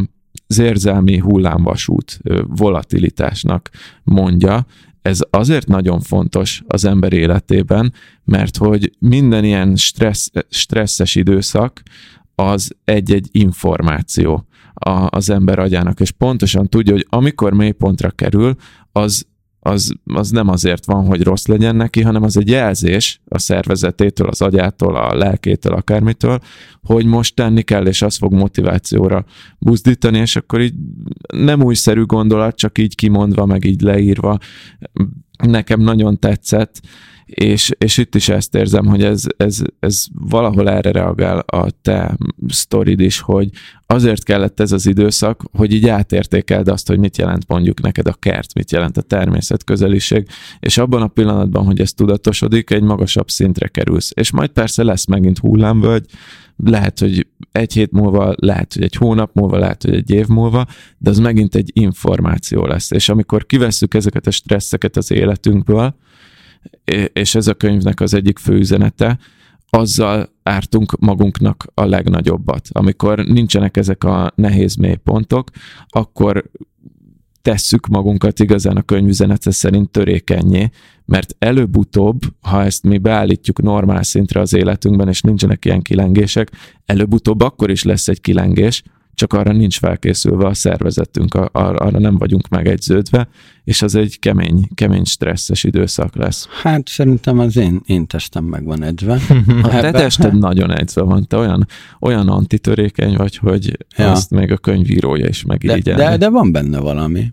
az 0.50 0.58
érzelmi 0.58 1.18
hullámvasút 1.18 2.20
volatilitásnak 2.46 3.70
mondja. 4.02 4.66
Ez 5.02 5.18
azért 5.30 5.66
nagyon 5.66 6.00
fontos 6.00 6.62
az 6.66 6.84
ember 6.84 7.12
életében, 7.12 7.92
mert 8.24 8.56
hogy 8.56 8.92
minden 8.98 9.44
ilyen 9.44 9.76
stressz, 9.76 10.30
stresszes 10.48 11.14
időszak 11.14 11.82
az 12.34 12.76
egy-egy 12.84 13.28
információ 13.30 14.46
az 15.08 15.30
ember 15.30 15.58
agyának, 15.58 16.00
és 16.00 16.10
pontosan 16.10 16.68
tudja, 16.68 16.92
hogy 16.92 17.06
amikor 17.08 17.52
mélypontra 17.52 18.10
kerül, 18.10 18.54
az 18.92 19.26
az, 19.60 19.92
az 20.04 20.30
nem 20.30 20.48
azért 20.48 20.86
van, 20.86 21.06
hogy 21.06 21.22
rossz 21.22 21.46
legyen 21.46 21.76
neki, 21.76 22.02
hanem 22.02 22.22
az 22.22 22.36
egy 22.36 22.48
jelzés 22.48 23.20
a 23.28 23.38
szervezetétől, 23.38 24.28
az 24.28 24.42
agyától, 24.42 24.96
a 24.96 25.14
lelkétől, 25.14 25.72
akármitől, 25.72 26.38
hogy 26.82 27.06
most 27.06 27.34
tenni 27.34 27.62
kell, 27.62 27.86
és 27.86 28.02
az 28.02 28.16
fog 28.16 28.32
motivációra 28.32 29.24
buzdítani, 29.58 30.18
és 30.18 30.36
akkor 30.36 30.60
így 30.60 30.74
nem 31.34 31.62
újszerű 31.62 32.02
gondolat, 32.02 32.56
csak 32.56 32.78
így 32.78 32.94
kimondva, 32.94 33.46
meg 33.46 33.64
így 33.64 33.80
leírva. 33.80 34.38
Nekem 35.46 35.80
nagyon 35.80 36.18
tetszett, 36.18 36.80
és, 37.34 37.70
és 37.78 37.96
itt 37.96 38.14
is 38.14 38.28
ezt 38.28 38.54
érzem, 38.54 38.86
hogy 38.86 39.02
ez, 39.04 39.24
ez, 39.36 39.62
ez 39.80 40.04
valahol 40.12 40.70
erre 40.70 40.90
reagál 40.90 41.38
a 41.38 41.70
te 41.82 42.16
sztorid 42.48 43.00
is, 43.00 43.20
hogy 43.20 43.50
azért 43.86 44.24
kellett 44.24 44.60
ez 44.60 44.72
az 44.72 44.86
időszak, 44.86 45.42
hogy 45.52 45.72
így 45.72 45.88
átértékeld 45.88 46.68
azt, 46.68 46.88
hogy 46.88 46.98
mit 46.98 47.16
jelent 47.16 47.48
mondjuk 47.48 47.80
neked 47.80 48.06
a 48.06 48.12
kert, 48.12 48.54
mit 48.54 48.70
jelent 48.70 48.96
a 48.96 49.02
természet 49.02 49.64
közeliség, 49.64 50.28
és 50.60 50.78
abban 50.78 51.02
a 51.02 51.06
pillanatban, 51.06 51.64
hogy 51.64 51.80
ez 51.80 51.92
tudatosodik, 51.92 52.70
egy 52.70 52.82
magasabb 52.82 53.30
szintre 53.30 53.68
kerülsz. 53.68 54.10
És 54.14 54.30
majd 54.30 54.50
persze 54.50 54.82
lesz 54.82 55.06
megint 55.06 55.38
hullámvölgy, 55.38 56.06
lehet, 56.56 56.98
hogy 56.98 57.26
egy 57.52 57.72
hét 57.72 57.92
múlva, 57.92 58.34
lehet, 58.36 58.72
hogy 58.74 58.82
egy 58.82 58.94
hónap 58.94 59.30
múlva, 59.34 59.58
lehet, 59.58 59.82
hogy 59.82 59.94
egy 59.94 60.10
év 60.10 60.26
múlva, 60.26 60.66
de 60.98 61.10
az 61.10 61.18
megint 61.18 61.54
egy 61.54 61.70
információ 61.74 62.66
lesz. 62.66 62.90
És 62.90 63.08
amikor 63.08 63.46
kivesszük 63.46 63.94
ezeket 63.94 64.26
a 64.26 64.30
stresszeket 64.30 64.96
az 64.96 65.10
életünkből, 65.10 65.94
és 67.12 67.34
ez 67.34 67.46
a 67.46 67.54
könyvnek 67.54 68.00
az 68.00 68.14
egyik 68.14 68.38
fő 68.38 68.54
üzenete, 68.54 69.18
azzal 69.70 70.32
ártunk 70.42 70.98
magunknak 70.98 71.66
a 71.74 71.84
legnagyobbat. 71.84 72.68
Amikor 72.72 73.18
nincsenek 73.18 73.76
ezek 73.76 74.04
a 74.04 74.32
nehéz 74.34 74.74
mélypontok, 74.74 75.50
akkor 75.88 76.50
tesszük 77.42 77.86
magunkat 77.86 78.40
igazán 78.40 78.76
a 78.76 78.82
könyvüzenete 78.82 79.50
szerint 79.50 79.90
törékenyé, 79.90 80.70
mert 81.04 81.36
előbb-utóbb, 81.38 82.18
ha 82.40 82.64
ezt 82.64 82.82
mi 82.82 82.98
beállítjuk 82.98 83.62
normál 83.62 84.02
szintre 84.02 84.40
az 84.40 84.52
életünkben, 84.52 85.08
és 85.08 85.20
nincsenek 85.20 85.64
ilyen 85.64 85.82
kilengések, 85.82 86.50
előbb-utóbb 86.84 87.40
akkor 87.40 87.70
is 87.70 87.82
lesz 87.82 88.08
egy 88.08 88.20
kilengés, 88.20 88.82
csak 89.14 89.32
arra 89.32 89.52
nincs 89.52 89.78
felkészülve 89.78 90.46
a 90.46 90.54
szervezetünk, 90.54 91.34
ar- 91.34 91.54
arra 91.54 91.98
nem 91.98 92.16
vagyunk 92.16 92.48
megegyződve, 92.48 93.28
és 93.64 93.82
az 93.82 93.94
egy 93.94 94.18
kemény, 94.18 94.68
kemény 94.74 95.04
stresszes 95.04 95.64
időszak 95.64 96.16
lesz. 96.16 96.48
Hát 96.62 96.88
szerintem 96.88 97.38
az 97.38 97.56
én, 97.56 97.80
én 97.86 98.06
testem 98.06 98.44
meg 98.44 98.64
van 98.64 98.82
edzve. 98.82 99.20
A 99.62 99.68
te 99.68 99.90
tested 99.90 100.38
nagyon 100.38 100.70
edzve 100.70 101.02
van, 101.02 101.26
te 101.26 101.36
olyan, 101.36 101.66
olyan 102.00 102.28
antitörékeny 102.28 103.16
vagy, 103.16 103.36
hogy 103.36 103.86
ja. 103.96 104.10
azt 104.10 104.30
még 104.30 104.52
a 104.52 104.56
könyvírója 104.56 105.28
is 105.28 105.44
megirigyel. 105.44 105.96
De, 105.96 106.08
de, 106.10 106.16
de 106.16 106.28
van 106.28 106.52
benne 106.52 106.78
valami 106.78 107.30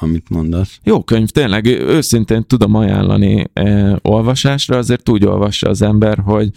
amit 0.00 0.28
mondasz. 0.28 0.78
Jó 0.82 1.02
könyv, 1.02 1.28
tényleg 1.28 1.66
őszintén 1.66 2.46
tudom 2.46 2.74
ajánlani 2.74 3.46
eh, 3.52 3.96
olvasásra, 4.02 4.76
azért 4.76 5.08
úgy 5.08 5.24
olvassa 5.24 5.68
az 5.68 5.82
ember, 5.82 6.18
hogy 6.18 6.50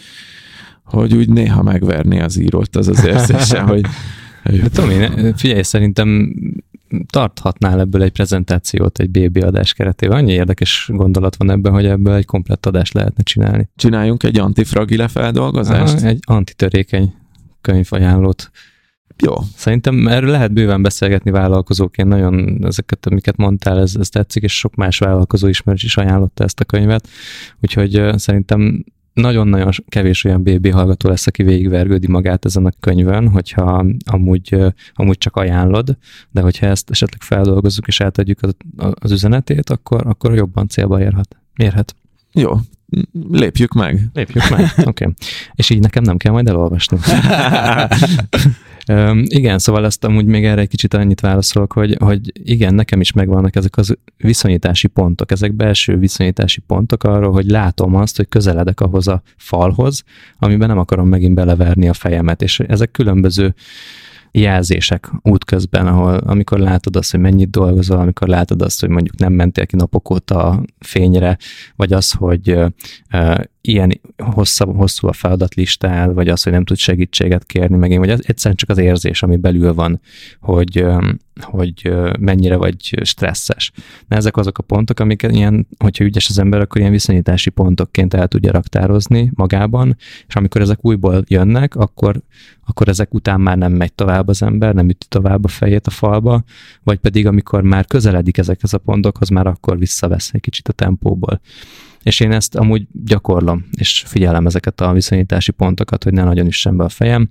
hogy 0.92 1.16
úgy 1.16 1.30
néha 1.30 1.64
megverni 1.64 2.20
az 2.20 2.40
írót, 2.40 2.76
az 2.76 2.88
az 2.88 3.06
érzése, 3.06 3.60
hogy 3.72 3.86
de 4.44 4.70
Tomi, 4.70 5.08
figyelj, 5.36 5.62
szerintem 5.62 6.36
tarthatnál 7.10 7.80
ebből 7.80 8.04
egy 8.04 8.12
prezentációt 8.12 9.00
egy 9.00 9.10
BB 9.10 9.44
adás 9.44 9.74
keretében. 9.74 10.18
Annyi 10.18 10.32
érdekes 10.32 10.89
gondolat 10.94 11.36
van 11.36 11.52
ebben, 11.52 11.74
hogy 11.74 11.86
ebből 11.86 12.14
egy 12.14 12.26
komplett 12.26 12.66
adást 12.66 12.94
lehetne 12.94 13.24
csinálni. 13.24 13.70
Csináljunk 13.76 14.24
egy 14.24 14.39
antifragile 14.39 15.08
feldolgozást? 15.08 15.98
Aha, 15.98 16.08
egy 16.08 16.20
antitörékeny 16.22 17.14
könyvajánlót. 17.62 18.52
Jó. 19.18 19.34
Szerintem 19.56 20.08
erről 20.08 20.30
lehet 20.30 20.54
bőven 20.54 20.82
beszélgetni 20.82 21.32
vállalkozóként, 21.32 22.08
nagyon 22.08 22.66
ezeket, 22.66 23.06
amiket 23.06 23.38
mondtál, 23.38 23.80
ez, 23.80 23.96
ez 24.00 24.10
tetszik, 24.10 24.44
és 24.44 24.58
sok 24.58 24.76
más 24.76 24.98
vállalkozó 24.98 25.48
ismerős 25.48 25.84
is 25.84 25.98
ajánlotta 25.98 26.44
ezt 26.44 26.60
a 26.60 26.66
könyvet, 26.66 27.08
úgyhogy 27.62 28.20
szerintem 28.20 28.84
nagyon-nagyon 29.14 29.70
kevés 29.88 30.24
olyan 30.24 30.43
BB 30.43 30.72
hallgató 30.72 31.09
lesz, 31.09 31.28
aki 31.28 31.43
végigvergődi 31.43 32.07
magát 32.07 32.45
ezen 32.45 32.66
a 32.66 32.72
könyvön, 32.80 33.30
hogyha 33.30 33.86
amúgy, 34.05 34.55
amúgy 34.93 35.18
csak 35.18 35.36
ajánlod, 35.36 35.97
de 36.32 36.41
hogyha 36.41 36.66
ezt 36.66 36.89
esetleg 36.89 37.22
feldolgozzuk 37.22 37.88
és 37.88 38.01
átadjuk 38.01 38.41
az, 38.41 38.55
az 38.93 39.12
üzenetét, 39.12 39.70
akkor, 39.70 40.07
akkor 40.07 40.36
jobban 40.36 40.68
célba 40.68 41.01
érhet. 41.01 41.38
érhet. 41.55 41.95
Jó, 42.34 42.53
lépjük 43.30 43.74
meg. 43.74 44.09
Lépjük 44.14 44.49
meg, 44.49 44.59
oké. 44.78 44.88
Okay. 44.88 45.14
És 45.53 45.70
így 45.70 45.80
nekem 45.80 46.03
nem 46.03 46.18
kell 46.18 46.32
majd 46.32 46.47
elolvasni. 46.47 46.97
igen, 49.24 49.60
szóval 49.60 49.86
ezt 49.86 50.04
amúgy 50.04 50.26
még 50.26 50.46
erre 50.46 50.62
egy 50.62 50.68
kicsit 50.68 50.94
annyit 50.94 51.20
válaszolok, 51.20 51.74
hogy, 51.74 51.96
hogy 52.00 52.20
igen, 52.34 52.74
nekem 52.74 53.02
is 53.02 53.12
megvannak 53.12 53.56
ezek 53.56 53.78
az 53.78 53.98
viszonyítási 54.18 54.88
pontok, 54.88 55.32
ezek 55.32 55.54
belső 55.54 55.98
viszonyítási 55.98 56.62
pontok 56.62 57.04
arról, 57.04 57.32
hogy 57.32 57.46
látom 57.46 57.96
azt, 57.96 58.18
hogy 58.18 58.28
közeledek 58.30 58.80
ahhoz 58.80 59.08
a 59.08 59.22
falhoz, 59.38 60.04
amiben 60.40 60.68
nem 60.68 60.78
akarom 60.78 61.08
megint 61.08 61.36
beleverni 61.36 61.90
a 61.90 61.94
fejemet, 61.94 62.42
és 62.42 62.60
ezek 62.60 62.92
különböző 62.92 63.54
jelzések 64.32 65.12
útközben, 65.22 65.88
ahol 65.88 66.14
amikor 66.14 66.60
látod 66.60 66.96
azt, 66.96 67.12
hogy 67.12 67.20
mennyit 67.20 67.50
dolgozol, 67.50 68.00
amikor 68.00 68.28
látod 68.28 68.62
azt, 68.62 68.80
hogy 68.80 68.90
mondjuk 68.90 69.18
nem 69.18 69.34
mentél 69.34 69.66
ki 69.66 69.76
napok 69.76 70.10
óta 70.10 70.48
a 70.48 70.64
fényre, 70.80 71.38
vagy 71.76 71.94
az, 71.94 72.12
hogy 72.12 72.60
ilyen 73.62 74.01
hosszabb, 74.18 74.76
hosszú 74.76 75.07
a 75.07 75.14
feladatlistál, 75.14 76.14
vagy 76.14 76.28
az, 76.28 76.43
hogy 76.43 76.51
nem 76.51 76.64
tud 76.64 76.78
segítséget 76.78 77.45
kérni 77.45 77.78
megint, 77.78 77.99
vagy 77.99 78.09
az 78.09 78.24
egyszerűen 78.26 78.55
csak 78.55 78.70
az 78.70 78.78
érzés, 78.78 79.24
ami 79.24 79.36
belül 79.36 79.74
van, 79.74 80.01
hogy, 80.39 80.86
hogy 81.41 81.93
mennyire 82.20 82.55
vagy 82.55 82.99
stresszes. 83.03 83.72
De 84.07 84.16
ezek 84.16 84.38
azok 84.38 84.57
a 84.57 84.64
pontok, 84.64 84.99
amiket 84.99 85.32
ilyen, 85.32 85.68
hogyha 85.78 86.03
ügyes 86.03 86.30
az 86.30 86.39
ember, 86.39 86.59
akkor 86.59 86.82
ilyen 86.82 86.91
viszonyítási 86.91 87.49
pontokként 87.49 88.14
el 88.14 88.28
tudja 88.28 88.51
raktározni 88.51 89.32
magában, 89.36 89.97
és 90.28 90.36
amikor 90.36 90.62
ezek 90.62 90.86
újból 90.86 91.24
jönnek, 91.28 91.75
akkor, 91.75 92.21
akkor 92.66 92.88
ezek 92.88 93.13
után 93.13 93.42
már 93.42 93.58
nem 93.58 93.74
megy 93.74 93.93
tovább 93.93 94.28
az 94.28 94.42
ember, 94.42 94.74
nem 94.74 94.89
üti 94.89 95.05
tovább 95.09 95.43
a 95.43 95.47
fejét 95.47 95.88
a 95.88 95.92
falba, 95.92 96.43
vagy 96.83 96.97
pedig 96.97 97.28
amikor 97.28 97.62
már 97.62 97.86
közeledik 97.86 98.38
ezekhez 98.38 98.74
a 98.74 98.78
pontokhoz, 98.78 99.29
már 99.29 99.47
akkor 99.47 99.78
visszavesz 99.78 100.29
egy 100.33 100.42
kicsit 100.42 100.67
a 100.67 100.74
tempóból. 100.74 101.42
És 102.04 102.20
én 102.20 102.32
ezt 102.32 102.56
amúgy 102.56 102.88
gyakorlom, 103.06 103.66
és 103.72 104.04
figyelem 104.08 104.46
ezeket 104.46 104.82
a 104.82 104.94
viszonyítási 104.94 105.52
pontokat, 105.52 106.04
hogy 106.04 106.14
ne 106.14 106.24
nagyon 106.24 106.48
üssen 106.48 106.78
be 106.78 106.84
a 106.84 106.90
fejem, 106.90 107.30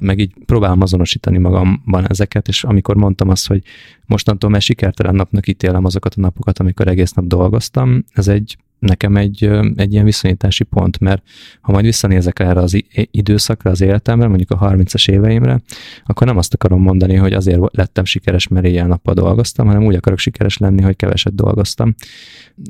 meg 0.00 0.18
így 0.18 0.32
próbálom 0.46 0.80
azonosítani 0.80 1.38
magamban 1.38 2.10
ezeket, 2.10 2.48
és 2.48 2.64
amikor 2.64 2.96
mondtam 2.96 3.28
azt, 3.28 3.46
hogy 3.46 3.62
mostantól 4.06 4.50
már 4.50 4.62
sikertelen 4.62 5.14
napnak 5.14 5.48
ítélem 5.48 5.84
azokat 5.84 6.14
a 6.16 6.20
napokat, 6.20 6.58
amikor 6.58 6.88
egész 6.88 7.12
nap 7.12 7.26
dolgoztam, 7.26 8.04
ez 8.12 8.28
egy 8.28 8.56
nekem 8.78 9.16
egy, 9.16 9.50
egy 9.76 9.92
ilyen 9.92 10.04
viszonyítási 10.04 10.64
pont, 10.64 10.98
mert 10.98 11.22
ha 11.60 11.72
majd 11.72 11.84
visszanézek 11.84 12.38
erre 12.38 12.60
az 12.60 12.84
időszakra, 13.10 13.70
az 13.70 13.80
életemre, 13.80 14.26
mondjuk 14.26 14.50
a 14.50 14.58
30-as 14.58 15.10
éveimre, 15.10 15.60
akkor 16.04 16.26
nem 16.26 16.36
azt 16.36 16.54
akarom 16.54 16.82
mondani, 16.82 17.14
hogy 17.14 17.32
azért 17.32 17.76
lettem 17.76 18.04
sikeres, 18.04 18.48
mert 18.48 18.66
éjjel 18.66 18.86
nappal 18.86 19.14
dolgoztam, 19.14 19.66
hanem 19.66 19.84
úgy 19.84 19.94
akarok 19.94 20.18
sikeres 20.18 20.56
lenni, 20.58 20.82
hogy 20.82 20.96
keveset 20.96 21.34
dolgoztam. 21.34 21.94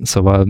Szóval 0.03 0.49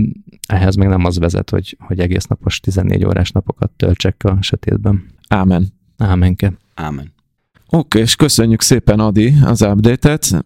ehhez 0.49 0.75
még 0.75 0.89
nem 0.89 1.05
az 1.05 1.19
vezet, 1.19 1.51
hogy, 1.51 1.77
hogy 1.81 2.01
egész 2.01 2.25
napos 2.25 2.61
14 2.61 3.05
órás 3.05 3.31
napokat 3.31 3.71
töltsek 3.71 4.25
a 4.25 4.39
sötétben. 4.41 5.05
Ámen. 5.29 5.67
Ámenke. 5.97 6.53
Ámen. 6.75 7.14
Oké, 7.75 7.99
és 7.99 8.17
köszönjük 8.17 8.63
szépen, 8.63 9.01
Adi, 9.01 9.35
az 9.45 9.63
update-et. 9.63 10.45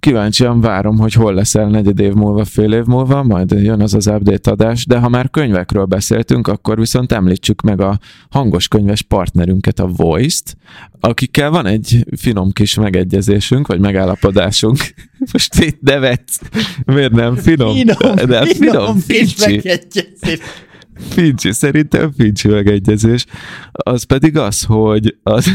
Kíváncsian 0.00 0.60
várom, 0.60 0.98
hogy 0.98 1.12
hol 1.12 1.34
leszel 1.34 1.68
negyed 1.68 2.00
év 2.00 2.12
múlva, 2.12 2.44
fél 2.44 2.72
év 2.72 2.84
múlva, 2.84 3.22
majd 3.22 3.50
jön 3.50 3.80
az 3.80 3.94
az 3.94 4.06
update 4.06 4.50
adás, 4.50 4.86
de 4.86 4.98
ha 4.98 5.08
már 5.08 5.30
könyvekről 5.30 5.84
beszéltünk, 5.84 6.46
akkor 6.46 6.78
viszont 6.78 7.12
említsük 7.12 7.60
meg 7.60 7.80
a 7.80 7.98
hangos 8.30 8.68
könyves 8.68 9.02
partnerünket, 9.02 9.78
a 9.78 9.86
Voice-t, 9.86 10.56
akikkel 11.00 11.50
van 11.50 11.66
egy 11.66 12.06
finom 12.16 12.50
kis 12.50 12.74
megegyezésünk, 12.74 13.66
vagy 13.66 13.80
megállapodásunk. 13.80 14.78
Most 15.32 15.54
itt 15.54 15.80
nevetsz. 15.80 16.40
Miért 16.84 17.12
nem 17.12 17.36
finom? 17.36 17.74
Finom, 17.74 18.16
de 18.26 18.44
finom, 18.46 18.98
finom 18.98 19.00
finom 19.00 20.40
Fincsi, 21.08 21.52
szerintem 21.52 22.12
Fincsi 22.16 22.48
megegyezés. 22.48 23.26
Az 23.72 24.02
pedig 24.02 24.36
az, 24.36 24.62
hogy 24.62 25.16
az, 25.22 25.46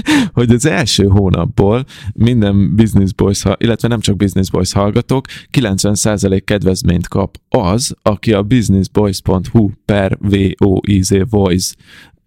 hogy 0.32 0.50
az 0.50 0.66
első 0.66 1.04
hónapból 1.04 1.84
minden 2.14 2.76
Business 2.76 3.12
Boys, 3.12 3.42
illetve 3.56 3.88
nem 3.88 4.00
csak 4.00 4.16
Business 4.16 4.50
Boys 4.50 4.72
hallgatók, 4.72 5.26
90% 5.58 6.42
kedvezményt 6.44 7.08
kap 7.08 7.36
az, 7.48 7.94
aki 8.02 8.32
a 8.32 8.42
businessboys.hu 8.42 9.70
per 9.84 10.18
VOIZ 10.58 11.14
Voice 11.30 11.74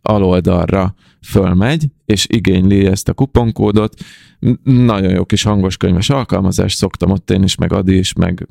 aloldalra 0.02 0.96
fölmegy, 1.22 1.86
és 2.06 2.28
igényli 2.30 2.86
ezt 2.86 3.10
a 3.10 3.14
kuponkódot. 3.14 3.94
Nagyon 4.64 5.12
jó 5.12 5.26
kis 5.26 5.44
hangos 5.44 5.78
könyves 5.78 6.10
alkalmazás, 6.10 6.74
szoktam 6.74 7.12
ott 7.12 7.32
én 7.32 7.44
is, 7.44 7.56
meg 7.56 7.74
Adi 7.74 7.98
is, 7.98 8.14
meg 8.14 8.48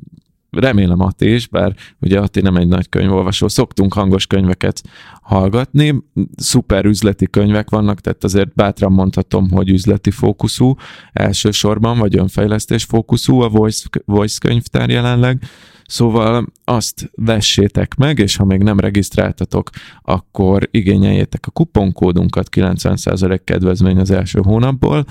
remélem 0.55 0.99
Ati 0.99 1.33
is, 1.33 1.47
bár 1.47 1.75
ugye 2.01 2.19
Ati 2.19 2.41
nem 2.41 2.55
egy 2.55 2.67
nagy 2.67 2.89
könyvolvasó, 2.89 3.47
szoktunk 3.47 3.93
hangos 3.93 4.27
könyveket 4.27 4.81
hallgatni, 5.21 6.03
szuper 6.35 6.85
üzleti 6.85 7.27
könyvek 7.29 7.69
vannak, 7.69 8.01
tehát 8.01 8.23
azért 8.23 8.53
bátran 8.53 8.91
mondhatom, 8.91 9.51
hogy 9.51 9.69
üzleti 9.69 10.11
fókuszú. 10.11 10.75
Elsősorban, 11.13 11.97
vagy 11.97 12.17
önfejlesztés 12.17 12.83
fókuszú 12.83 13.39
a 13.39 13.49
Voice, 13.49 13.87
Voice 14.05 14.37
könyvtár 14.41 14.89
jelenleg, 14.89 15.41
Szóval 15.87 16.45
azt 16.63 17.11
vessétek 17.15 17.95
meg, 17.95 18.19
és 18.19 18.35
ha 18.35 18.45
még 18.45 18.63
nem 18.63 18.79
regisztráltatok, 18.79 19.69
akkor 20.01 20.67
igényeljétek 20.71 21.47
a 21.47 21.51
kuponkódunkat, 21.51 22.47
90% 22.55 23.39
kedvezmény 23.43 23.97
az 23.97 24.11
első 24.11 24.39
hónapból. 24.43 25.05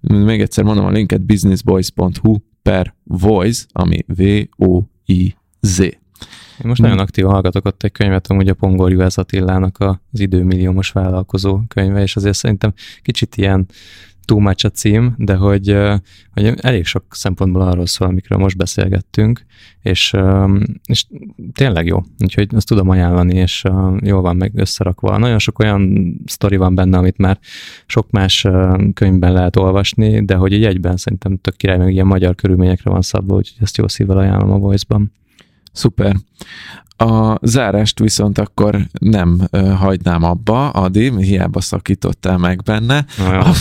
Még 0.00 0.40
egyszer 0.40 0.64
mondom 0.64 0.84
a 0.84 0.90
linket 0.90 1.26
businessboys.hu 1.26 2.36
per 2.70 2.94
voice, 3.04 3.64
ami 3.72 4.04
V-O-I-Z. 4.06 5.78
Én 5.78 6.68
most 6.68 6.80
nagyon 6.80 6.98
aktívan 6.98 7.32
hallgatok 7.32 7.64
ott 7.64 7.82
egy 7.82 7.92
könyvet, 7.92 8.26
amúgy 8.26 8.48
a 8.48 8.54
Pongor 8.54 8.90
Juhász 8.90 9.16
Attilának 9.16 9.76
az 9.78 10.20
időmilliómos 10.20 10.90
vállalkozó 10.90 11.60
könyve, 11.68 12.02
és 12.02 12.16
azért 12.16 12.36
szerintem 12.36 12.72
kicsit 13.02 13.36
ilyen 13.36 13.66
too 14.30 14.38
much 14.38 14.64
a 14.64 14.68
cím, 14.68 15.14
de 15.18 15.34
hogy, 15.34 15.76
hogy 16.32 16.54
elég 16.60 16.86
sok 16.86 17.04
szempontból 17.10 17.62
arról 17.62 17.86
szól, 17.86 18.08
amikről 18.08 18.38
most 18.38 18.56
beszélgettünk, 18.56 19.44
és, 19.82 20.16
és 20.84 21.06
tényleg 21.52 21.86
jó, 21.86 22.02
úgyhogy 22.18 22.48
azt 22.54 22.66
tudom 22.66 22.88
ajánlani, 22.88 23.36
és 23.36 23.64
jól 24.00 24.20
van 24.20 24.36
meg 24.36 24.52
összerakva. 24.54 25.18
Nagyon 25.18 25.38
sok 25.38 25.58
olyan 25.58 26.14
sztori 26.26 26.56
van 26.56 26.74
benne, 26.74 26.98
amit 26.98 27.18
már 27.18 27.38
sok 27.86 28.10
más 28.10 28.46
könyvben 28.94 29.32
lehet 29.32 29.56
olvasni, 29.56 30.24
de 30.24 30.34
hogy 30.34 30.52
így 30.52 30.64
egyben 30.64 30.96
szerintem 30.96 31.36
tök 31.36 31.56
király, 31.56 31.78
meg 31.78 31.92
ilyen 31.92 32.06
magyar 32.06 32.34
körülményekre 32.34 32.90
van 32.90 33.02
szabva, 33.02 33.34
úgyhogy 33.34 33.62
ezt 33.62 33.76
jó 33.76 33.88
szívvel 33.88 34.18
ajánlom 34.18 34.50
a 34.50 34.58
Voice-ban. 34.58 35.12
Szuper. 35.72 36.16
A 37.00 37.38
zárást 37.42 37.98
viszont 37.98 38.38
akkor 38.38 38.78
nem 38.98 39.48
hagynám 39.78 40.22
abba, 40.22 40.70
Adi, 40.70 41.22
hiába 41.22 41.60
szakítottál 41.60 42.38
meg 42.38 42.62
benne. 42.62 43.04
a, 43.18 43.54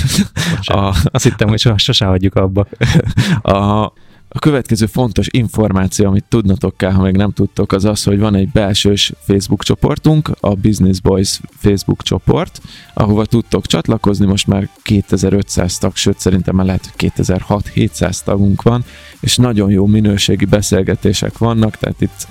a, 0.74 0.96
azt 1.04 1.24
hittem, 1.24 1.48
hogy 1.48 1.60
sose 1.76 2.06
hagyjuk 2.06 2.36
abba. 2.36 2.68
a, 3.42 3.94
a 4.32 4.40
következő 4.40 4.86
fontos 4.86 5.28
információ, 5.32 6.08
amit 6.08 6.26
tudnatok 6.30 6.78
kell, 6.78 6.92
ha 6.92 7.02
még 7.02 7.16
nem 7.16 7.32
tudtok, 7.32 7.72
az 7.72 7.86
az, 7.86 8.04
hogy 8.04 8.20
van 8.20 8.36
egy 8.36 8.50
belsős 8.50 9.14
Facebook 9.20 9.64
csoportunk, 9.64 10.32
a 10.40 10.56
Business 10.56 11.00
Boys 11.00 11.40
Facebook 11.58 12.04
csoport, 12.04 12.62
ahova 12.94 13.26
tudtok 13.26 13.66
csatlakozni, 13.66 14.26
most 14.26 14.48
már 14.48 14.70
2500 14.84 15.78
tag, 15.78 15.96
sőt 15.96 16.20
szerintem 16.20 16.56
már 16.56 16.66
lehet, 16.66 16.94
hogy 16.98 17.12
2600-700 17.18 18.24
tagunk 18.24 18.62
van, 18.62 18.84
és 19.20 19.38
nagyon 19.38 19.72
jó 19.72 19.86
minőségi 19.86 20.46
beszélgetések 20.46 21.38
vannak, 21.38 21.78
tehát 21.78 22.02
itt 22.02 22.28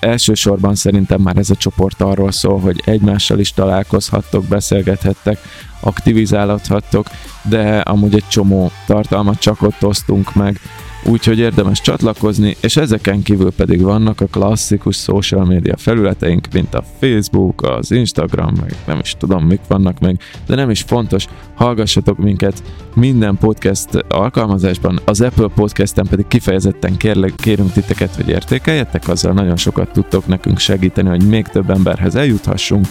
elsősorban 0.00 0.74
szerintem 0.74 1.20
már 1.20 1.36
ez 1.36 1.50
a 1.50 1.54
csoport 1.54 2.00
arról 2.00 2.32
szól, 2.32 2.60
hogy 2.60 2.82
egymással 2.84 3.38
is 3.38 3.52
találkozhattok, 3.52 4.44
beszélgethettek, 4.44 5.38
aktivizálhattok, 5.80 7.06
de 7.42 7.78
amúgy 7.78 8.14
egy 8.14 8.28
csomó 8.28 8.70
tartalmat 8.86 9.38
csak 9.38 9.62
ott 9.62 9.84
osztunk 9.84 10.34
meg, 10.34 10.60
úgyhogy 11.04 11.38
érdemes 11.38 11.80
csatlakozni, 11.80 12.56
és 12.60 12.76
ezeken 12.76 13.22
kívül 13.22 13.52
pedig 13.52 13.82
vannak 13.82 14.20
a 14.20 14.26
klasszikus 14.26 14.96
social 14.96 15.44
media 15.44 15.76
felületeink, 15.76 16.46
mint 16.52 16.74
a 16.74 16.84
Facebook, 17.00 17.62
az 17.62 17.90
Instagram, 17.90 18.54
meg 18.60 18.74
nem 18.86 18.98
is 18.98 19.14
tudom, 19.18 19.44
mik 19.44 19.60
vannak 19.68 19.98
meg, 19.98 20.20
de 20.46 20.54
nem 20.54 20.70
is 20.70 20.82
fontos, 20.82 21.26
hallgassatok 21.54 22.18
minket 22.18 22.62
minden 22.94 23.36
podcast 23.36 23.88
alkalmazásban, 24.08 25.00
az 25.04 25.20
Apple 25.20 25.48
Podcasten 25.54 26.06
pedig 26.06 26.26
kifejezetten 26.26 26.96
kérlek, 26.96 27.32
kérünk 27.36 27.72
titeket, 27.72 28.14
hogy 28.14 28.28
értékeljetek, 28.28 29.08
azzal 29.08 29.32
nagyon 29.32 29.56
sokat 29.56 29.92
tudtok 29.92 30.26
nekünk 30.26 30.58
segíteni, 30.58 31.08
hogy 31.08 31.26
még 31.26 31.46
több 31.46 31.70
emberhez 31.70 32.14
eljuthassunk, 32.14 32.86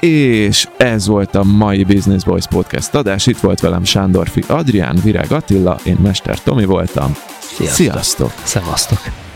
és 0.00 0.68
ez 0.76 1.06
volt 1.06 1.34
a 1.34 1.44
mai 1.44 1.84
Business 1.84 2.24
Boys 2.24 2.46
Podcast 2.46 2.94
adás. 2.94 3.26
Itt 3.26 3.38
volt 3.38 3.60
velem 3.60 3.84
Sándorfi 3.84 4.44
Adrián, 4.46 4.98
Virág 5.02 5.32
Attila, 5.32 5.78
én 5.84 5.96
Mester 6.02 6.42
Tomi 6.42 6.64
voltam. 6.64 7.16
Sziasztok! 7.40 7.74
Sziasztok! 7.74 8.32
Szevasztok! 8.44 9.29